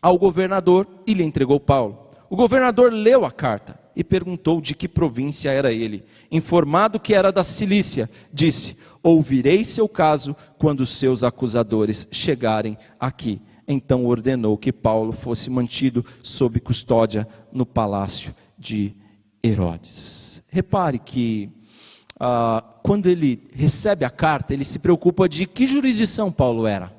ao 0.03 0.19
governador 0.19 0.87
e 1.07 1.15
lhe 1.15 1.25
entregou 1.25 1.59
Paulo. 1.59 2.09
O 2.29 2.37
governador 2.37 2.93
leu 2.93 3.25
a 3.25 3.31
carta 3.31 3.79
e 3.95 4.05
perguntou 4.05 4.61
de 4.61 4.75
que 4.75 4.87
província 4.87 5.51
era 5.51 5.73
ele. 5.73 6.05
Informado 6.31 7.01
que 7.01 7.15
era 7.15 7.33
da 7.33 7.43
Cilícia, 7.43 8.11
disse: 8.33 8.77
Ouvirei 9.03 9.65
seu 9.65 9.89
caso 9.89 10.37
quando 10.59 10.85
seus 10.85 11.25
acusadores 11.25 12.07
chegarem 12.13 12.77
aqui. 13.01 13.41
Então 13.67 14.05
ordenou 14.05 14.57
que 14.59 14.73
Paulo 14.73 15.13
fosse 15.13 15.49
mantido 15.49 16.05
sob 16.23 16.61
custódia 16.61 17.27
no 17.51 17.65
palácio 17.65 18.35
de 18.59 18.95
Herodes. 19.49 20.43
Repare 20.51 20.99
que 20.99 21.51
ah, 22.19 22.63
quando 22.83 23.07
ele 23.07 23.49
recebe 23.55 24.05
a 24.05 24.11
carta, 24.11 24.55
ele 24.55 24.65
se 24.65 24.79
preocupa 24.79 25.29
de 25.29 25.47
que 25.47 25.67
jurisdição 25.67 26.33
Paulo 26.33 26.67
era. 26.67 26.91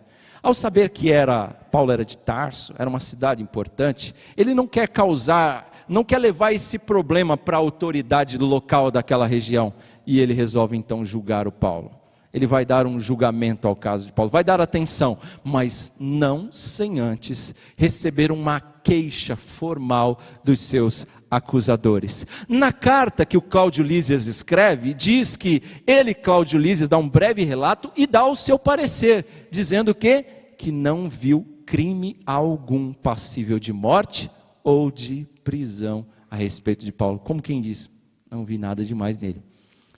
Ao 0.43 0.54
saber 0.54 0.89
que 0.89 1.12
era 1.12 1.48
Paulo 1.48 1.91
era 1.91 2.06
de 2.06 2.18
Tarso, 2.18 2.74
era 2.78 2.89
uma 2.89 3.00
cidade 3.00 3.41
importante, 3.41 4.14
ele 4.36 4.54
não 4.54 4.68
quer 4.68 4.88
causar, 4.88 5.72
não 5.89 6.04
quer 6.04 6.20
levar 6.20 6.54
esse 6.54 6.80
problema 6.80 7.36
para 7.36 7.58
a 7.58 7.60
autoridade 7.60 8.38
local 8.38 8.91
daquela 8.91 9.26
região, 9.26 9.74
e 10.06 10.20
ele 10.20 10.34
resolve 10.34 10.78
então 10.78 11.04
julgar 11.04 11.48
o 11.48 11.52
Paulo. 11.52 11.91
Ele 12.34 12.45
vai 12.45 12.65
dar 12.65 12.86
um 12.86 12.99
julgamento 12.99 13.67
ao 13.67 13.75
caso 13.75 14.05
de 14.05 14.13
Paulo, 14.13 14.30
vai 14.30 14.43
dar 14.43 14.59
atenção, 14.61 15.17
mas 15.43 15.93
não 15.99 16.51
sem 16.51 16.99
antes 16.99 17.55
receber 17.75 18.32
uma 18.32 18.59
queixa 18.59 19.36
formal 19.36 20.19
dos 20.43 20.59
seus 20.59 21.07
acusadores. 21.30 22.25
Na 22.47 22.71
carta 22.71 23.25
que 23.25 23.38
o 23.38 23.41
Cláudio 23.41 23.84
Lísias 23.84 24.28
escreve, 24.28 24.93
diz 24.93 25.36
que 25.36 25.61
ele, 25.86 26.13
Cláudio 26.13 26.59
Lísias, 26.59 26.89
dá 26.89 26.97
um 26.97 27.09
breve 27.09 27.43
relato 27.43 27.91
e 27.97 28.07
dá 28.07 28.25
o 28.25 28.36
seu 28.36 28.57
parecer, 28.57 29.47
dizendo 29.51 29.93
que 29.93 30.38
que 30.57 30.71
não 30.71 31.07
viu 31.07 31.45
crime 31.65 32.17
algum 32.25 32.91
passível 32.91 33.59
de 33.59 33.71
morte 33.71 34.30
ou 34.63 34.89
de 34.89 35.28
prisão 35.43 36.05
a 36.32 36.36
respeito 36.36 36.84
de 36.84 36.91
Paulo. 36.91 37.19
Como 37.19 37.41
quem 37.41 37.61
diz, 37.61 37.89
não 38.30 38.43
vi 38.43 38.57
nada 38.57 38.84
demais 38.84 39.17
nele. 39.17 39.43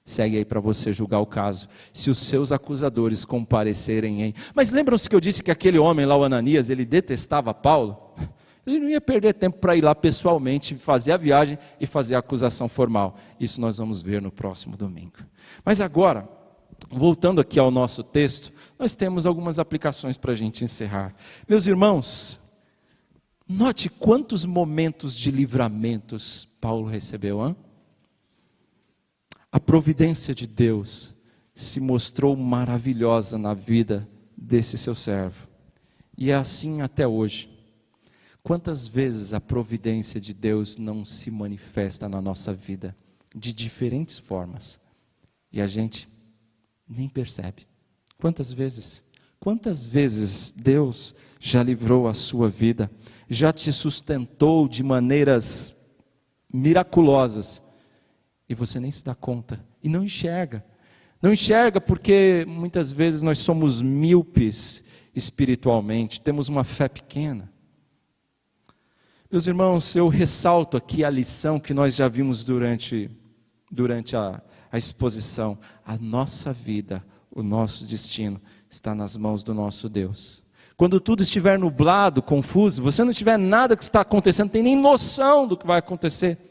Segue 0.10 0.38
aí 0.38 0.44
para 0.44 0.60
você 0.60 0.92
julgar 0.92 1.20
o 1.20 1.26
caso. 1.26 1.70
Se 1.94 2.10
os 2.10 2.18
seus 2.18 2.52
acusadores 2.52 3.24
comparecerem 3.24 4.24
em. 4.24 4.34
Mas 4.56 4.72
lembram-se 4.72 5.08
que 5.08 5.16
eu 5.16 5.20
disse 5.20 5.44
que 5.44 5.52
aquele 5.52 5.78
homem 5.78 6.04
lá, 6.04 6.18
o 6.18 6.24
Ananias, 6.24 6.72
ele 6.72 6.84
detestava 6.84 7.54
Paulo? 7.54 8.16
Ele 8.66 8.80
não 8.80 8.90
ia 8.90 9.00
perder 9.00 9.36
tempo 9.36 9.60
para 9.60 9.76
ir 9.76 9.84
lá 9.84 9.94
pessoalmente, 9.94 10.74
fazer 10.74 11.12
a 11.12 11.18
viagem 11.18 11.60
e 11.80 11.86
fazer 11.86 12.16
a 12.16 12.20
acusação 12.20 12.68
formal. 12.68 13.20
Isso 13.40 13.62
nós 13.62 13.78
vamos 13.78 14.02
ver 14.02 14.20
no 14.20 14.32
próximo 14.32 14.76
domingo. 14.76 15.20
Mas 15.64 15.80
agora, 15.80 16.28
voltando 16.90 17.40
aqui 17.40 17.60
ao 17.60 17.70
nosso 17.70 18.04
texto, 18.04 18.52
nós 18.80 18.96
temos 18.96 19.28
algumas 19.28 19.60
aplicações 19.60 20.18
para 20.18 20.32
a 20.32 20.36
gente 20.36 20.64
encerrar. 20.64 21.14
Meus 21.48 21.68
irmãos, 21.68 22.40
note 23.48 23.90
quantos 23.90 24.44
momentos 24.44 25.16
de 25.16 25.30
livramentos 25.30 26.48
Paulo 26.60 26.88
recebeu. 26.88 27.48
Hein? 27.48 27.56
A 29.52 29.60
providência 29.60 30.36
de 30.36 30.46
Deus 30.46 31.16
se 31.56 31.80
mostrou 31.80 32.36
maravilhosa 32.36 33.38
na 33.38 33.54
vida 33.54 34.08
desse 34.38 34.78
seu 34.78 34.94
servo. 34.94 35.48
E 36.18 36.30
é 36.30 36.36
assim 36.36 36.82
até 36.82 37.08
hoje. 37.08 37.50
Quantas 38.44 38.88
vezes 38.88 39.34
a 39.34 39.42
providência 39.42 40.20
de 40.20 40.34
Deus 40.34 40.78
não 40.78 41.04
se 41.04 41.32
manifesta 41.32 42.08
na 42.08 42.22
nossa 42.22 42.54
vida 42.54 42.96
de 43.36 43.52
diferentes 43.52 44.18
formas 44.20 44.80
e 45.52 45.60
a 45.62 45.68
gente 45.68 46.08
nem 46.88 47.10
percebe? 47.10 47.68
Quantas 48.18 48.52
vezes? 48.52 49.04
Quantas 49.40 49.84
vezes 49.84 50.52
Deus 50.52 51.16
já 51.40 51.64
livrou 51.64 52.08
a 52.08 52.14
sua 52.14 52.50
vida, 52.50 52.90
já 53.30 53.52
te 53.52 53.72
sustentou 53.72 54.68
de 54.68 54.84
maneiras 54.84 55.74
miraculosas 56.54 57.64
e 58.50 58.56
você 58.56 58.80
nem 58.80 58.92
se 58.92 59.06
dá 59.06 59.14
conta 59.14 59.64
e 59.84 59.88
não 59.88 60.04
enxerga. 60.04 60.66
Não 61.22 61.32
enxerga 61.32 61.80
porque 61.80 62.44
muitas 62.48 62.92
vezes 62.92 63.22
nós 63.22 63.38
somos 63.38 63.82
míopes 63.82 64.84
espiritualmente, 65.16 66.20
temos 66.20 66.50
uma 66.50 66.64
fé 66.64 66.90
pequena. 66.90 67.52
Meus 69.32 69.46
irmãos, 69.46 69.96
eu 69.96 70.08
ressalto 70.08 70.76
aqui 70.76 71.04
a 71.04 71.10
lição 71.10 71.60
que 71.60 71.74
nós 71.74 71.96
já 71.96 72.08
vimos 72.08 72.44
durante, 72.44 73.12
durante 73.72 74.16
a, 74.16 74.42
a 74.72 74.78
exposição. 74.78 75.56
A 75.86 75.96
nossa 75.98 76.52
vida, 76.52 77.06
o 77.30 77.44
nosso 77.44 77.86
destino 77.86 78.42
está 78.68 78.96
nas 78.96 79.16
mãos 79.16 79.44
do 79.44 79.54
nosso 79.54 79.88
Deus. 79.88 80.44
Quando 80.76 81.00
tudo 81.00 81.22
estiver 81.22 81.60
nublado, 81.60 82.24
confuso, 82.24 82.82
você 82.82 83.04
não 83.04 83.14
tiver 83.14 83.38
nada 83.38 83.76
que 83.76 83.84
está 83.84 84.02
acontecendo, 84.02 84.50
tem 84.50 84.64
nem 84.64 84.76
noção 84.76 85.46
do 85.46 85.58
que 85.58 85.68
vai 85.68 85.78
acontecer, 85.78 86.49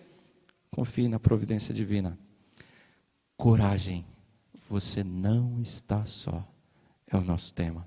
confie 0.79 1.09
na 1.09 1.19
providência 1.19 1.75
divina. 1.75 2.17
Coragem, 3.37 4.07
você 4.71 5.03
não 5.03 5.61
está 5.61 6.07
só, 6.07 6.47
é 7.09 7.17
o 7.17 7.21
nosso 7.21 7.53
tema. 7.53 7.85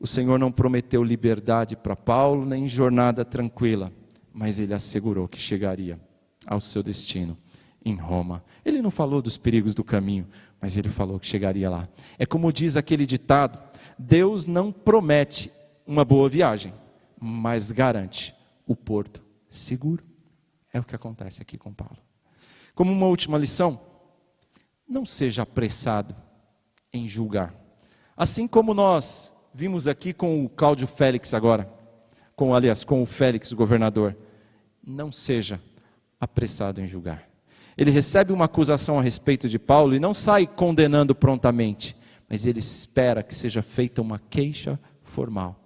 O 0.00 0.06
Senhor 0.06 0.36
não 0.36 0.50
prometeu 0.50 1.04
liberdade 1.04 1.76
para 1.76 1.94
Paulo, 1.94 2.44
nem 2.44 2.66
jornada 2.66 3.24
tranquila, 3.24 3.92
mas 4.32 4.58
ele 4.58 4.74
assegurou 4.74 5.28
que 5.28 5.38
chegaria 5.38 6.00
ao 6.44 6.60
seu 6.60 6.82
destino 6.82 7.38
em 7.84 7.94
Roma. 7.94 8.42
Ele 8.64 8.82
não 8.82 8.90
falou 8.90 9.22
dos 9.22 9.38
perigos 9.38 9.72
do 9.72 9.84
caminho, 9.84 10.26
mas 10.60 10.76
ele 10.76 10.88
falou 10.88 11.20
que 11.20 11.26
chegaria 11.26 11.70
lá. 11.70 11.88
É 12.18 12.26
como 12.26 12.52
diz 12.52 12.76
aquele 12.76 13.06
ditado: 13.06 13.62
Deus 13.96 14.44
não 14.44 14.72
promete 14.72 15.52
uma 15.86 16.04
boa 16.04 16.28
viagem, 16.28 16.74
mas 17.20 17.70
garante 17.70 18.34
o 18.66 18.74
porto 18.74 19.22
seguro. 19.48 20.11
É 20.72 20.80
o 20.80 20.84
que 20.84 20.94
acontece 20.96 21.42
aqui 21.42 21.58
com 21.58 21.72
Paulo. 21.72 21.98
Como 22.74 22.90
uma 22.90 23.06
última 23.06 23.36
lição, 23.36 23.78
não 24.88 25.04
seja 25.04 25.42
apressado 25.42 26.14
em 26.92 27.08
julgar. 27.08 27.54
Assim 28.16 28.46
como 28.46 28.72
nós 28.72 29.32
vimos 29.54 29.86
aqui 29.86 30.12
com 30.12 30.44
o 30.44 30.48
Cláudio 30.48 30.86
Félix 30.86 31.34
agora, 31.34 31.70
com 32.34 32.54
aliás, 32.54 32.84
com 32.84 33.02
o 33.02 33.06
Félix, 33.06 33.52
o 33.52 33.56
governador, 33.56 34.16
não 34.82 35.12
seja 35.12 35.60
apressado 36.18 36.80
em 36.80 36.86
julgar. 36.86 37.28
Ele 37.76 37.90
recebe 37.90 38.32
uma 38.32 38.46
acusação 38.46 38.98
a 38.98 39.02
respeito 39.02 39.48
de 39.48 39.58
Paulo 39.58 39.94
e 39.94 40.00
não 40.00 40.14
sai 40.14 40.46
condenando 40.46 41.14
prontamente, 41.14 41.96
mas 42.28 42.44
ele 42.46 42.58
espera 42.58 43.22
que 43.22 43.34
seja 43.34 43.62
feita 43.62 44.02
uma 44.02 44.18
queixa 44.18 44.78
formal. 45.02 45.58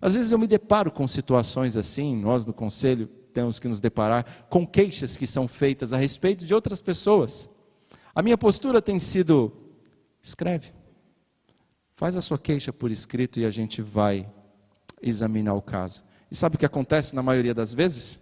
Às 0.00 0.14
vezes 0.14 0.32
eu 0.32 0.38
me 0.38 0.46
deparo 0.46 0.90
com 0.90 1.06
situações 1.06 1.76
assim, 1.76 2.16
nós 2.16 2.44
no 2.46 2.52
conselho 2.52 3.08
temos 3.32 3.58
que 3.58 3.66
nos 3.66 3.80
deparar 3.80 4.46
com 4.48 4.66
queixas 4.66 5.16
que 5.16 5.26
são 5.26 5.48
feitas 5.48 5.92
a 5.92 5.96
respeito 5.96 6.44
de 6.44 6.54
outras 6.54 6.80
pessoas. 6.80 7.48
A 8.14 8.22
minha 8.22 8.38
postura 8.38 8.80
tem 8.80 8.98
sido: 8.98 9.52
escreve, 10.22 10.72
Faz 12.02 12.16
a 12.16 12.20
sua 12.20 12.36
queixa 12.36 12.72
por 12.72 12.90
escrito 12.90 13.38
e 13.38 13.44
a 13.44 13.50
gente 13.52 13.80
vai 13.80 14.28
examinar 15.00 15.54
o 15.54 15.62
caso. 15.62 16.02
E 16.28 16.34
sabe 16.34 16.56
o 16.56 16.58
que 16.58 16.66
acontece 16.66 17.14
na 17.14 17.22
maioria 17.22 17.54
das 17.54 17.72
vezes? 17.72 18.18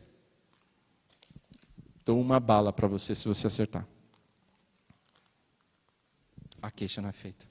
Dou 2.05 2.21
uma 2.21 2.39
bala 2.39 2.75
para 2.75 2.87
você 2.87 3.15
se 3.15 3.27
você 3.27 3.47
acertar. 3.47 3.87
A 6.61 6.71
queixa 6.71 7.01
não 7.01 7.09
é 7.09 7.13
feita. 7.13 7.47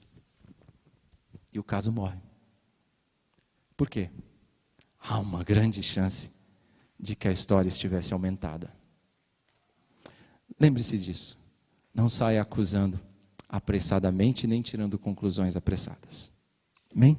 E 1.52 1.58
o 1.58 1.64
caso 1.64 1.90
morre. 1.90 2.20
Por 3.76 3.90
quê? 3.90 4.08
Há 5.00 5.18
uma 5.18 5.42
grande 5.42 5.82
chance 5.82 6.30
de 7.00 7.16
que 7.16 7.28
a 7.28 7.32
história 7.32 7.68
estivesse 7.68 8.12
aumentada. 8.12 8.70
Lembre-se 10.58 10.98
disso. 10.98 11.38
Não 11.94 12.08
saia 12.08 12.42
acusando 12.42 13.00
apressadamente, 13.48 14.46
nem 14.46 14.60
tirando 14.60 14.98
conclusões 14.98 15.56
apressadas. 15.56 16.30
Amém? 16.94 17.18